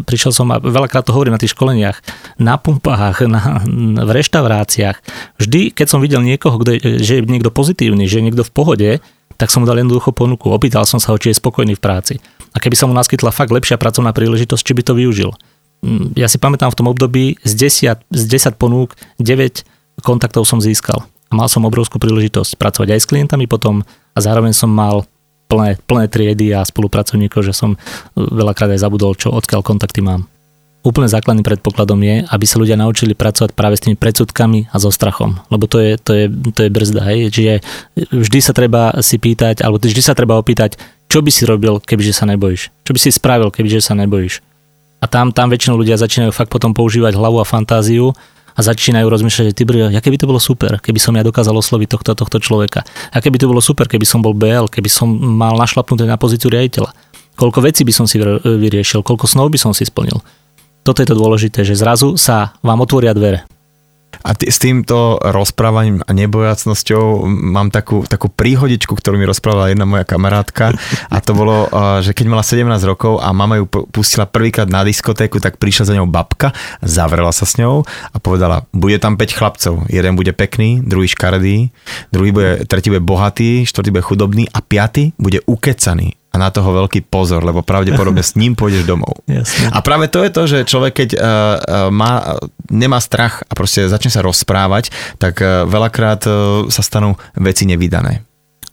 prišiel 0.09 0.33
som 0.33 0.49
a 0.49 0.57
veľakrát 0.57 1.05
to 1.05 1.13
hovorím 1.13 1.37
na 1.37 1.41
tých 1.41 1.53
školeniach, 1.53 2.01
na 2.41 2.57
pumpách, 2.57 3.29
na, 3.29 3.61
v 4.01 4.09
reštauráciách. 4.09 4.97
Vždy, 5.37 5.69
keď 5.69 5.85
som 5.85 6.01
videl 6.01 6.25
niekoho, 6.25 6.57
kde, 6.57 6.81
že 6.97 7.21
je 7.21 7.29
niekto 7.29 7.53
pozitívny, 7.53 8.09
že 8.09 8.17
je 8.17 8.25
niekto 8.25 8.41
v 8.41 8.53
pohode, 8.57 8.89
tak 9.37 9.53
som 9.53 9.61
mu 9.61 9.69
dal 9.69 9.77
jednoducho 9.77 10.09
ponuku. 10.09 10.49
Opýtal 10.49 10.89
som 10.89 10.97
sa 10.97 11.13
ho, 11.13 11.21
či 11.21 11.29
je 11.29 11.37
spokojný 11.37 11.77
v 11.77 11.83
práci. 11.83 12.17
A 12.51 12.57
keby 12.57 12.73
sa 12.73 12.89
mu 12.89 12.97
naskytla 12.97 13.29
fakt 13.29 13.53
lepšia 13.53 13.77
pracovná 13.77 14.17
príležitosť, 14.17 14.63
či 14.65 14.73
by 14.73 14.81
to 14.81 14.97
využil. 14.97 15.31
Mm, 15.85 16.17
ja 16.17 16.25
si 16.25 16.41
pamätám 16.41 16.73
v 16.73 16.77
tom 16.81 16.89
období 16.89 17.37
z 17.45 17.53
10, 17.53 18.09
z 18.09 18.23
10 18.25 18.57
ponúk 18.57 18.97
9 19.21 20.01
kontaktov 20.01 20.49
som 20.49 20.57
získal 20.57 21.05
mal 21.29 21.47
som 21.49 21.65
obrovskú 21.65 22.01
príležitosť 22.01 22.57
pracovať 22.57 22.97
aj 22.97 22.99
s 23.01 23.09
klientami 23.09 23.45
potom 23.45 23.85
a 24.13 24.19
zároveň 24.19 24.53
som 24.53 24.69
mal 24.69 25.05
plné, 25.49 25.81
plné 25.89 26.05
triedy 26.09 26.53
a 26.53 26.61
spolupracovníkov, 26.61 27.41
že 27.41 27.53
som 27.57 27.77
veľakrát 28.15 28.69
aj 28.73 28.85
zabudol, 28.85 29.17
čo 29.17 29.33
odkiaľ 29.33 29.65
kontakty 29.65 30.05
mám. 30.05 30.29
Úplne 30.79 31.11
základným 31.11 31.43
predpokladom 31.43 31.99
je, 31.99 32.23
aby 32.23 32.45
sa 32.47 32.55
ľudia 32.55 32.79
naučili 32.79 33.11
pracovať 33.11 33.51
práve 33.51 33.75
s 33.75 33.83
tými 33.83 33.99
predsudkami 33.99 34.71
a 34.71 34.79
so 34.79 34.87
strachom, 34.87 35.35
lebo 35.51 35.67
to 35.67 35.83
je, 35.83 35.99
to 35.99 36.11
je, 36.15 36.25
to 36.55 36.59
je 36.63 36.69
brzda. 36.71 37.01
Hej? 37.03 37.19
Čiže 37.35 37.53
vždy 38.15 38.39
sa 38.39 38.55
treba 38.55 38.95
si 39.03 39.19
pýtať, 39.19 39.59
alebo 39.59 39.75
vždy 39.75 39.99
sa 39.99 40.15
treba 40.15 40.39
opýtať, 40.39 40.79
čo 41.11 41.19
by 41.19 41.27
si 41.33 41.43
robil, 41.43 41.83
kebyže 41.83 42.15
sa 42.15 42.23
nebojíš? 42.29 42.71
Čo 42.87 42.95
by 42.95 42.99
si 43.01 43.09
spravil, 43.11 43.51
kebyže 43.51 43.83
sa 43.83 43.97
nebojíš? 43.97 44.39
A 45.03 45.05
tam, 45.07 45.35
tam 45.35 45.51
väčšinou 45.51 45.79
ľudia 45.79 45.99
začínajú 45.99 46.31
fakt 46.31 46.51
potom 46.51 46.71
používať 46.71 47.15
hlavu 47.15 47.43
a 47.43 47.47
fantáziu 47.47 48.15
a 48.59 48.61
začínajú 48.61 49.07
rozmýšľať, 49.07 49.45
že 49.47 49.55
ty 49.55 49.63
brjo, 49.63 49.87
aké 49.87 50.11
by 50.11 50.19
to 50.19 50.27
bolo 50.27 50.35
super, 50.43 50.83
keby 50.83 50.99
som 50.99 51.15
ja 51.15 51.23
dokázal 51.23 51.55
osloviť 51.55 51.95
tohto, 51.95 52.11
tohto 52.11 52.43
človeka. 52.43 52.83
Aké 53.15 53.31
by 53.31 53.39
to 53.39 53.47
bolo 53.47 53.63
super, 53.63 53.87
keby 53.87 54.03
som 54.03 54.19
bol 54.19 54.35
BL, 54.35 54.67
keby 54.67 54.91
som 54.91 55.07
mal 55.15 55.55
našlapnuté 55.55 56.03
na 56.03 56.19
pozíciu 56.19 56.51
riaditeľa. 56.51 56.91
Koľko 57.39 57.63
vecí 57.63 57.87
by 57.87 57.93
som 57.95 58.03
si 58.03 58.19
vyriešil, 58.43 58.99
koľko 58.99 59.23
snov 59.23 59.47
by 59.47 59.55
som 59.55 59.71
si 59.71 59.87
splnil. 59.87 60.19
Toto 60.83 60.99
je 60.99 61.07
to 61.07 61.15
dôležité, 61.15 61.63
že 61.63 61.79
zrazu 61.79 62.19
sa 62.19 62.59
vám 62.59 62.83
otvoria 62.83 63.15
dvere. 63.15 63.47
A 64.19 64.35
t- 64.35 64.51
s 64.51 64.59
týmto 64.59 65.15
rozprávaním 65.23 66.03
a 66.03 66.11
nebojacnosťou 66.11 67.23
mám 67.29 67.71
takú, 67.71 68.03
takú 68.03 68.27
príhodičku, 68.27 68.91
ktorú 68.91 69.15
mi 69.15 69.23
rozprávala 69.23 69.71
jedna 69.71 69.87
moja 69.87 70.03
kamarátka. 70.03 70.75
A 71.07 71.17
to 71.23 71.31
bolo, 71.31 71.71
že 72.03 72.11
keď 72.11 72.25
mala 72.27 72.43
17 72.43 72.67
rokov 72.83 73.23
a 73.23 73.31
mama 73.31 73.63
ju 73.63 73.65
pustila 73.67 74.27
prvýkrát 74.27 74.67
na 74.67 74.83
diskotéku, 74.83 75.39
tak 75.39 75.55
prišla 75.55 75.87
za 75.87 75.95
ňou 75.95 76.11
babka, 76.11 76.51
zavrela 76.83 77.31
sa 77.31 77.47
s 77.47 77.55
ňou 77.55 77.87
a 77.87 78.17
povedala, 78.19 78.67
bude 78.75 78.99
tam 78.99 79.15
5 79.15 79.37
chlapcov, 79.39 79.73
jeden 79.87 80.13
bude 80.19 80.35
pekný, 80.35 80.83
druhý 80.83 81.07
škaredý, 81.07 81.71
druhý 82.11 82.35
bude, 82.35 82.51
tretí 82.67 82.91
bude 82.91 83.01
bohatý, 83.01 83.63
štvrtý 83.63 83.89
bude 83.95 84.03
chudobný 84.03 84.43
a 84.51 84.59
piatý 84.59 85.15
bude 85.15 85.39
ukecaný 85.47 86.18
a 86.29 86.35
na 86.37 86.53
toho 86.53 86.69
veľký 86.85 87.09
pozor, 87.09 87.41
lebo 87.41 87.65
pravdepodobne 87.65 88.21
s 88.21 88.37
ním 88.37 88.53
pôjdeš 88.53 88.85
domov. 88.85 89.25
Jasne. 89.29 89.73
A 89.73 89.81
práve 89.81 90.05
to 90.13 90.21
je 90.21 90.31
to, 90.31 90.41
že 90.45 90.57
človek, 90.69 90.93
keď 90.93 91.09
uh, 91.17 91.21
má, 91.89 92.37
nemá 92.69 93.01
strach 93.01 93.41
a 93.49 93.53
proste 93.57 93.89
začne 93.89 94.13
sa 94.13 94.21
rozprávať, 94.21 94.93
tak 95.17 95.41
uh, 95.41 95.65
veľakrát 95.65 96.21
uh, 96.29 96.35
sa 96.69 96.85
stanú 96.85 97.17
veci 97.33 97.65
nevydané. 97.65 98.21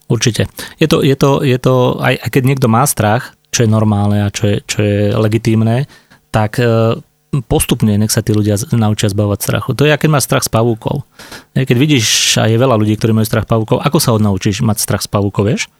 Určite. 0.06 0.46
Je 0.78 0.86
to, 0.86 1.02
je 1.02 1.16
to, 1.18 1.42
je 1.42 1.58
to 1.58 1.98
aj, 1.98 2.14
aj 2.22 2.30
keď 2.30 2.42
niekto 2.46 2.68
má 2.70 2.86
strach, 2.86 3.34
čo 3.50 3.66
je 3.66 3.72
normálne 3.72 4.22
a 4.22 4.30
čo 4.30 4.44
je, 4.46 4.56
čo 4.68 4.78
je 4.84 4.98
legitímne, 5.16 5.88
tak 6.30 6.60
uh, 6.60 7.00
postupne 7.48 7.90
nech 7.96 8.12
sa 8.12 8.20
tí 8.20 8.36
ľudia 8.36 8.60
naučia 8.76 9.08
zbavovať 9.08 9.40
strachu. 9.40 9.70
To 9.74 9.88
je, 9.88 9.96
keď 9.96 10.10
máš 10.12 10.28
strach 10.28 10.44
z 10.44 10.52
pavúkov. 10.52 11.08
Keď 11.56 11.76
vidíš, 11.76 12.36
a 12.40 12.48
je 12.48 12.60
veľa 12.60 12.76
ľudí, 12.76 12.94
ktorí 12.96 13.16
majú 13.16 13.26
strach 13.26 13.48
pavúkov, 13.48 13.80
ako 13.80 13.98
sa 13.98 14.12
odnaučíš 14.12 14.60
mať 14.60 14.76
strach 14.80 15.02
z 15.04 15.10
pavúkov, 15.10 15.48
vieš? 15.48 15.72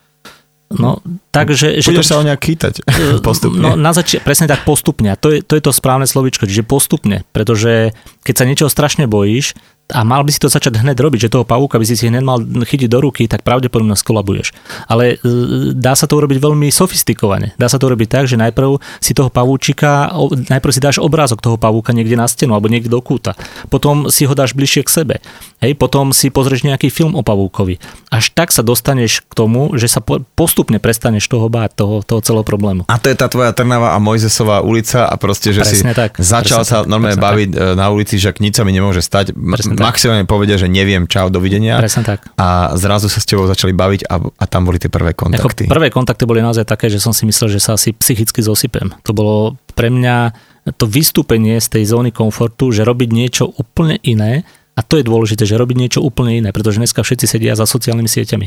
No, 0.67 0.99
takže... 1.31 1.79
Budeš 1.79 2.07
že, 2.07 2.11
sa 2.11 2.19
o 2.19 2.27
nejak 2.27 2.43
kýtať 2.43 2.83
postupne. 3.27 3.63
No, 3.63 3.79
na 3.79 3.95
zači- 3.95 4.19
presne 4.19 4.51
tak 4.51 4.67
postupne. 4.67 5.15
A 5.15 5.17
to 5.17 5.31
je, 5.31 5.39
to 5.47 5.55
je 5.55 5.63
to 5.63 5.71
správne 5.71 6.11
slovičko, 6.11 6.49
čiže 6.51 6.67
postupne. 6.67 7.23
Pretože 7.31 7.95
keď 8.27 8.35
sa 8.35 8.45
niečoho 8.45 8.71
strašne 8.71 9.07
bojíš, 9.07 9.55
a 9.87 10.03
mal 10.03 10.27
by 10.27 10.31
si 10.35 10.43
to 10.43 10.51
začať 10.51 10.83
hneď 10.83 10.99
robiť, 10.99 11.29
že 11.29 11.33
toho 11.33 11.47
pavúka 11.47 11.79
by 11.79 11.87
si 11.87 11.95
si 11.95 12.11
hneď 12.11 12.25
mal 12.27 12.43
chytiť 12.43 12.91
do 12.91 12.99
ruky, 12.99 13.31
tak 13.31 13.47
pravdepodobne 13.47 13.95
skolabuješ. 13.95 14.51
Ale 14.91 15.15
e, 15.23 15.75
dá 15.79 15.95
sa 15.95 16.11
to 16.11 16.19
urobiť 16.19 16.43
veľmi 16.43 16.67
sofistikovane. 16.75 17.55
Dá 17.55 17.71
sa 17.71 17.79
to 17.79 17.87
urobiť 17.87 18.09
tak, 18.11 18.25
že 18.27 18.35
najprv 18.35 18.83
si 18.99 19.15
toho 19.15 19.31
pavúčika, 19.31 20.11
najprv 20.51 20.73
si 20.75 20.83
dáš 20.83 20.99
obrázok 20.99 21.39
toho 21.39 21.55
pavúka 21.55 21.95
niekde 21.95 22.19
na 22.19 22.27
stenu 22.27 22.59
alebo 22.59 22.67
niekde 22.67 22.91
do 22.91 22.99
kúta. 22.99 23.39
Potom 23.71 24.11
si 24.11 24.27
ho 24.27 24.35
dáš 24.35 24.59
bližšie 24.59 24.83
k 24.83 24.91
sebe. 24.91 25.15
Hej, 25.63 25.79
potom 25.79 26.11
si 26.11 26.35
pozrieš 26.35 26.67
nejaký 26.67 26.91
film 26.91 27.15
o 27.15 27.23
pavúkovi. 27.23 27.79
Až 28.11 28.35
tak 28.35 28.51
sa 28.51 28.67
dostaneš 28.67 29.23
k 29.23 29.33
tomu, 29.39 29.71
že 29.79 29.87
sa 29.87 30.03
postupne 30.35 30.83
prestaneš 30.83 31.31
toho 31.31 31.47
báť, 31.47 31.79
toho, 31.79 32.03
toho 32.03 32.21
celého 32.27 32.43
problému. 32.43 32.91
A 32.91 32.99
to 32.99 33.07
je 33.07 33.17
tá 33.17 33.31
tvoja 33.31 33.55
Trnava 33.55 33.95
a 33.95 33.99
Mojzesová 34.03 34.67
ulica 34.67 35.07
a 35.07 35.15
proste, 35.15 35.55
že 35.55 35.63
presne 35.63 35.95
si 35.95 35.97
tak, 35.97 36.19
začal 36.19 36.67
sa 36.67 36.83
normálne 36.83 37.17
baviť 37.17 37.51
tak. 37.55 37.63
E, 37.63 37.79
na 37.79 37.87
ulici, 37.89 38.19
že 38.19 38.35
sa 38.35 38.63
mi 38.67 38.73
nemôže 38.75 39.01
stať. 39.01 39.33
Presne 39.33 39.76
maximálne 39.79 40.25
povedia, 40.25 40.57
že 40.57 40.67
neviem, 40.67 41.05
čau, 41.07 41.29
dovidenia. 41.29 41.79
Presne 41.79 42.03
tak. 42.03 42.27
A 42.41 42.75
zrazu 42.75 43.07
sa 43.07 43.21
s 43.21 43.29
tebou 43.29 43.45
začali 43.45 43.77
baviť 43.77 44.09
a, 44.09 44.17
a 44.19 44.45
tam 44.49 44.67
boli 44.67 44.81
tie 44.81 44.91
prvé 44.91 45.13
kontakty. 45.13 45.69
Ako 45.69 45.73
prvé 45.73 45.89
kontakty 45.93 46.25
boli 46.25 46.41
naozaj 46.41 46.65
také, 46.65 46.89
že 46.89 46.99
som 46.99 47.15
si 47.15 47.29
myslel, 47.29 47.57
že 47.57 47.61
sa 47.61 47.77
asi 47.77 47.93
psychicky 47.95 48.41
zosypem. 48.41 48.93
To 49.05 49.13
bolo 49.13 49.61
pre 49.77 49.93
mňa 49.93 50.33
to 50.75 50.91
vystúpenie 50.91 51.63
z 51.63 51.79
tej 51.79 51.95
zóny 51.95 52.11
komfortu, 52.11 52.75
že 52.75 52.83
robiť 52.83 53.09
niečo 53.15 53.47
úplne 53.55 54.03
iné 54.03 54.43
a 54.75 54.81
to 54.83 54.99
je 54.99 55.07
dôležité, 55.07 55.47
že 55.47 55.55
robiť 55.55 55.77
niečo 55.79 56.01
úplne 56.03 56.43
iné, 56.43 56.51
pretože 56.51 56.83
dneska 56.83 57.07
všetci 57.07 57.27
sedia 57.31 57.55
za 57.55 57.65
sociálnymi 57.65 58.11
sieťami, 58.11 58.47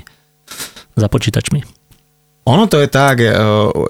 za 1.00 1.08
počítačmi. 1.08 1.64
Ono 2.50 2.66
to 2.66 2.82
je 2.82 2.90
tak, 2.90 3.22
e, 3.22 3.30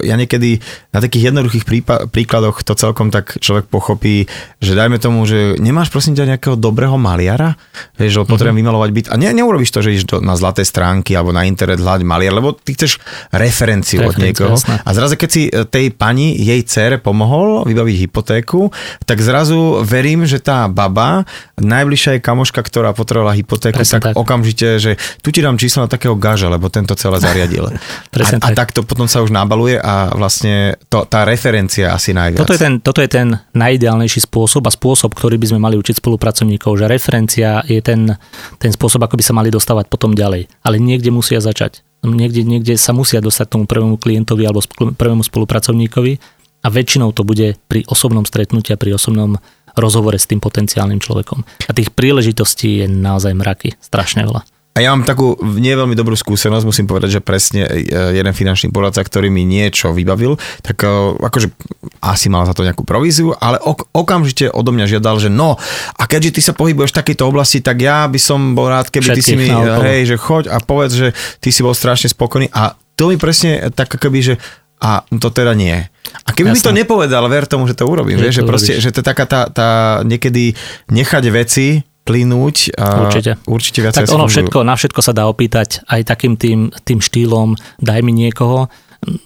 ja 0.04 0.14
niekedy 0.20 0.60
na 0.92 1.00
takých 1.00 1.32
jednoduchých 1.32 1.64
príkladoch 2.12 2.60
to 2.60 2.76
celkom 2.76 3.08
tak 3.08 3.40
človek 3.40 3.70
pochopí, 3.72 4.28
že 4.60 4.76
dajme 4.76 5.00
tomu, 5.00 5.24
že 5.24 5.56
nemáš 5.56 5.88
prosím 5.88 6.18
ťa 6.18 6.36
nejakého 6.36 6.56
dobrého 6.60 7.00
maliara, 7.00 7.56
vieš, 7.96 8.20
že 8.20 8.28
potrebujem 8.28 8.60
mm-hmm. 8.60 8.60
vymalovať 8.60 8.90
byt 8.90 9.06
a 9.08 9.14
ne, 9.16 9.28
neurobíš 9.32 9.70
to, 9.72 9.80
že 9.80 9.96
ideš 9.96 10.06
do, 10.10 10.16
na 10.20 10.36
zlaté 10.36 10.66
stránky 10.66 11.16
alebo 11.16 11.32
na 11.32 11.48
internet 11.48 11.80
hľadať 11.80 12.02
maliar, 12.04 12.36
lebo 12.36 12.52
ty 12.52 12.76
chceš 12.76 13.00
referenciu 13.32 14.04
od 14.04 14.18
niekoho. 14.20 14.58
Jasná. 14.58 14.82
A 14.84 14.90
zrazu 14.92 15.14
keď 15.16 15.30
si 15.30 15.42
e, 15.48 15.64
tej 15.64 15.94
pani, 15.94 16.36
jej 16.36 16.60
cére 16.66 17.00
pomohol 17.00 17.64
vybaviť 17.64 17.96
hypotéku, 18.08 18.68
tak 19.08 19.22
zrazu 19.24 19.80
verím, 19.86 20.28
že 20.28 20.42
tá 20.42 20.68
baba, 20.68 21.24
najbližšia 21.56 22.18
je 22.18 22.20
kamoška, 22.20 22.60
ktorá 22.60 22.92
potrebovala 22.92 23.38
hypotéku, 23.38 23.80
tak, 23.80 24.12
tak 24.12 24.18
okamžite, 24.18 24.82
že 24.82 25.00
tu 25.24 25.30
ti 25.30 25.40
dám 25.40 25.56
číslo 25.56 25.86
na 25.86 25.88
takého 25.88 26.18
gaža, 26.18 26.50
lebo 26.50 26.66
tento 26.66 26.98
celé 26.98 27.22
zariadil. 27.22 27.70
a, 27.70 28.49
a 28.49 28.49
a 28.50 28.58
tak 28.58 28.74
to 28.74 28.82
potom 28.82 29.06
sa 29.06 29.22
už 29.22 29.30
nabaluje 29.30 29.78
a 29.78 30.10
vlastne 30.12 30.74
to, 30.90 31.06
tá 31.06 31.22
referencia 31.22 31.94
asi 31.94 32.10
najviac. 32.10 32.42
Toto 32.42 32.54
je, 32.54 32.60
ten, 32.60 32.74
toto 32.82 33.00
je 33.00 33.10
ten 33.10 33.38
najideálnejší 33.54 34.26
spôsob 34.26 34.66
a 34.66 34.74
spôsob, 34.74 35.14
ktorý 35.14 35.38
by 35.38 35.54
sme 35.54 35.60
mali 35.62 35.78
učiť 35.78 36.02
spolupracovníkov, 36.02 36.76
že 36.76 36.90
referencia 36.90 37.62
je 37.64 37.80
ten, 37.80 38.10
ten 38.58 38.70
spôsob, 38.74 39.06
ako 39.06 39.14
by 39.16 39.24
sa 39.24 39.34
mali 39.36 39.48
dostávať 39.48 39.86
potom 39.86 40.12
ďalej. 40.12 40.50
Ale 40.66 40.76
niekde 40.82 41.14
musia 41.14 41.38
začať. 41.38 41.86
Niekde, 42.00 42.42
niekde 42.48 42.74
sa 42.80 42.96
musia 42.96 43.20
dostať 43.20 43.46
tomu 43.52 43.64
prvému 43.68 44.00
klientovi 44.00 44.48
alebo 44.48 44.64
prvému 44.96 45.20
spolupracovníkovi 45.20 46.16
a 46.64 46.68
väčšinou 46.68 47.12
to 47.12 47.24
bude 47.24 47.60
pri 47.68 47.84
osobnom 47.88 48.24
stretnutí 48.24 48.72
a 48.72 48.80
pri 48.80 48.96
osobnom 48.96 49.36
rozhovore 49.76 50.16
s 50.16 50.26
tým 50.26 50.42
potenciálnym 50.42 50.98
človekom. 50.98 51.44
A 51.68 51.76
tých 51.76 51.92
príležitostí 51.94 52.84
je 52.84 52.86
naozaj 52.88 53.36
mraky, 53.36 53.76
strašne 53.78 54.26
veľa. 54.26 54.42
A 54.80 54.88
ja 54.88 54.96
mám 54.96 55.04
takú 55.04 55.36
nie 55.60 55.76
veľmi 55.76 55.92
dobrú 55.92 56.16
skúsenosť, 56.16 56.64
musím 56.64 56.88
povedať, 56.88 57.20
že 57.20 57.20
presne 57.20 57.68
e, 57.68 57.84
jeden 58.16 58.32
finančný 58.32 58.72
poradca, 58.72 59.04
ktorý 59.04 59.28
mi 59.28 59.44
niečo 59.44 59.92
vybavil, 59.92 60.40
tak 60.64 60.80
e, 60.80 61.20
akože 61.20 61.52
asi 62.00 62.32
mal 62.32 62.48
za 62.48 62.56
to 62.56 62.64
nejakú 62.64 62.88
províziu, 62.88 63.36
ale 63.36 63.60
ok- 63.60 63.92
okamžite 63.92 64.48
odo 64.48 64.72
mňa 64.72 64.96
žiadal, 64.96 65.20
že 65.20 65.28
no, 65.28 65.60
a 66.00 66.02
keďže 66.08 66.32
ty 66.32 66.40
sa 66.40 66.56
pohybuješ 66.56 66.96
v 66.96 66.98
takejto 67.04 67.28
oblasti, 67.28 67.60
tak 67.60 67.76
ja 67.84 68.08
by 68.08 68.16
som 68.16 68.56
bol 68.56 68.72
rád, 68.72 68.88
keby 68.88 69.12
Všetkých 69.12 69.20
ty 69.20 69.28
si 69.28 69.36
mi, 69.36 69.52
hej, 69.52 70.08
že 70.08 70.16
choď 70.16 70.48
a 70.48 70.56
povedz, 70.64 70.96
že 70.96 71.08
ty 71.44 71.52
si 71.52 71.60
bol 71.60 71.76
strašne 71.76 72.08
spokojný 72.08 72.48
a 72.56 72.72
to 72.96 73.12
mi 73.12 73.20
presne 73.20 73.68
tak 73.76 73.92
keby, 74.00 74.32
že 74.32 74.34
a 74.80 75.04
to 75.04 75.28
teda 75.28 75.52
nie. 75.52 75.76
A 76.24 76.32
keby 76.32 76.56
Jasne. 76.56 76.56
mi 76.56 76.64
to 76.64 76.72
nepovedal, 76.72 77.28
ver 77.28 77.44
tomu, 77.44 77.68
že 77.68 77.76
to 77.76 77.84
urobím. 77.84 78.16
Že, 78.16 78.24
vieš, 78.24 78.34
že, 78.34 78.42
proste, 78.48 78.72
že 78.80 78.88
to 78.96 79.04
je 79.04 79.06
taká 79.12 79.28
tá, 79.28 79.40
tá 79.52 79.70
niekedy 80.08 80.56
nechať 80.88 81.24
veci 81.28 81.84
plynúť. 82.04 82.74
A 82.76 83.06
určite. 83.06 83.36
Určite 83.46 83.78
viac 83.84 83.94
tak 83.94 84.10
ono 84.10 84.26
všetko, 84.26 84.64
na 84.64 84.74
všetko 84.74 85.00
sa 85.04 85.12
dá 85.12 85.28
opýtať 85.28 85.84
aj 85.86 86.00
takým 86.08 86.34
tým, 86.34 86.72
tým 86.84 86.98
štýlom, 86.98 87.54
daj 87.78 88.00
mi 88.02 88.12
niekoho. 88.12 88.72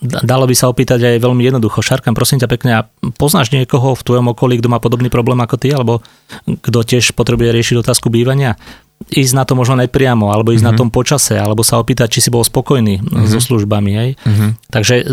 Dalo 0.03 0.47
by 0.47 0.55
sa 0.55 0.71
opýtať 0.71 1.03
aj 1.03 1.19
veľmi 1.19 1.43
jednoducho. 1.43 1.83
Šarkam, 1.83 2.15
prosím 2.15 2.39
ťa 2.39 2.47
pekne, 2.47 2.71
a 2.79 2.87
poznáš 3.19 3.51
niekoho 3.51 3.99
v 3.99 4.07
tvojom 4.07 4.31
okolí, 4.31 4.63
kto 4.63 4.71
má 4.71 4.79
podobný 4.79 5.11
problém 5.11 5.43
ako 5.43 5.59
ty, 5.59 5.75
alebo 5.75 5.99
kto 6.47 6.79
tiež 6.87 7.11
potrebuje 7.19 7.51
riešiť 7.51 7.83
otázku 7.83 8.07
bývania? 8.07 8.55
ísť 9.11 9.35
na 9.37 9.45
to 9.45 9.53
možno 9.53 9.77
nepriamo, 9.77 10.33
alebo 10.33 10.55
ísť 10.55 10.65
mm-hmm. 10.65 10.71
na 10.71 10.73
mhm. 10.73 10.81
tom 10.81 10.89
počase, 10.89 11.35
alebo 11.37 11.67
sa 11.67 11.77
opýtať, 11.77 12.09
či 12.09 12.25
si 12.25 12.31
bol 12.33 12.47
spokojný 12.47 13.03
mm-hmm. 13.03 13.29
so 13.29 13.43
službami. 13.43 13.93
Hej? 13.93 14.11
Mm-hmm. 14.23 14.51
Takže 14.71 14.95
e, 14.97 15.05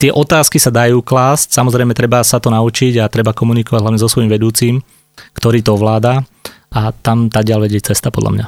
tie 0.00 0.10
otázky 0.14 0.56
sa 0.56 0.72
dajú 0.72 1.04
klásť, 1.04 1.52
samozrejme 1.52 1.92
treba 1.92 2.24
sa 2.24 2.40
to 2.40 2.48
naučiť 2.48 3.04
a 3.04 3.10
treba 3.10 3.36
komunikovať 3.36 3.80
hlavne 3.84 4.00
so 4.00 4.08
svojím 4.08 4.32
vedúcim, 4.32 4.80
ktorý 5.36 5.60
to 5.60 5.76
ovláda 5.76 6.24
a 6.74 6.90
tam 6.90 7.30
tá 7.30 7.46
ďalej 7.46 7.70
vedie 7.70 7.82
cesta 7.86 8.10
podľa 8.10 8.32
mňa. 8.34 8.46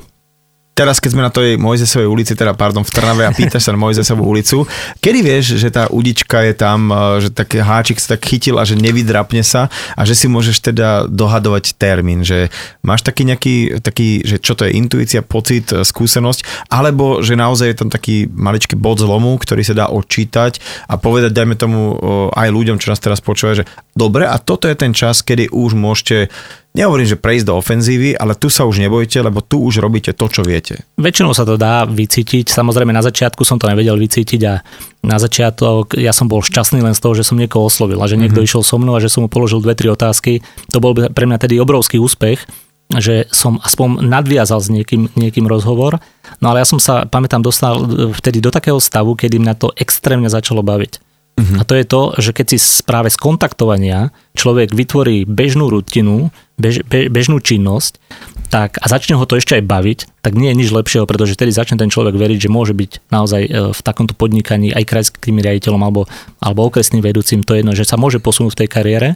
Teraz, 0.77 1.01
keď 1.01 1.11
sme 1.17 1.25
na 1.25 1.33
tej 1.33 1.57
Mojzesovej 1.57 2.05
ulici, 2.05 2.37
teda 2.37 2.53
pardon, 2.53 2.85
v 2.85 2.93
Trnave 2.93 3.25
a 3.25 3.33
pýtaš 3.33 3.65
sa 3.65 3.73
na 3.73 3.81
Mojzesovú 3.81 4.29
ulicu, 4.29 4.69
kedy 5.01 5.19
vieš, 5.25 5.57
že 5.57 5.73
tá 5.73 5.89
udička 5.89 6.45
je 6.45 6.53
tam, 6.53 6.93
e, 6.93 7.25
že 7.25 7.33
taký 7.33 7.65
háčik 7.65 7.97
sa 7.97 8.13
tak 8.13 8.29
chytil 8.29 8.61
a 8.61 8.69
že 8.69 8.77
nevydrapne 8.77 9.41
sa 9.41 9.73
a 9.97 10.05
že 10.05 10.13
si 10.13 10.29
môžeš 10.29 10.61
teda 10.61 11.09
dohadovať 11.09 11.81
termín, 11.81 12.29
že 12.29 12.53
máš 12.85 13.01
taký 13.09 13.25
nejaký, 13.25 13.81
taký, 13.81 14.21
že 14.21 14.37
čo 14.37 14.53
to 14.53 14.69
je 14.69 14.77
intuícia, 14.77 15.25
pocit, 15.25 15.65
e, 15.73 15.81
skúsenosť, 15.81 16.69
alebo 16.69 17.25
že 17.25 17.41
naozaj 17.41 17.73
je 17.73 17.79
tam 17.81 17.89
taký 17.89 18.29
maličký 18.29 18.77
bod 18.77 19.01
zlomu, 19.01 19.33
ktorý 19.41 19.65
sa 19.65 19.73
dá 19.73 19.89
odčítať 19.89 20.61
a 20.93 21.01
povedať, 21.01 21.33
dajme 21.33 21.57
tomu 21.57 21.97
aj 22.37 22.53
ľuďom, 22.53 22.77
čo 22.77 22.93
nás 22.93 23.01
teraz 23.01 23.25
počúvajú, 23.25 23.65
že 23.65 23.69
dobre, 23.97 24.29
a 24.29 24.37
toto 24.37 24.69
je 24.69 24.77
ten 24.77 24.93
čas, 24.93 25.25
kedy 25.25 25.49
už 25.57 25.73
môžete 25.73 26.29
Nehovorím, 26.77 27.09
že 27.09 27.17
prejsť 27.17 27.49
do 27.49 27.57
ofenzívy, 27.57 28.21
ale 28.21 28.37
tu 28.37 28.53
sa 28.53 28.69
už 28.69 28.85
nebojte, 28.85 29.17
lebo 29.25 29.41
tu 29.41 29.65
už 29.65 29.81
robíte 29.81 30.13
to, 30.13 30.29
čo 30.29 30.45
viete. 30.45 30.85
Väčšinou 31.01 31.33
sa 31.33 31.49
to 31.49 31.57
dá 31.57 31.89
vycítiť. 31.89 32.53
Samozrejme 32.53 32.93
na 32.93 33.01
začiatku 33.01 33.49
som 33.49 33.57
to 33.57 33.65
nevedel 33.65 33.97
vycítiť 33.97 34.41
a 34.45 34.61
na 35.01 35.17
začiatok 35.17 35.97
ja 35.97 36.13
som 36.13 36.29
bol 36.29 36.45
šťastný 36.45 36.85
len 36.85 36.93
z 36.93 37.01
toho, 37.01 37.17
že 37.17 37.25
som 37.25 37.41
niekoho 37.41 37.73
oslovil 37.73 37.97
a 38.05 38.07
že 38.07 38.21
niekto 38.21 38.45
mm-hmm. 38.45 38.61
išiel 38.61 38.63
so 38.63 38.77
mnou 38.77 38.93
a 38.93 39.01
že 39.01 39.09
som 39.09 39.25
mu 39.25 39.33
položil 39.33 39.65
dve, 39.65 39.73
tri 39.73 39.89
otázky. 39.89 40.45
To 40.77 40.79
bol 40.85 40.93
pre 40.93 41.25
mňa 41.25 41.41
tedy 41.41 41.57
obrovský 41.57 41.97
úspech, 41.97 42.45
že 42.93 43.25
som 43.33 43.57
aspoň 43.65 44.05
nadviazal 44.05 44.61
s 44.61 44.69
niekým, 44.69 45.09
niekým 45.17 45.49
rozhovor. 45.49 45.99
No 46.45 46.53
ale 46.53 46.61
ja 46.63 46.69
som 46.69 46.77
sa, 46.77 47.09
pamätám, 47.09 47.41
dostal 47.41 47.83
vtedy 48.21 48.39
do 48.45 48.53
takého 48.53 48.77
stavu, 48.79 49.17
kedy 49.17 49.41
mňa 49.41 49.55
to 49.57 49.73
extrémne 49.81 50.29
začalo 50.29 50.61
baviť. 50.61 51.06
Uh-huh. 51.37 51.61
A 51.61 51.63
to 51.69 51.77
je 51.77 51.85
to, 51.85 52.03
že 52.17 52.31
keď 52.33 52.47
si 52.57 52.81
práve 52.81 53.13
z 53.13 53.21
kontaktovania 53.21 54.09
človek 54.33 54.73
vytvorí 54.73 55.29
bežnú 55.29 55.69
rutinu, 55.69 56.33
bež, 56.57 56.81
be, 56.89 57.13
bežnú 57.13 57.45
činnosť, 57.45 58.01
tak 58.49 58.81
a 58.81 58.87
začne 58.89 59.21
ho 59.21 59.29
to 59.29 59.37
ešte 59.37 59.61
aj 59.61 59.69
baviť, 59.69 59.99
tak 60.25 60.33
nie 60.33 60.49
je 60.55 60.59
nič 60.65 60.71
lepšieho, 60.73 61.05
pretože 61.05 61.37
vtedy 61.37 61.53
začne 61.53 61.77
ten 61.77 61.93
človek 61.93 62.17
veriť, 62.17 62.49
že 62.49 62.53
môže 62.53 62.73
byť 62.73 63.13
naozaj 63.13 63.43
e, 63.45 63.51
v 63.75 63.81
takomto 63.85 64.17
podnikaní 64.17 64.73
aj 64.73 64.89
krajským 64.89 65.37
riaditeľom 65.37 65.83
alebo, 65.85 66.09
alebo 66.41 66.65
okresným 66.65 67.05
vedúcim, 67.05 67.45
to 67.45 67.53
je 67.53 67.61
jedno, 67.61 67.77
že 67.77 67.85
sa 67.85 68.01
môže 68.01 68.17
posunúť 68.17 68.57
v 68.57 68.61
tej 68.65 68.69
kariére. 68.73 69.09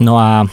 No 0.00 0.16
a 0.16 0.48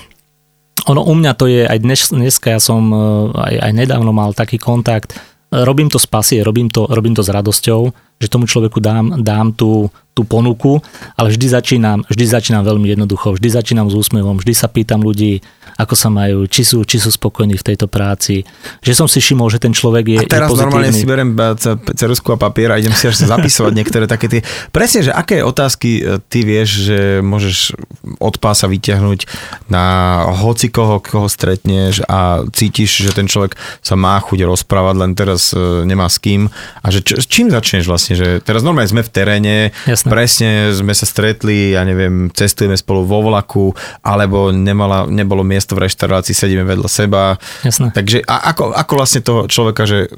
ono 0.84 1.01
u 1.06 1.13
mňa 1.15 1.32
to 1.39 1.47
je 1.47 1.63
aj 1.63 1.80
dnes, 1.80 2.01
dneska, 2.12 2.58
ja 2.58 2.60
som 2.60 2.82
e, 2.91 2.97
aj, 3.39 3.56
aj 3.62 3.71
nedávno 3.71 4.12
mal 4.12 4.36
taký 4.36 4.60
kontakt, 4.60 5.15
robím 5.54 5.88
to 5.88 6.01
z 6.01 6.08
pasie, 6.12 6.39
robím 6.43 6.67
to, 6.67 6.89
robím 6.91 7.15
to 7.15 7.23
s 7.23 7.32
radosťou, 7.32 7.93
že 8.19 8.32
tomu 8.32 8.47
človeku 8.47 8.80
dám, 8.80 9.19
dám 9.21 9.51
tú, 9.51 9.91
tú 10.15 10.23
ponuku, 10.23 10.80
ale 11.19 11.36
vždy 11.36 11.51
začínam, 11.51 11.99
vždy 12.08 12.25
začínam 12.32 12.63
veľmi 12.63 12.88
jednoducho, 12.95 13.36
vždy 13.36 13.51
začínam 13.51 13.91
s 13.91 13.95
úsmevom, 13.99 14.39
vždy 14.39 14.54
sa 14.56 14.71
pýtam 14.71 15.04
ľudí, 15.04 15.43
ako 15.75 15.91
sa 15.91 16.08
majú, 16.08 16.47
či 16.47 16.63
sú, 16.63 16.88
či 16.88 17.04
sú 17.04 17.12
spokojní 17.12 17.60
v 17.60 17.67
tejto 17.67 17.91
práci. 17.91 18.47
Že 18.80 18.93
som 18.95 19.08
si 19.12 19.19
všimol, 19.19 19.51
že 19.51 19.60
ten 19.60 19.75
človek 19.75 20.06
je, 20.08 20.19
a 20.23 20.28
teraz 20.28 20.47
je 20.47 20.56
normálne 20.56 20.95
si 20.95 21.04
berem 21.04 21.36
e, 21.36 21.60
cerusku 21.99 22.32
a 22.32 22.39
papier 22.39 22.71
a 22.71 22.80
idem 22.80 22.95
si 22.95 23.12
až 23.12 23.28
zapisovať 23.28 23.75
niektoré 23.84 24.08
také 24.08 24.32
tie... 24.32 24.41
Presne, 24.71 25.04
že 25.04 25.12
aké 25.12 25.43
otázky 25.43 25.99
e, 25.99 26.23
ty 26.32 26.47
vieš, 26.47 26.88
že 26.88 26.99
môžeš 27.19 27.75
od 28.23 28.39
pása 28.39 28.71
vyťahnuť 28.71 29.27
na 29.67 30.23
hoci 30.31 30.71
koho, 30.71 31.04
koho 31.04 31.27
stretneš 31.27 32.08
a 32.08 32.48
cítiš, 32.56 33.04
že 33.04 33.12
ten 33.12 33.27
človek 33.27 33.60
sa 33.83 34.00
má 34.00 34.15
chuť 34.23 34.48
rozprávať, 34.48 34.96
len 34.96 35.12
teraz 35.12 35.52
e, 35.52 35.83
nemá 35.83 36.08
s 36.08 36.23
kým 36.23 36.48
a 36.79 36.87
že 36.87 37.04
č- 37.04 37.19
čím 37.27 37.52
začneš 37.52 37.83
vlastne 37.83 38.04
presne, 38.06 38.21
že 38.21 38.29
teraz 38.45 38.62
normálne 38.62 38.85
sme 38.85 39.01
v 39.01 39.10
teréne, 39.10 39.56
Jasne. 39.89 40.10
presne 40.13 40.49
sme 40.77 40.93
sa 40.93 41.10
stretli, 41.10 41.73
ja 41.73 41.81
neviem, 41.81 42.29
cestujeme 42.29 42.77
spolu 42.77 43.01
vo 43.01 43.25
vlaku, 43.25 43.73
alebo 44.06 44.53
nemala, 44.53 45.10
nebolo 45.10 45.41
miesto 45.41 45.73
v 45.73 45.89
reštaurácii, 45.89 46.37
sedíme 46.37 46.62
vedľa 46.69 46.85
seba. 46.85 47.41
Jasne. 47.65 47.89
Takže 47.89 48.21
a 48.29 48.53
ako, 48.53 48.77
ako 48.77 48.93
vlastne 48.93 49.25
toho 49.25 49.49
človeka, 49.49 49.89
že 49.89 50.13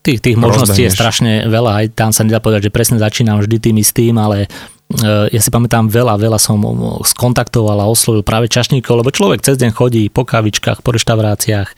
Tých, 0.00 0.20
tých 0.24 0.36
možností 0.40 0.88
je 0.88 0.96
strašne 0.96 1.44
veľa, 1.44 1.84
aj 1.84 1.86
tam 1.92 2.08
sa 2.08 2.24
nedá 2.24 2.40
povedať, 2.40 2.68
že 2.68 2.74
presne 2.74 2.96
začínam 2.96 3.36
vždy 3.44 3.56
tým 3.60 3.76
istým, 3.84 4.16
ale 4.16 4.48
e, 4.48 5.28
ja 5.28 5.40
si 5.44 5.52
pamätám, 5.52 5.92
veľa, 5.92 6.16
veľa 6.16 6.40
som 6.40 6.56
skontaktoval 7.04 7.84
a 7.84 7.90
oslovil 7.90 8.24
práve 8.24 8.48
čašníkov, 8.48 9.04
lebo 9.04 9.12
človek 9.12 9.44
cez 9.44 9.60
deň 9.60 9.76
chodí 9.76 10.08
po 10.08 10.24
kavičkách, 10.24 10.80
po 10.80 10.96
reštauráciách, 10.96 11.68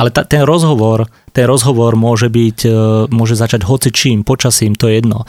ale 0.00 0.08
ta, 0.08 0.24
ten 0.24 0.48
rozhovor, 0.48 1.04
ten 1.36 1.44
rozhovor 1.44 2.00
môže 2.00 2.32
byť, 2.32 2.58
e, 2.64 2.72
môže 3.12 3.36
začať 3.36 3.68
hoci 3.68 3.92
čím, 3.92 4.24
počasím, 4.24 4.72
to 4.72 4.88
je 4.88 5.04
jedno. 5.04 5.28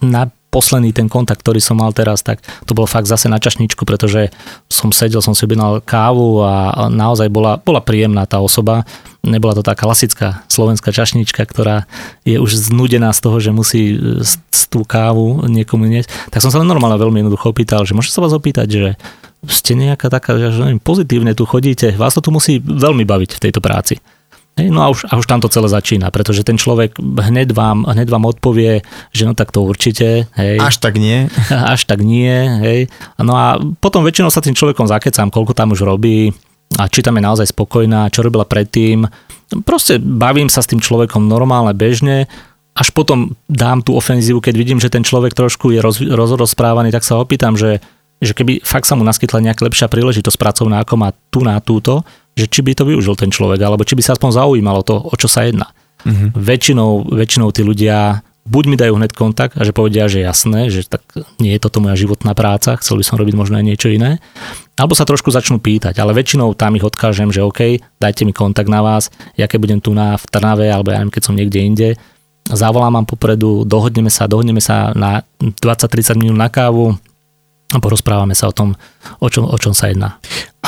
Na 0.00 0.32
posledný 0.52 0.92
ten 0.92 1.08
kontakt, 1.08 1.40
ktorý 1.40 1.64
som 1.64 1.80
mal 1.80 1.96
teraz, 1.96 2.20
tak 2.20 2.44
to 2.68 2.76
bolo 2.76 2.84
fakt 2.84 3.08
zase 3.08 3.32
na 3.32 3.40
čašničku, 3.40 3.88
pretože 3.88 4.28
som 4.68 4.92
sedel, 4.92 5.24
som 5.24 5.32
si 5.32 5.48
objednal 5.48 5.80
kávu 5.80 6.44
a 6.44 6.86
naozaj 6.92 7.32
bola, 7.32 7.56
bola 7.56 7.80
príjemná 7.80 8.28
tá 8.28 8.36
osoba. 8.44 8.84
Nebola 9.24 9.56
to 9.56 9.64
tá 9.64 9.72
klasická 9.72 10.44
slovenská 10.52 10.92
čašnička, 10.92 11.40
ktorá 11.48 11.88
je 12.28 12.36
už 12.36 12.68
znudená 12.68 13.16
z 13.16 13.20
toho, 13.24 13.40
že 13.40 13.50
musí 13.56 13.96
tú 14.68 14.84
kávu 14.84 15.48
niekomu 15.48 15.88
nieť. 15.88 16.12
Tak 16.28 16.44
som 16.44 16.52
sa 16.52 16.60
normálne 16.60 17.00
veľmi 17.00 17.24
jednoducho 17.24 17.56
opýtal, 17.56 17.88
že 17.88 17.96
môžem 17.96 18.12
sa 18.12 18.20
vás 18.20 18.36
opýtať, 18.36 18.68
že 18.68 18.90
ste 19.48 19.74
nejaká 19.74 20.12
taká, 20.12 20.38
že 20.38 20.54
neviem, 20.60 20.78
pozitívne 20.78 21.32
tu 21.34 21.48
chodíte, 21.48 21.96
vás 21.96 22.14
to 22.14 22.22
tu 22.22 22.30
musí 22.30 22.60
veľmi 22.60 23.02
baviť 23.08 23.40
v 23.40 23.42
tejto 23.48 23.58
práci. 23.64 23.98
No 24.60 24.84
a 24.84 24.92
už, 24.92 25.08
a 25.08 25.16
už 25.16 25.24
tam 25.24 25.40
to 25.40 25.48
celé 25.48 25.64
začína, 25.64 26.12
pretože 26.12 26.44
ten 26.44 26.60
človek 26.60 27.00
hneď 27.00 27.56
vám, 27.56 27.88
hneď 27.88 28.08
vám 28.12 28.28
odpovie, 28.28 28.84
že 29.08 29.24
no 29.24 29.32
tak 29.32 29.48
to 29.48 29.64
určite. 29.64 30.28
Hej. 30.36 30.60
Až 30.60 30.76
tak 30.76 31.00
nie. 31.00 31.32
Až 31.72 31.88
tak 31.88 32.04
nie. 32.04 32.32
Hej. 32.60 32.80
No 33.16 33.32
a 33.32 33.56
potom 33.80 34.04
väčšinou 34.04 34.28
sa 34.28 34.44
tým 34.44 34.52
človekom 34.52 34.84
zakecám, 34.84 35.32
koľko 35.32 35.56
tam 35.56 35.72
už 35.72 35.88
robí 35.88 36.36
a 36.76 36.84
či 36.84 37.00
tam 37.00 37.16
je 37.16 37.24
naozaj 37.24 37.48
spokojná, 37.48 38.12
čo 38.12 38.20
robila 38.20 38.44
predtým. 38.44 39.08
Proste 39.64 39.96
bavím 39.96 40.52
sa 40.52 40.60
s 40.60 40.68
tým 40.68 40.84
človekom 40.84 41.24
normálne, 41.24 41.72
bežne 41.72 42.28
až 42.72 42.88
potom 42.92 43.36
dám 43.52 43.84
tú 43.84 43.92
ofenzívu, 43.96 44.40
keď 44.40 44.54
vidím, 44.56 44.80
že 44.80 44.88
ten 44.88 45.04
človek 45.04 45.36
trošku 45.36 45.76
je 45.76 45.80
roz, 45.84 46.00
roz, 46.00 46.32
rozprávaný, 46.32 46.88
tak 46.88 47.04
sa 47.04 47.20
opýtam, 47.20 47.52
že, 47.52 47.84
že 48.16 48.32
keby 48.32 48.64
fakt 48.64 48.88
sa 48.88 48.96
mu 48.96 49.04
naskytla 49.04 49.44
nejaká 49.44 49.60
lepšia 49.68 49.92
príležitosť 49.92 50.40
pracovná, 50.40 50.80
ako 50.80 50.94
má 50.96 51.12
tu 51.28 51.44
na 51.44 51.60
túto, 51.60 52.00
že 52.32 52.48
či 52.48 52.60
by 52.64 52.72
to 52.72 52.88
využil 52.88 53.14
ten 53.16 53.28
človek, 53.28 53.60
alebo 53.60 53.84
či 53.84 53.96
by 53.96 54.02
sa 54.02 54.16
aspoň 54.16 54.30
zaujímalo 54.40 54.80
to, 54.84 54.96
o 54.96 55.14
čo 55.16 55.28
sa 55.28 55.44
jedná. 55.44 55.70
Mm-hmm. 56.02 56.28
Väčšinou, 56.34 56.90
väčšinou 57.12 57.48
tí 57.54 57.62
ľudia 57.62 58.24
buď 58.42 58.64
mi 58.66 58.74
dajú 58.74 58.98
hneď 58.98 59.12
kontakt 59.14 59.54
a 59.54 59.62
že 59.62 59.70
povedia, 59.70 60.10
že 60.10 60.18
jasné, 60.18 60.66
že 60.66 60.82
tak 60.90 61.06
nie 61.38 61.54
je 61.54 61.62
toto 61.62 61.78
moja 61.78 61.94
životná 61.94 62.34
práca, 62.34 62.74
chcel 62.82 62.98
by 62.98 63.04
som 63.06 63.14
robiť 63.14 63.34
možno 63.38 63.62
aj 63.62 63.64
niečo 63.66 63.86
iné, 63.86 64.18
alebo 64.74 64.98
sa 64.98 65.06
trošku 65.06 65.30
začnú 65.30 65.62
pýtať, 65.62 65.94
ale 66.02 66.10
väčšinou 66.10 66.58
tam 66.58 66.74
ich 66.74 66.82
odkážem, 66.82 67.30
že 67.30 67.46
OK, 67.46 67.78
dajte 68.02 68.26
mi 68.26 68.34
kontakt 68.34 68.66
na 68.66 68.82
vás, 68.82 69.14
ja 69.38 69.46
keď 69.46 69.58
budem 69.62 69.78
tu 69.78 69.94
na 69.94 70.18
v 70.18 70.24
Trnave, 70.26 70.66
alebo 70.66 70.90
ja 70.90 70.98
neviem, 70.98 71.14
keď 71.14 71.22
som 71.22 71.38
niekde 71.38 71.60
inde, 71.62 71.88
zavolám 72.50 72.98
vám 72.98 73.06
popredu, 73.06 73.62
dohodneme 73.62 74.10
sa, 74.10 74.26
dohodneme 74.26 74.58
sa 74.58 74.90
na 74.98 75.22
20-30 75.38 76.18
minút 76.18 76.34
na 76.34 76.50
kávu, 76.50 76.98
a 77.72 77.80
porozprávame 77.80 78.36
sa 78.36 78.52
o 78.52 78.54
tom, 78.54 78.76
o 79.16 79.28
čom, 79.32 79.48
o 79.48 79.56
čom 79.56 79.72
sa 79.72 79.88
jedná. 79.88 80.20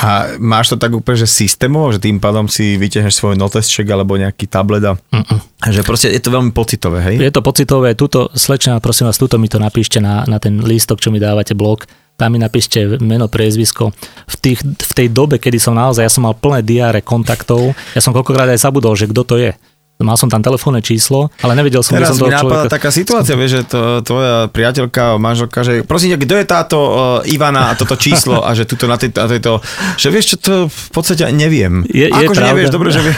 A 0.05 0.37
máš 0.37 0.69
to 0.69 0.77
tak 0.77 0.93
úplne, 0.93 1.17
že 1.17 1.25
systémovo, 1.25 1.89
že 1.89 1.97
tým 1.97 2.21
pádom 2.21 2.45
si 2.45 2.77
vyťahneš 2.77 3.17
svoj 3.17 3.33
notesček 3.41 3.89
alebo 3.89 4.21
nejaký 4.21 4.45
tablet 4.45 4.85
a 4.85 4.93
Mm-mm. 4.93 5.39
že 5.73 5.81
proste 5.81 6.13
je 6.13 6.21
to 6.21 6.29
veľmi 6.29 6.53
pocitové, 6.53 7.01
hej? 7.01 7.15
Je 7.17 7.33
to 7.33 7.41
pocitové, 7.41 7.97
túto, 7.97 8.29
slečna, 8.37 8.77
prosím 8.77 9.09
vás, 9.09 9.17
túto 9.17 9.41
mi 9.41 9.49
to 9.49 9.57
napíšte 9.57 9.97
na, 9.97 10.21
na 10.29 10.37
ten 10.37 10.61
lístok, 10.61 11.01
čo 11.01 11.09
mi 11.09 11.17
dávate 11.17 11.57
blog, 11.57 11.89
tam 12.21 12.37
mi 12.37 12.39
napíšte 12.39 13.01
meno, 13.01 13.25
priezvisko. 13.25 13.91
V, 14.29 14.35
tých, 14.37 14.61
v 14.61 14.93
tej 14.93 15.07
dobe, 15.09 15.41
kedy 15.41 15.57
som 15.57 15.73
naozaj, 15.73 16.05
ja 16.05 16.13
som 16.13 16.23
mal 16.23 16.37
plné 16.37 16.61
diáre 16.61 17.01
kontaktov, 17.01 17.73
ja 17.97 17.99
som 17.99 18.13
koľkokrát 18.13 18.47
aj 18.53 18.61
zabudol, 18.61 18.93
že 18.93 19.09
kto 19.09 19.21
to 19.25 19.35
je. 19.41 19.51
Mal 19.95 20.19
som 20.19 20.27
tam 20.27 20.43
telefónne 20.43 20.83
číslo, 20.83 21.31
ale 21.39 21.55
nevedel 21.55 21.79
som, 21.79 21.95
Teraz 21.95 22.19
som 22.19 22.27
toho 22.27 22.35
človeka... 22.35 22.67
taká 22.67 22.91
situácia, 22.91 23.31
vieš, 23.39 23.63
že 23.63 23.71
to, 23.71 23.79
tvoja 24.03 24.51
priateľka, 24.51 25.15
manželka, 25.15 25.63
že 25.63 25.87
prosím 25.87 26.19
kto 26.19 26.35
je 26.35 26.43
táto 26.43 26.77
uh, 26.77 26.93
Ivana 27.31 27.71
a 27.71 27.79
toto 27.79 27.95
číslo 27.95 28.43
a 28.43 28.51
že 28.51 28.67
tuto 28.67 28.91
na, 28.91 28.99
tejto, 28.99 29.23
na 29.23 29.31
tejto, 29.31 29.63
že 29.95 30.11
vieš 30.11 30.35
čo, 30.35 30.37
to 30.43 30.53
v 30.67 30.87
podstate 30.91 31.23
neviem. 31.31 31.87
Je, 31.87 32.11
Ako, 32.11 32.27
je 32.27 32.27
že 32.27 32.41
pravda. 32.43 32.49
nevieš, 32.51 32.69
dobre, 32.75 32.89
že 32.91 33.01
viem. 33.07 33.15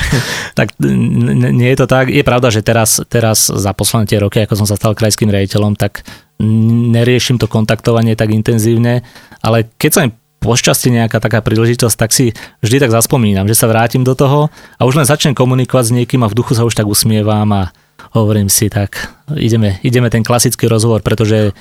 tak 0.58 0.72
n- 0.80 1.52
nie 1.52 1.68
je 1.76 1.78
to 1.84 1.86
tak. 1.86 2.08
Je 2.08 2.24
pravda, 2.24 2.48
že 2.48 2.64
teraz, 2.64 2.96
teraz 3.12 3.52
za 3.52 3.76
posledné 3.76 4.08
tie 4.08 4.16
roky, 4.16 4.40
ako 4.40 4.56
som 4.56 4.66
sa 4.66 4.80
stal 4.80 4.96
krajským 4.96 5.28
rejiteľom, 5.28 5.76
tak 5.76 6.00
neriešim 6.40 7.36
to 7.36 7.44
kontaktovanie 7.44 8.16
tak 8.16 8.32
intenzívne, 8.32 9.04
ale 9.44 9.68
keď 9.76 9.90
sa 9.92 10.00
mi 10.08 10.16
pošťastie 10.40 10.92
nejaká 10.92 11.18
taká 11.18 11.42
príležitosť, 11.42 11.96
tak 11.96 12.10
si 12.12 12.30
vždy 12.62 12.86
tak 12.86 12.94
zaspomínam, 12.94 13.48
že 13.48 13.58
sa 13.58 13.66
vrátim 13.66 14.04
do 14.06 14.14
toho 14.14 14.52
a 14.78 14.82
už 14.84 15.00
len 15.00 15.08
začnem 15.08 15.34
komunikovať 15.34 15.84
s 15.90 15.94
niekým 15.96 16.22
a 16.22 16.30
v 16.30 16.36
duchu 16.36 16.54
sa 16.54 16.66
už 16.68 16.76
tak 16.76 16.86
usmievam 16.86 17.48
a 17.52 17.72
hovorím 18.14 18.48
si 18.48 18.70
tak, 18.70 19.12
ideme, 19.34 19.80
ideme 19.82 20.08
ten 20.12 20.22
klasický 20.22 20.68
rozhovor, 20.70 21.02
pretože 21.02 21.52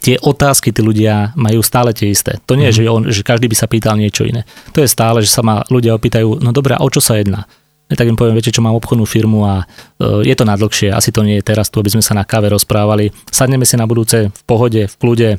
tie 0.00 0.20
otázky 0.20 0.70
tí 0.70 0.84
ľudia 0.84 1.32
majú 1.38 1.64
stále 1.64 1.96
tie 1.96 2.12
isté. 2.12 2.36
To 2.44 2.54
nie 2.54 2.68
je, 2.68 2.72
mm. 2.72 2.78
že, 2.78 2.82
on, 2.92 3.02
že 3.08 3.22
každý 3.24 3.48
by 3.48 3.56
sa 3.56 3.70
pýtal 3.70 3.96
niečo 3.96 4.28
iné. 4.28 4.44
To 4.76 4.84
je 4.84 4.88
stále, 4.90 5.24
že 5.24 5.32
sa 5.32 5.40
ma 5.40 5.64
ľudia 5.72 5.96
opýtajú, 5.96 6.44
no 6.44 6.52
dobré, 6.52 6.76
a 6.76 6.84
o 6.84 6.88
čo 6.92 7.00
sa 7.00 7.16
jedná? 7.16 7.48
Ja 7.86 7.94
tak 7.94 8.10
im 8.10 8.18
poviem, 8.18 8.34
viete 8.34 8.50
čo, 8.50 8.66
mám 8.66 8.74
obchodnú 8.74 9.06
firmu 9.06 9.46
a 9.46 9.62
e, 9.62 10.26
je 10.26 10.34
to 10.34 10.42
na 10.42 10.58
dlhšie, 10.58 10.90
asi 10.90 11.14
to 11.14 11.22
nie 11.22 11.38
je 11.38 11.46
teraz 11.46 11.70
tu, 11.70 11.78
aby 11.78 11.94
sme 11.94 12.02
sa 12.02 12.18
na 12.18 12.26
káve 12.26 12.50
rozprávali. 12.50 13.14
Sadneme 13.30 13.62
si 13.62 13.78
na 13.78 13.86
budúce 13.86 14.34
v 14.34 14.42
pohode, 14.42 14.90
v 14.90 14.94
kľude, 14.98 15.38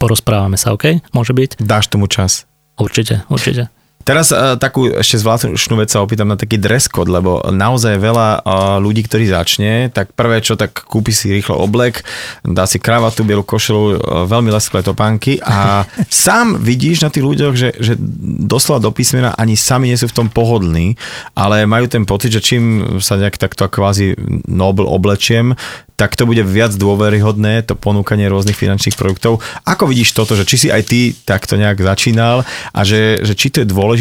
porozprávame 0.00 0.56
sa, 0.56 0.72
OK? 0.72 1.00
Môže 1.12 1.36
byť? 1.36 1.60
Dáš 1.60 1.92
tomu 1.92 2.08
čas. 2.08 2.48
Určite, 2.80 3.22
určite. 3.30 3.70
Teraz 4.04 4.28
uh, 4.30 4.60
takú 4.60 4.92
ešte 4.92 5.24
zvláštnu 5.24 5.80
vec 5.80 5.88
sa 5.88 6.04
opýtam 6.04 6.28
na 6.28 6.36
taký 6.36 6.60
dress 6.60 6.92
code, 6.92 7.08
lebo 7.08 7.40
naozaj 7.48 7.96
veľa 7.96 8.28
uh, 8.44 8.76
ľudí, 8.76 9.08
ktorí 9.08 9.32
začne, 9.32 9.88
tak 9.88 10.12
prvé 10.12 10.44
čo, 10.44 10.60
tak 10.60 10.76
kúpi 10.84 11.08
si 11.08 11.32
rýchlo 11.32 11.56
oblek, 11.56 12.04
dá 12.44 12.68
si 12.68 12.76
kravatu, 12.76 13.24
bielu 13.24 13.40
košelu, 13.40 13.82
uh, 13.82 13.96
veľmi 14.28 14.52
lesklé 14.52 14.84
topánky 14.84 15.40
a 15.40 15.88
sám 16.12 16.60
vidíš 16.60 17.00
na 17.00 17.08
tých 17.08 17.24
ľuďoch, 17.24 17.54
že, 17.56 17.72
že 17.80 17.96
doslova 18.44 18.84
do 18.84 18.92
písmena 18.92 19.32
ani 19.40 19.56
sami 19.56 19.88
nie 19.88 19.96
sú 19.96 20.12
v 20.12 20.16
tom 20.20 20.28
pohodlní, 20.28 21.00
ale 21.32 21.64
majú 21.64 21.88
ten 21.88 22.04
pocit, 22.04 22.28
že 22.28 22.44
čím 22.44 23.00
sa 23.00 23.16
nejak 23.16 23.40
takto 23.40 23.64
kvázi 23.72 24.20
nobl 24.44 24.84
oblečiem, 24.84 25.56
tak 25.94 26.18
to 26.18 26.26
bude 26.26 26.42
viac 26.42 26.74
dôveryhodné, 26.74 27.62
to 27.70 27.78
ponúkanie 27.78 28.26
rôznych 28.26 28.58
finančných 28.58 28.98
produktov. 28.98 29.38
Ako 29.62 29.86
vidíš 29.86 30.18
toto, 30.18 30.34
že 30.34 30.42
či 30.42 30.66
si 30.66 30.68
aj 30.70 30.82
ty 30.90 31.14
takto 31.14 31.54
nejak 31.54 31.78
začínal 31.78 32.42
a 32.74 32.80
že, 32.82 33.22
že 33.22 33.38
či 33.38 33.54
to 33.54 33.62
je 33.62 33.70
dôležité 33.70 33.93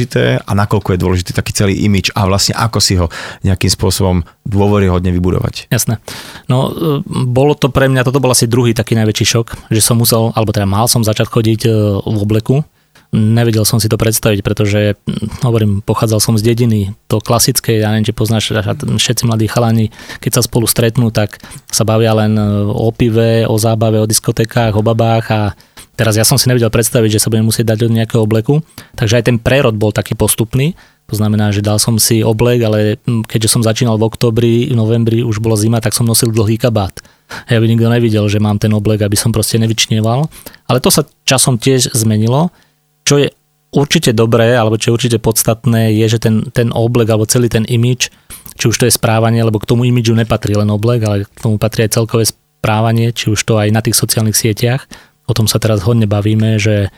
a 0.44 0.52
nakoľko 0.52 0.94
je 0.94 1.02
dôležitý 1.02 1.32
taký 1.32 1.52
celý 1.54 1.74
imič 1.86 2.12
a 2.18 2.26
vlastne 2.26 2.58
ako 2.58 2.80
si 2.82 2.98
ho 2.98 3.08
nejakým 3.46 3.72
spôsobom 3.72 4.26
dôveryhodne 4.44 5.14
vybudovať? 5.14 5.70
Jasné. 5.70 6.02
No, 6.50 6.74
e, 6.74 7.02
bolo 7.08 7.54
to 7.54 7.70
pre 7.70 7.88
mňa, 7.88 8.06
toto 8.06 8.20
bol 8.20 8.34
asi 8.34 8.50
druhý 8.50 8.76
taký 8.76 8.98
najväčší 9.00 9.26
šok, 9.26 9.72
že 9.72 9.82
som 9.82 10.02
musel, 10.02 10.34
alebo 10.34 10.52
teda 10.52 10.68
mal 10.68 10.90
som 10.90 11.06
začať 11.06 11.30
chodiť 11.30 11.60
e, 11.66 11.70
v 12.02 12.20
obleku, 12.20 12.66
Nevedel 13.14 13.62
som 13.62 13.78
si 13.78 13.86
to 13.86 13.94
predstaviť, 13.94 14.42
pretože, 14.42 14.98
hm, 15.06 15.46
hovorím, 15.46 15.86
pochádzal 15.86 16.18
som 16.18 16.34
z 16.34 16.50
dediny, 16.50 16.98
to 17.06 17.22
klasické, 17.22 17.78
ja 17.78 17.94
neviem, 17.94 18.10
či 18.10 18.18
poznáš, 18.18 18.50
všetci 18.74 19.30
mladí 19.30 19.46
chalani, 19.46 19.94
keď 20.18 20.42
sa 20.42 20.46
spolu 20.50 20.66
stretnú, 20.66 21.14
tak 21.14 21.38
sa 21.70 21.86
bavia 21.86 22.18
len 22.18 22.34
e, 22.34 22.42
o 22.66 22.90
pive, 22.90 23.46
o 23.46 23.54
zábave, 23.62 24.02
o 24.02 24.10
diskotékách, 24.10 24.74
o 24.74 24.82
babách 24.82 25.26
a 25.30 25.54
teraz 25.94 26.18
ja 26.18 26.26
som 26.26 26.38
si 26.38 26.50
nevedel 26.50 26.70
predstaviť, 26.70 27.18
že 27.18 27.22
sa 27.22 27.30
budem 27.30 27.48
musieť 27.48 27.74
dať 27.74 27.78
do 27.86 27.94
nejakého 27.94 28.22
obleku, 28.26 28.62
takže 28.98 29.22
aj 29.22 29.24
ten 29.30 29.38
prerod 29.38 29.78
bol 29.78 29.94
taký 29.94 30.18
postupný, 30.18 30.74
to 31.08 31.20
znamená, 31.20 31.52
že 31.52 31.60
dal 31.60 31.78
som 31.78 32.00
si 32.00 32.24
oblek, 32.24 32.64
ale 32.64 32.98
hm, 33.04 33.28
keďže 33.28 33.52
som 33.52 33.62
začínal 33.62 34.00
v 34.00 34.08
oktobri, 34.08 34.72
v 34.72 34.76
novembri 34.76 35.20
už 35.22 35.44
bolo 35.44 35.60
zima, 35.60 35.84
tak 35.84 35.92
som 35.92 36.08
nosil 36.08 36.32
dlhý 36.32 36.56
kabát. 36.56 36.96
Ja 37.52 37.60
by 37.60 37.66
nikto 37.68 37.92
nevidel, 37.92 38.24
že 38.32 38.40
mám 38.40 38.62
ten 38.62 38.72
oblek, 38.72 39.04
aby 39.04 39.18
som 39.20 39.34
proste 39.34 39.60
nevyčnieval. 39.60 40.30
Ale 40.70 40.80
to 40.80 40.94
sa 40.94 41.04
časom 41.26 41.60
tiež 41.60 41.92
zmenilo 41.92 42.54
čo 43.04 43.20
je 43.20 43.28
určite 43.74 44.16
dobré, 44.16 44.56
alebo 44.56 44.80
čo 44.80 44.92
je 44.92 44.96
určite 44.96 45.18
podstatné, 45.20 45.94
je, 45.94 46.18
že 46.18 46.20
ten, 46.24 46.48
ten 46.56 46.72
oblek 46.72 47.12
alebo 47.12 47.28
celý 47.28 47.52
ten 47.52 47.68
imič, 47.68 48.10
či 48.56 48.66
už 48.70 48.76
to 48.80 48.88
je 48.88 48.94
správanie, 48.96 49.44
lebo 49.44 49.60
k 49.60 49.70
tomu 49.70 49.86
imidžu 49.88 50.16
nepatrí 50.16 50.56
len 50.56 50.70
oblek, 50.72 51.04
ale 51.04 51.16
k 51.28 51.40
tomu 51.42 51.60
patrí 51.60 51.86
aj 51.86 52.00
celkové 52.00 52.24
správanie, 52.30 53.12
či 53.12 53.34
už 53.34 53.40
to 53.44 53.60
aj 53.60 53.70
na 53.74 53.82
tých 53.84 53.98
sociálnych 53.98 54.38
sieťach. 54.38 54.88
O 55.28 55.34
tom 55.34 55.48
sa 55.48 55.60
teraz 55.60 55.84
hodne 55.88 56.08
bavíme, 56.10 56.60
že 56.60 56.92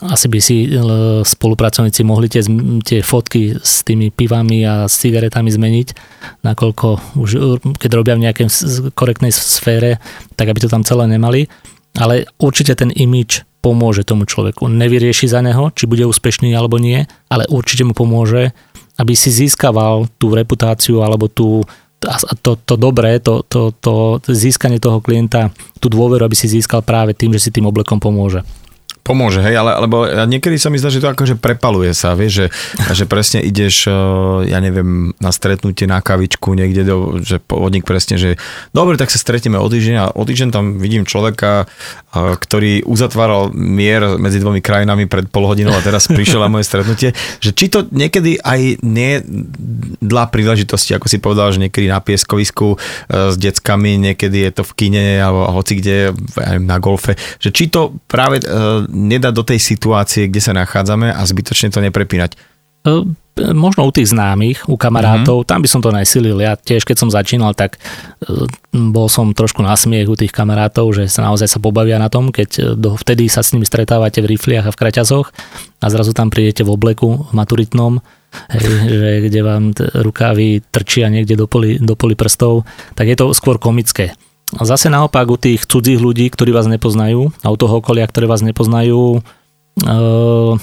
asi 0.00 0.30
by 0.30 0.38
si 0.38 0.70
spolupracovníci 1.26 2.06
mohli 2.06 2.30
tie, 2.30 2.46
tie 2.86 3.02
fotky 3.02 3.58
s 3.58 3.82
tými 3.82 4.14
pivami 4.14 4.62
a 4.62 4.86
s 4.86 5.02
cigaretami 5.02 5.50
zmeniť, 5.50 5.88
nakoľko 6.46 7.18
už 7.18 7.30
keď 7.76 7.90
robia 7.98 8.14
v 8.14 8.24
nejakej 8.30 8.46
korektnej 8.94 9.34
sfére, 9.34 9.98
tak 10.38 10.46
aby 10.46 10.62
to 10.62 10.70
tam 10.70 10.86
celé 10.86 11.10
nemali. 11.10 11.50
Ale 11.98 12.30
určite 12.38 12.78
ten 12.78 12.94
imič 12.94 13.42
pomôže 13.60 14.06
tomu 14.06 14.24
človeku. 14.30 14.70
Nevyrieši 14.70 15.26
za 15.26 15.42
neho, 15.42 15.74
či 15.74 15.90
bude 15.90 16.06
úspešný 16.06 16.54
alebo 16.54 16.78
nie, 16.78 17.04
ale 17.26 17.50
určite 17.50 17.82
mu 17.82 17.92
pomôže, 17.92 18.54
aby 18.94 19.12
si 19.18 19.34
získaval 19.34 20.06
tú 20.22 20.32
reputáciu 20.32 21.02
alebo 21.02 21.26
tú, 21.26 21.66
to, 22.40 22.56
to 22.56 22.74
dobré, 22.80 23.20
to, 23.20 23.44
to, 23.44 23.76
to 23.76 24.20
získanie 24.24 24.80
toho 24.80 25.04
klienta, 25.04 25.52
tú 25.78 25.92
dôveru, 25.92 26.24
aby 26.24 26.32
si 26.32 26.48
získal 26.48 26.80
práve 26.80 27.12
tým, 27.12 27.36
že 27.36 27.44
si 27.44 27.50
tým 27.52 27.68
oblekom 27.68 28.00
pomôže. 28.00 28.40
Pomôže, 29.00 29.40
hej, 29.40 29.56
ale 29.56 29.80
lebo 29.80 30.04
niekedy 30.28 30.60
sa 30.60 30.68
mi 30.68 30.76
zdá, 30.76 30.92
že 30.92 31.00
to 31.00 31.08
akože 31.08 31.40
prepaluje 31.40 31.96
sa, 31.96 32.12
vieš, 32.12 32.44
že, 32.44 32.46
že 33.00 33.04
presne 33.08 33.40
ideš, 33.40 33.88
eh, 33.88 33.94
ja 34.52 34.60
neviem, 34.60 35.16
na 35.16 35.32
stretnutie 35.32 35.88
na 35.88 36.04
kavičku 36.04 36.52
niekde, 36.52 36.84
do, 36.84 36.96
že 37.24 37.40
podnik 37.40 37.88
presne, 37.88 38.20
že 38.20 38.36
dobre, 38.76 39.00
tak 39.00 39.08
sa 39.08 39.16
stretneme 39.16 39.56
o 39.56 39.66
týždeň 39.66 39.96
a 39.96 40.06
o 40.12 40.22
týždeň 40.22 40.48
tam 40.52 40.64
vidím 40.76 41.08
človeka, 41.08 41.64
eh, 41.64 42.36
ktorý 42.36 42.84
uzatváral 42.84 43.56
mier 43.56 44.20
medzi 44.20 44.36
dvomi 44.36 44.60
krajinami 44.60 45.08
pred 45.08 45.32
pol 45.32 45.48
hodinou 45.48 45.72
a 45.72 45.80
teraz 45.80 46.04
prišiel 46.06 46.44
na 46.44 46.52
moje 46.52 46.68
stretnutie, 46.68 47.16
že 47.40 47.56
či 47.56 47.72
to 47.72 47.88
niekedy 47.88 48.36
aj 48.44 48.84
nie 48.84 49.24
dla 50.04 50.28
príležitosti, 50.28 50.92
ako 50.92 51.08
si 51.08 51.16
povedal, 51.16 51.56
že 51.56 51.64
niekedy 51.64 51.88
na 51.88 52.04
pieskovisku 52.04 52.76
eh, 52.76 53.32
s 53.32 53.36
deckami, 53.40 53.96
niekedy 53.96 54.44
je 54.44 54.52
to 54.60 54.62
v 54.68 54.72
kine 54.76 55.04
alebo 55.24 55.48
hoci 55.56 55.80
kde 55.80 56.12
na 56.60 56.76
golfe, 56.76 57.16
že 57.40 57.48
či 57.48 57.72
to 57.72 57.96
práve 58.04 58.44
nedať 58.90 59.32
do 59.32 59.44
tej 59.46 59.62
situácie, 59.62 60.26
kde 60.26 60.42
sa 60.42 60.52
nachádzame 60.52 61.14
a 61.14 61.22
zbytočne 61.22 61.70
to 61.70 61.80
neprepínať? 61.80 62.34
E, 62.80 63.04
možno 63.52 63.84
u 63.84 63.92
tých 63.92 64.08
známych, 64.12 64.68
u 64.68 64.76
kamarátov, 64.76 65.44
mm-hmm. 65.44 65.50
tam 65.52 65.60
by 65.60 65.68
som 65.68 65.80
to 65.80 65.92
nesilil. 65.92 66.40
Ja 66.40 66.56
tiež, 66.56 66.88
keď 66.88 66.96
som 66.96 67.10
začínal, 67.12 67.52
tak 67.52 67.76
e, 67.76 68.48
bol 68.72 69.06
som 69.12 69.36
trošku 69.36 69.60
na 69.60 69.76
smiech 69.76 70.08
u 70.08 70.16
tých 70.16 70.32
kamarátov, 70.32 70.96
že 70.96 71.04
sa 71.08 71.28
naozaj 71.28 71.48
sa 71.48 71.58
pobavia 71.60 72.00
na 72.00 72.08
tom, 72.08 72.32
keď 72.32 72.48
e, 72.56 72.60
do, 72.76 72.96
vtedy 72.96 73.28
sa 73.28 73.44
s 73.44 73.52
nimi 73.52 73.68
stretávate 73.68 74.24
v 74.24 74.32
rifliach 74.36 74.68
a 74.68 74.72
v 74.72 74.80
kraťazoch 74.80 75.28
a 75.80 75.86
zrazu 75.92 76.16
tam 76.16 76.32
prídete 76.32 76.64
v 76.64 76.72
obleku 76.72 77.28
v 77.28 77.32
maturitnom, 77.36 78.00
hej, 78.48 78.64
že 79.00 79.10
kde 79.28 79.40
vám 79.44 79.64
t- 79.76 79.84
rukávy 80.00 80.64
trčia 80.72 81.12
niekde 81.12 81.36
do 81.36 81.44
poli, 81.44 81.76
do 81.76 81.92
poli 81.96 82.16
prstov, 82.16 82.64
tak 82.96 83.12
je 83.12 83.16
to 83.16 83.36
skôr 83.36 83.60
komické. 83.60 84.16
A 84.58 84.62
zase 84.66 84.90
naopak 84.90 85.30
u 85.30 85.38
tých 85.38 85.62
cudzích 85.68 86.02
ľudí, 86.02 86.26
ktorí 86.26 86.50
vás 86.50 86.66
nepoznajú 86.66 87.30
a 87.44 87.48
u 87.52 87.56
toho 87.56 87.78
okolia, 87.78 88.08
ktoré 88.10 88.26
vás 88.26 88.42
nepoznajú, 88.42 89.22
eh, 89.86 90.54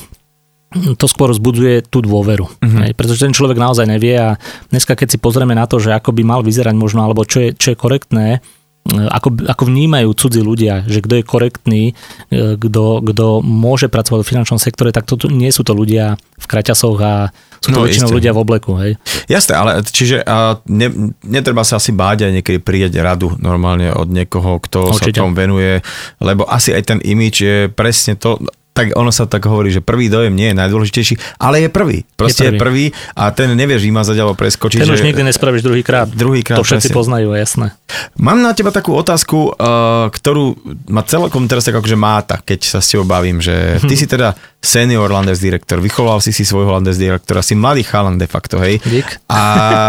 to 0.99 1.05
skôr 1.07 1.31
vzbudzuje 1.31 1.87
tú 1.87 2.03
dôveru. 2.03 2.51
Uh-huh. 2.51 2.79
Hej, 2.83 2.91
pretože 2.99 3.23
ten 3.23 3.31
človek 3.31 3.55
naozaj 3.55 3.87
nevie 3.87 4.19
a 4.19 4.35
dneska 4.67 4.99
keď 4.99 5.15
si 5.15 5.17
pozrieme 5.17 5.55
na 5.55 5.63
to, 5.63 5.79
že 5.79 5.95
ako 5.95 6.11
by 6.11 6.27
mal 6.27 6.41
vyzerať 6.43 6.75
možno, 6.75 7.07
alebo 7.07 7.23
čo 7.23 7.39
je, 7.39 7.49
čo 7.55 7.71
je 7.71 7.79
korektné, 7.79 8.43
ako, 8.87 9.47
ako 9.47 9.63
vnímajú 9.67 10.09
cudzí 10.15 10.41
ľudia, 10.41 10.87
že 10.87 11.03
kto 11.03 11.19
je 11.19 11.23
korektný, 11.23 11.83
e, 12.31 12.55
kto, 12.55 13.03
kto 13.03 13.25
môže 13.43 13.91
pracovať 13.91 14.23
v 14.23 14.29
finančnom 14.31 14.59
sektore, 14.59 14.95
tak 14.95 15.05
to 15.05 15.19
nie 15.27 15.51
sú 15.51 15.67
to 15.67 15.75
ľudia 15.75 16.15
v 16.17 16.45
kraťasoch 16.45 16.99
a 17.01 17.13
sú 17.57 17.73
to 17.73 17.79
no, 17.81 17.85
väčšinou 17.89 18.09
ľudia 18.13 18.31
v 18.31 18.41
obleku. 18.41 18.77
Hej. 18.77 19.01
Jasné, 19.25 19.53
ale 19.57 19.71
čiže 19.83 20.21
a 20.23 20.61
ne, 20.69 21.13
netreba 21.25 21.65
sa 21.65 21.81
asi 21.81 21.89
báť 21.91 22.29
aj 22.29 22.31
niekedy 22.41 22.59
prijať 22.61 23.01
radu 23.01 23.33
normálne 23.41 23.89
od 23.89 24.07
niekoho, 24.07 24.61
kto 24.61 24.93
Určite. 24.93 25.17
sa 25.17 25.25
tomu 25.25 25.33
venuje, 25.33 25.81
lebo 26.21 26.45
asi 26.45 26.71
aj 26.71 26.83
ten 26.85 26.99
imič 27.01 27.35
je 27.41 27.57
presne 27.73 28.13
to, 28.15 28.37
tak 28.77 28.93
ono 28.93 29.09
sa 29.09 29.25
tak 29.25 29.41
hovorí, 29.49 29.73
že 29.73 29.81
prvý 29.81 30.05
dojem 30.05 30.37
nie 30.37 30.53
je 30.53 30.55
najdôležitejší, 30.61 31.41
ale 31.41 31.65
je 31.65 31.69
prvý. 31.73 32.05
Proste 32.13 32.53
je 32.53 32.61
prvý, 32.61 32.93
je 32.93 32.93
prvý 32.93 33.17
a 33.17 33.33
ten 33.33 33.49
nevieš 33.57 33.81
vymazať 33.81 34.21
alebo 34.21 34.37
preskočiť. 34.37 34.85
Ten 34.85 34.93
už 34.93 35.01
nikdy 35.01 35.25
nespravíš 35.25 35.65
druhýkrát. 35.65 36.05
Druhýkrát. 36.13 36.61
To 36.61 36.67
všetci 36.67 36.93
presne. 36.93 36.99
poznajú, 37.01 37.33
jasné. 37.33 37.73
Mám 38.21 38.45
na 38.45 38.53
teba 38.53 38.69
takú 38.69 38.93
otázku, 38.93 39.57
uh, 39.57 40.13
ktorú 40.13 40.61
ma 40.93 41.01
celkom 41.01 41.49
teraz 41.49 41.65
tak 41.65 41.81
akože 41.81 41.97
máta, 41.97 42.37
keď 42.37 42.77
sa 42.77 42.79
s 42.85 42.93
tebou 42.93 43.09
bavím, 43.09 43.41
že 43.41 43.81
ty 43.81 43.97
hm. 43.97 43.99
si 43.99 44.05
teda 44.05 44.37
senior 44.61 45.09
Landes 45.09 45.41
direktor, 45.41 45.81
vychoval 45.81 46.21
si 46.21 46.29
si 46.29 46.45
svojho 46.45 46.69
Landes 46.69 47.01
direktora, 47.01 47.41
si 47.41 47.57
mladý 47.57 47.81
chalan 47.81 48.21
de 48.21 48.29
facto, 48.29 48.61
hej. 48.61 48.77
Dík. 48.85 49.25
A 49.33 49.41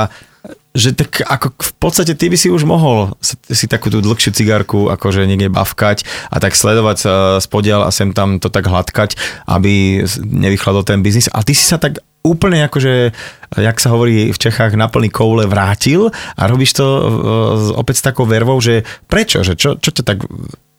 že 0.79 0.95
tak 0.95 1.27
ako 1.27 1.51
v 1.59 1.73
podstate 1.83 2.15
ty 2.15 2.31
by 2.31 2.39
si 2.39 2.49
už 2.49 2.63
mohol 2.63 3.19
si 3.51 3.67
takú 3.67 3.91
tú 3.91 3.99
dlhšiu 3.99 4.31
cigárku 4.31 4.87
akože 4.95 5.27
niekde 5.27 5.51
bavkať 5.51 6.07
a 6.31 6.39
tak 6.39 6.55
sledovať 6.55 6.99
spodial 7.43 7.83
a 7.83 7.91
sem 7.91 8.15
tam 8.15 8.39
to 8.39 8.47
tak 8.47 8.71
hladkať, 8.71 9.19
aby 9.51 10.07
nevychladol 10.23 10.87
ten 10.87 11.03
biznis. 11.03 11.27
A 11.35 11.43
ty 11.43 11.53
si 11.53 11.67
sa 11.67 11.83
tak 11.83 11.99
úplne 12.23 12.63
akože, 12.67 13.11
jak 13.59 13.77
sa 13.81 13.91
hovorí 13.91 14.31
v 14.31 14.39
Čechách, 14.39 14.79
na 14.79 14.87
plný 14.87 15.11
koule 15.11 15.49
vrátil 15.51 16.13
a 16.39 16.43
robíš 16.47 16.79
to 16.79 16.87
uh, 16.87 17.03
opäť 17.79 18.05
s 18.05 18.07
takou 18.07 18.29
vervou, 18.29 18.59
že 18.63 18.87
prečo? 19.11 19.43
Že 19.43 19.55
čo, 19.59 19.71
čo 19.81 19.91
ťa 19.91 20.05
tak 20.05 20.19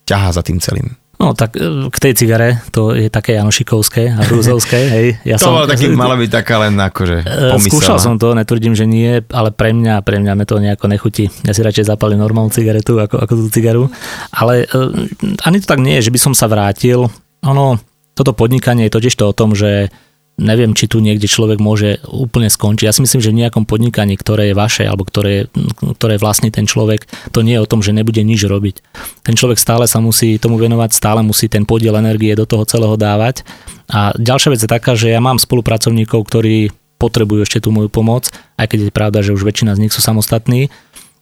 ťahá 0.06 0.30
za 0.32 0.45
tým 0.45 0.62
celým? 0.62 0.95
No 1.20 1.36
tak 1.36 1.60
e, 1.60 1.92
k 1.92 1.98
tej 2.00 2.14
cigare, 2.16 2.64
to 2.72 2.96
je 2.96 3.12
také 3.12 3.36
Janošikovské 3.36 4.16
a 4.16 4.24
Hrúzovské, 4.24 4.80
hej. 4.96 5.08
Ja 5.28 5.36
to 5.36 5.52
som, 5.52 5.60
mal 5.60 5.68
taký, 5.68 5.92
mala 6.00 6.16
byť 6.16 6.32
taká 6.32 6.64
len 6.64 6.80
akože 6.80 7.18
e, 7.28 7.52
pomysel. 7.60 7.70
Skúšal 7.76 7.98
som 8.00 8.16
to, 8.16 8.32
netvrdím, 8.32 8.72
že 8.72 8.88
nie, 8.88 9.20
ale 9.36 9.52
pre 9.52 9.76
mňa, 9.76 10.00
pre 10.08 10.24
mňa 10.24 10.34
me 10.40 10.48
to 10.48 10.64
nejako 10.64 10.88
nechutí. 10.88 11.28
Ja 11.44 11.52
si 11.52 11.60
radšej 11.60 11.92
zapalím 11.92 12.24
normálnu 12.24 12.56
cigaretu 12.56 13.04
ako, 13.04 13.20
ako 13.20 13.34
tú 13.36 13.46
cigaru. 13.52 13.92
Ale 14.32 14.64
uh, 14.72 14.96
ani 15.44 15.60
to 15.60 15.68
tak 15.68 15.84
nie 15.84 16.00
je, 16.00 16.08
že 16.08 16.14
by 16.16 16.20
som 16.24 16.32
sa 16.32 16.48
vrátil. 16.48 17.12
Ono, 17.44 17.76
toto 18.16 18.32
podnikanie 18.32 18.88
je 18.88 18.96
totiž 18.96 19.20
to 19.20 19.28
o 19.28 19.36
tom, 19.36 19.60
že 19.60 19.92
neviem, 20.40 20.72
či 20.72 20.88
tu 20.88 21.04
niekde 21.04 21.28
človek 21.28 21.60
môže 21.60 22.00
úplne 22.08 22.48
skončiť. 22.48 22.88
Ja 22.88 22.96
si 22.96 23.04
myslím, 23.04 23.22
že 23.22 23.36
v 23.36 23.40
nejakom 23.46 23.68
podnikaní, 23.68 24.16
ktoré 24.16 24.50
je 24.50 24.56
vaše 24.56 24.88
alebo 24.88 25.04
ktoré, 25.04 25.52
ktoré 26.00 26.16
vlastní 26.16 26.50
ten 26.50 26.64
človek, 26.64 27.06
to 27.36 27.44
nie 27.44 27.60
je 27.60 27.64
o 27.64 27.70
tom, 27.70 27.84
že 27.84 27.92
nebude 27.92 28.24
nič 28.24 28.48
robiť. 28.48 28.82
Ten 29.28 29.36
človek 29.36 29.60
stále 29.60 29.86
sa 29.86 30.00
musí 30.00 30.40
tomu 30.40 30.56
venovať, 30.56 30.96
stále 30.96 31.20
musí 31.22 31.52
ten 31.52 31.68
podiel 31.68 32.00
energie 32.00 32.34
do 32.34 32.48
toho 32.48 32.64
celého 32.64 32.96
dávať. 32.96 33.44
A 33.92 34.16
ďalšia 34.16 34.56
vec 34.56 34.60
je 34.64 34.72
taká, 34.72 34.96
že 34.96 35.12
ja 35.12 35.20
mám 35.20 35.38
spolupracovníkov, 35.38 36.24
ktorí 36.24 36.72
potrebujú 37.00 37.44
ešte 37.44 37.64
tú 37.64 37.72
moju 37.72 37.88
pomoc, 37.88 38.28
aj 38.60 38.68
keď 38.72 38.80
je 38.88 38.96
pravda, 38.96 39.20
že 39.24 39.36
už 39.36 39.44
väčšina 39.44 39.76
z 39.76 39.88
nich 39.88 39.94
sú 39.96 40.04
samostatní. 40.04 40.68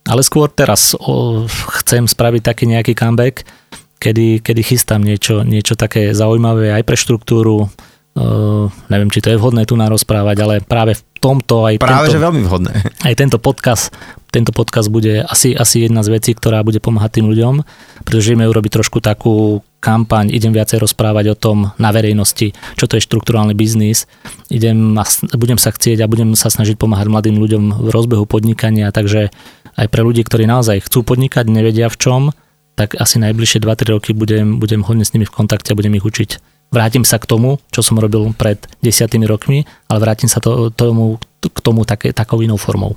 Ale 0.07 0.23
skôr 0.23 0.47
teraz 0.47 0.95
o, 0.95 1.45
chcem 1.83 2.07
spraviť 2.07 2.41
taký 2.41 2.63
nejaký 2.65 2.95
comeback, 2.95 3.43
kedy, 3.99 4.39
kedy 4.41 4.61
chystám 4.63 5.03
niečo, 5.03 5.43
niečo 5.43 5.75
také 5.75 6.15
zaujímavé 6.15 6.71
aj 6.73 6.83
pre 6.87 6.97
štruktúru, 6.97 7.67
Uh, 8.17 8.73
neviem, 8.89 9.13
či 9.13 9.21
to 9.21 9.29
je 9.29 9.37
vhodné 9.37 9.69
tu 9.69 9.77
na 9.77 9.85
rozprávať, 9.85 10.37
ale 10.41 10.55
práve 10.65 10.97
v 10.97 11.01
tomto 11.21 11.69
aj 11.69 11.77
práve, 11.77 12.09
tento, 12.09 12.17
že 12.17 12.25
veľmi 12.25 12.41
vhodné. 12.49 12.73
Aj 13.05 13.13
tento 13.13 13.37
podcast, 13.37 13.93
tento 14.33 14.49
podcast 14.49 14.89
bude 14.89 15.21
asi, 15.21 15.53
asi 15.53 15.85
jedna 15.85 16.01
z 16.01 16.17
vecí, 16.17 16.33
ktorá 16.33 16.65
bude 16.65 16.81
pomáhať 16.81 17.21
tým 17.21 17.29
ľuďom, 17.29 17.61
pretože 18.01 18.33
ideme 18.33 18.49
urobiť 18.49 18.73
trošku 18.73 19.05
takú 19.05 19.61
kampaň, 19.85 20.33
idem 20.33 20.49
viacej 20.49 20.81
rozprávať 20.81 21.25
o 21.29 21.35
tom 21.37 21.57
na 21.77 21.93
verejnosti, 21.93 22.57
čo 22.73 22.89
to 22.89 22.97
je 22.97 23.05
štruktúrálny 23.05 23.53
biznis, 23.53 24.09
idem 24.49 24.97
a 24.97 25.05
budem 25.37 25.61
sa 25.61 25.69
chcieť 25.69 26.01
a 26.01 26.09
budem 26.09 26.33
sa 26.33 26.49
snažiť 26.49 26.73
pomáhať 26.73 27.13
mladým 27.13 27.37
ľuďom 27.37 27.85
v 27.85 27.89
rozbehu 27.93 28.25
podnikania, 28.25 28.89
takže 28.89 29.29
aj 29.77 29.87
pre 29.93 30.01
ľudí, 30.01 30.25
ktorí 30.25 30.49
naozaj 30.49 30.89
chcú 30.89 31.05
podnikať, 31.05 31.45
nevedia 31.53 31.85
v 31.85 31.97
čom, 32.01 32.21
tak 32.73 32.97
asi 32.97 33.21
najbližšie 33.21 33.61
2-3 33.61 33.93
roky 33.93 34.09
budem, 34.17 34.57
budem 34.57 34.81
hodne 34.81 35.05
s 35.05 35.13
nimi 35.13 35.29
v 35.29 35.33
kontakte 35.37 35.73
a 35.73 35.77
budem 35.77 35.93
ich 35.93 36.05
učiť 36.05 36.56
vrátim 36.71 37.03
sa 37.07 37.17
k 37.17 37.29
tomu, 37.29 37.59
čo 37.71 37.79
som 37.83 37.99
robil 37.99 38.31
pred 38.35 38.59
desiatými 38.83 39.25
rokmi, 39.27 39.63
ale 39.87 39.99
vrátim 40.03 40.27
sa 40.27 40.43
to, 40.43 40.69
tomu, 40.71 41.19
k 41.41 41.59
tomu 41.63 41.87
také, 41.87 42.11
takou 42.11 42.43
inou 42.43 42.59
formou. 42.59 42.95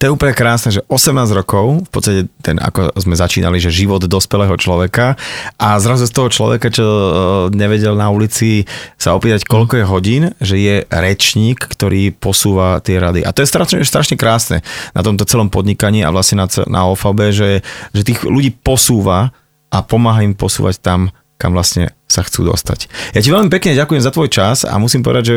To 0.00 0.08
je 0.08 0.16
úplne 0.16 0.32
krásne, 0.32 0.72
že 0.72 0.80
18 0.88 1.12
rokov, 1.36 1.84
v 1.84 1.90
podstate 1.92 2.20
ten, 2.40 2.56
ako 2.56 2.88
sme 2.96 3.12
začínali, 3.12 3.60
že 3.60 3.68
život 3.68 4.00
dospelého 4.00 4.56
človeka 4.56 5.20
a 5.60 5.76
zrazu 5.76 6.08
z 6.08 6.16
toho 6.16 6.32
človeka, 6.32 6.72
čo 6.72 6.80
e, 6.88 7.08
nevedel 7.52 7.92
na 8.00 8.08
ulici 8.08 8.64
sa 8.96 9.12
opýtať, 9.12 9.44
koľko 9.44 9.76
je 9.76 9.84
hodín, 9.84 10.22
že 10.40 10.56
je 10.56 10.88
rečník, 10.88 11.60
ktorý 11.60 12.16
posúva 12.16 12.80
tie 12.80 12.96
rady. 12.96 13.28
A 13.28 13.36
to 13.36 13.44
je 13.44 13.52
strašne, 13.52 13.84
strašne 13.84 14.16
krásne 14.16 14.64
na 14.96 15.04
tomto 15.04 15.28
celom 15.28 15.52
podnikaní 15.52 16.00
a 16.00 16.08
vlastne 16.08 16.40
na, 16.40 16.48
na 16.64 16.88
OFAB, 16.88 17.28
že, 17.28 17.60
že 17.92 18.00
tých 18.00 18.24
ľudí 18.24 18.56
posúva 18.56 19.36
a 19.68 19.84
pomáha 19.84 20.24
im 20.24 20.32
posúvať 20.32 20.80
tam, 20.80 21.12
kam 21.40 21.56
vlastne 21.56 21.96
sa 22.04 22.20
chcú 22.20 22.52
dostať. 22.52 22.92
Ja 23.16 23.24
ti 23.24 23.32
veľmi 23.32 23.48
pekne 23.48 23.72
ďakujem 23.72 24.04
za 24.04 24.12
tvoj 24.12 24.28
čas 24.28 24.68
a 24.68 24.76
musím 24.76 25.00
povedať, 25.00 25.24
že 25.32 25.36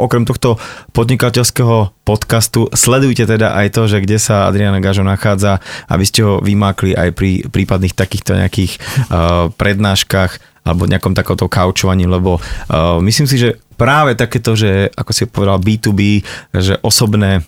okrem 0.00 0.24
tohto 0.24 0.56
podnikateľského 0.96 1.92
podcastu 2.08 2.72
sledujte 2.72 3.28
teda 3.28 3.52
aj 3.52 3.76
to, 3.76 3.84
že 3.84 4.00
kde 4.00 4.16
sa 4.16 4.48
Adriana 4.48 4.80
Gažo 4.80 5.04
nachádza, 5.04 5.60
aby 5.92 6.04
ste 6.08 6.24
ho 6.24 6.40
vymákli 6.40 6.96
aj 6.96 7.12
pri 7.12 7.44
prípadných 7.44 7.92
takýchto 7.92 8.40
nejakých 8.40 8.80
uh, 9.12 9.52
prednáškach 9.60 10.64
alebo 10.64 10.88
nejakom 10.88 11.12
takomto 11.12 11.44
kaučovaní, 11.44 12.08
lebo 12.08 12.40
uh, 12.40 12.96
myslím 13.04 13.28
si, 13.28 13.36
že 13.36 13.60
práve 13.76 14.16
takéto, 14.16 14.56
že 14.56 14.88
ako 14.96 15.12
si 15.12 15.28
povedal 15.28 15.60
B2B, 15.60 16.24
že 16.56 16.80
osobné 16.80 17.44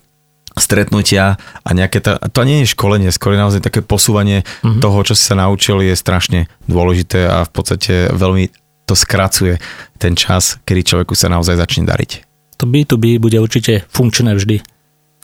stretnutia 0.57 1.37
a 1.37 1.71
nejaké, 1.77 2.01
to, 2.01 2.17
to 2.33 2.41
nie 2.43 2.65
je 2.65 2.73
školenie, 2.73 3.13
skôr 3.13 3.37
je 3.37 3.43
naozaj 3.45 3.61
také 3.61 3.85
posúvanie 3.85 4.43
mm-hmm. 4.43 4.81
toho, 4.81 4.99
čo 5.05 5.13
si 5.13 5.23
sa 5.29 5.37
naučil, 5.37 5.85
je 5.85 5.93
strašne 5.93 6.49
dôležité 6.65 7.29
a 7.29 7.45
v 7.45 7.51
podstate 7.53 7.93
veľmi 8.11 8.49
to 8.87 8.95
skracuje 8.95 9.61
ten 10.01 10.15
čas, 10.15 10.57
kedy 10.65 10.87
človeku 10.87 11.13
sa 11.13 11.29
naozaj 11.29 11.59
začne 11.59 11.85
dariť. 11.85 12.25
To 12.57 12.65
B2B 12.65 13.21
bude 13.21 13.37
určite 13.37 13.85
funkčné 13.93 14.33
vždy. 14.33 14.65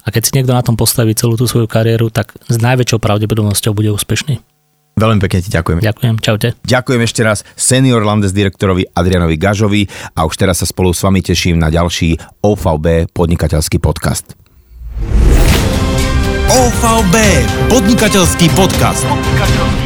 A 0.02 0.10
keď 0.10 0.22
si 0.26 0.34
niekto 0.34 0.52
na 0.52 0.66
tom 0.66 0.74
postaví 0.74 1.14
celú 1.14 1.38
tú 1.38 1.46
svoju 1.46 1.70
kariéru, 1.70 2.10
tak 2.10 2.34
s 2.50 2.58
najväčšou 2.58 2.98
pravdepodobnosťou 2.98 3.72
bude 3.72 3.94
úspešný. 3.94 4.42
Veľmi 4.92 5.24
pekne 5.24 5.40
ti 5.40 5.48
ďakujem. 5.48 5.80
Ďakujem, 5.80 6.16
čaute. 6.20 6.48
Ďakujem 6.68 7.00
ešte 7.00 7.20
raz 7.24 7.38
senior 7.56 8.04
Landes 8.04 8.36
direktorovi 8.36 8.84
Adrianovi 8.92 9.40
Gažovi 9.40 9.88
a 10.12 10.28
už 10.28 10.36
teraz 10.36 10.60
sa 10.60 10.68
spolu 10.68 10.92
s 10.92 11.00
vami 11.00 11.24
teším 11.24 11.56
na 11.56 11.72
ďalší 11.72 12.20
OVB 12.44 13.08
podnikateľský 13.16 13.80
podcast. 13.80 14.41
OVB, 16.52 17.14
podnikateľský 17.72 18.52
podcast. 18.52 19.08
Podnikateľský. 19.08 19.81